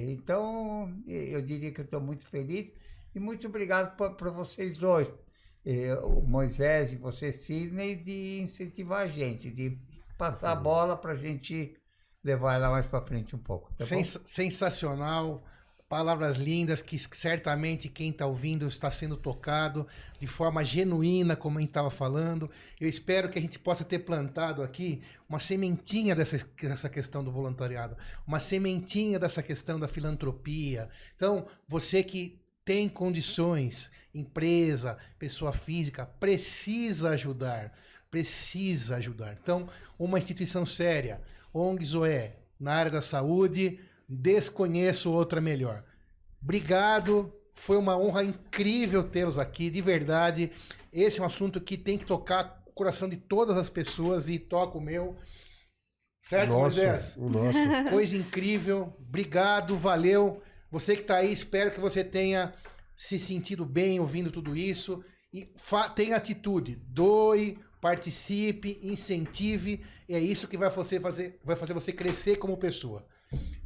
então, 0.09 0.93
eu 1.07 1.41
diria 1.41 1.73
que 1.73 1.81
eu 1.81 1.85
estou 1.87 2.01
muito 2.03 2.27
feliz 2.27 2.71
e 3.15 3.21
muito 3.21 3.47
obrigado 3.47 3.97
para 3.97 4.31
vocês 4.31 4.79
dois, 4.79 5.09
eh, 5.65 5.95
o 6.03 6.23
Moisés 6.23 6.93
e 6.93 6.97
você, 6.97 7.33
Sidney, 7.33 7.97
de 7.97 8.41
incentivar 8.41 9.03
a 9.03 9.09
gente, 9.09 9.51
de 9.51 9.79
passar 10.19 10.53
a 10.53 10.57
bola 10.57 10.97
para 10.97 11.13
a 11.13 11.17
gente 11.17 11.75
levar 12.23 12.55
ela 12.55 12.71
mais 12.71 12.87
para 12.87 13.01
frente 13.05 13.35
um 13.35 13.39
pouco. 13.39 13.69
Tá 13.71 13.85
bom? 13.85 13.87
Sens- 13.87 14.21
sensacional. 14.25 15.43
Palavras 15.89 16.37
lindas 16.37 16.83
que 16.83 16.97
certamente 17.01 17.89
quem 17.89 18.11
está 18.11 18.25
ouvindo 18.25 18.65
está 18.69 18.93
sendo 18.93 19.17
tocado 19.17 19.85
de 20.21 20.27
forma 20.29 20.65
genuína, 20.65 21.35
como 21.35 21.59
a 21.59 21.61
gente 21.61 21.71
estava 21.71 21.91
falando. 21.91 22.49
Eu 22.81 22.89
espero 22.89 23.29
que 23.29 23.37
a 23.37 23.43
gente 23.43 23.59
possa 23.59 23.85
ter 23.85 23.99
plantado 23.99 24.63
aqui 24.63 25.03
uma 25.29 25.41
sementinha 25.41 26.15
dessa, 26.15 26.47
dessa 26.63 26.89
questão 26.89 27.25
do 27.25 27.33
voluntariado, 27.33 27.97
uma 28.25 28.39
sementinha 28.39 29.19
dessa 29.19 29.43
questão 29.43 29.81
da 29.81 29.89
filantropia. 29.89 30.89
Então, 31.17 31.45
você 31.67 32.05
que 32.05 32.40
tem 32.71 32.89
condições, 32.89 33.91
empresa, 34.15 34.97
pessoa 35.19 35.53
física, 35.53 36.07
precisa 36.07 37.11
ajudar. 37.11 37.77
Precisa 38.09 38.95
ajudar. 38.95 39.37
Então, 39.43 39.69
uma 39.99 40.19
instituição 40.19 40.65
séria, 40.65 41.21
ONG 41.53 41.85
Zoé, 41.85 42.37
na 42.61 42.75
área 42.75 42.93
da 42.93 43.03
saúde, 43.03 43.81
desconheço 44.09 45.11
outra 45.11 45.41
melhor. 45.41 45.83
Obrigado, 46.41 47.35
foi 47.51 47.77
uma 47.77 47.99
honra 47.99 48.23
incrível 48.23 49.03
tê-los 49.03 49.37
aqui, 49.37 49.69
de 49.69 49.83
verdade. 49.83 50.53
Esse 50.93 51.19
é 51.19 51.25
um 51.25 51.27
assunto 51.27 51.61
que 51.61 51.77
tem 51.77 51.99
que 51.99 52.07
tocar 52.07 52.63
o 52.67 52.71
coração 52.71 53.09
de 53.09 53.17
todas 53.17 53.59
as 53.59 53.69
pessoas 53.69 54.29
e 54.29 54.39
toca 54.39 54.79
o 54.79 54.81
meu. 54.81 55.17
Certo, 56.23 56.53
Moisés? 56.53 57.17
o 57.17 57.29
nosso. 57.29 57.59
Coisa 57.91 58.17
incrível. 58.17 58.95
Obrigado, 58.97 59.77
valeu. 59.77 60.41
Você 60.71 60.95
que 60.95 61.03
está 61.03 61.17
aí, 61.17 61.33
espero 61.33 61.71
que 61.71 61.81
você 61.81 62.05
tenha 62.05 62.55
se 62.97 63.19
sentido 63.19 63.65
bem 63.65 63.99
ouvindo 63.99 64.31
tudo 64.31 64.57
isso. 64.57 65.03
E 65.33 65.53
tenha 65.95 66.17
atitude. 66.17 66.77
Doe, 66.77 67.59
participe, 67.81 68.79
incentive. 68.83 69.83
É 70.09 70.19
isso 70.19 70.47
que 70.47 70.57
vai, 70.57 70.71
você 70.71 71.01
fazer, 71.01 71.41
vai 71.45 71.57
fazer 71.57 71.73
você 71.75 71.93
crescer 71.93 72.37
como 72.37 72.57
pessoa. 72.57 73.07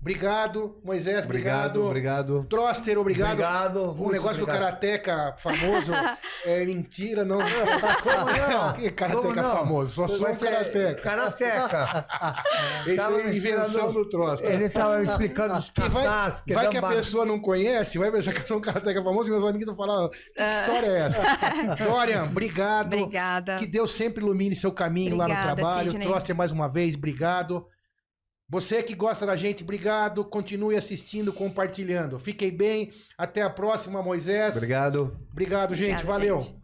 Obrigado, 0.00 0.76
Moisés. 0.84 1.24
Obrigado, 1.24 1.82
Obrigado. 1.82 2.36
obrigado. 2.36 2.46
Troster, 2.50 2.98
obrigado. 2.98 3.30
Obrigado. 3.30 3.82
O 3.92 3.94
muito 3.94 4.12
negócio 4.12 4.42
obrigado. 4.42 4.58
do 4.58 4.64
Karateca 4.64 5.34
famoso 5.38 5.92
é 6.44 6.62
mentira, 6.66 7.24
não. 7.24 7.38
Como 7.38 7.48
não? 8.52 8.72
Que 8.74 8.90
Karateca 8.90 9.40
não? 9.42 9.56
famoso? 9.56 9.92
Só 9.94 10.06
sou 10.08 10.28
um 10.28 10.34
ser 10.34 10.50
Karateca. 10.50 11.00
Karateca. 11.00 12.06
Isso 12.86 13.00
é 13.00 13.34
invenção 13.34 13.64
ensinando- 13.64 13.92
do 13.94 14.08
Troster. 14.10 14.50
Ele 14.52 14.64
estava 14.64 15.02
explicando 15.02 15.54
os 15.54 15.70
Que 15.70 15.80
vai, 15.88 16.04
cartazes. 16.04 16.42
vai 16.52 16.68
que 16.68 16.76
a 16.76 16.82
pessoa 16.88 17.24
não 17.24 17.40
conhece, 17.40 17.96
vai 17.96 18.12
pensar 18.12 18.34
que 18.34 18.42
eu 18.42 18.46
sou 18.46 18.58
um 18.58 18.60
karateca 18.60 19.02
famoso 19.02 19.28
e 19.28 19.32
meus 19.32 19.44
amigos 19.44 19.66
vão 19.68 19.74
falar: 19.76 20.10
que 20.10 20.42
história 20.42 20.86
é 20.86 20.98
essa? 21.00 21.22
Dorian, 21.82 22.24
obrigado. 22.24 22.92
Obrigada. 22.92 23.56
Que 23.56 23.66
Deus 23.66 23.90
sempre 23.92 24.22
ilumine 24.22 24.54
seu 24.54 24.70
caminho 24.70 25.16
lá 25.16 25.26
no 25.26 25.32
Obrigada, 25.32 25.54
trabalho. 25.56 25.90
Sidney. 25.92 26.06
Troster, 26.06 26.36
mais 26.36 26.52
uma 26.52 26.68
vez, 26.68 26.94
obrigado. 26.94 27.66
Você 28.54 28.84
que 28.84 28.94
gosta 28.94 29.26
da 29.26 29.34
gente, 29.34 29.64
obrigado. 29.64 30.24
Continue 30.24 30.76
assistindo, 30.76 31.32
compartilhando. 31.32 32.20
Fiquem 32.20 32.56
bem. 32.56 32.92
Até 33.18 33.42
a 33.42 33.50
próxima, 33.50 34.00
Moisés. 34.00 34.54
Obrigado. 34.54 35.18
Obrigado, 35.32 35.74
gente. 35.74 36.04
Obrigada, 36.04 36.06
Valeu. 36.06 36.38
gente. 36.38 36.63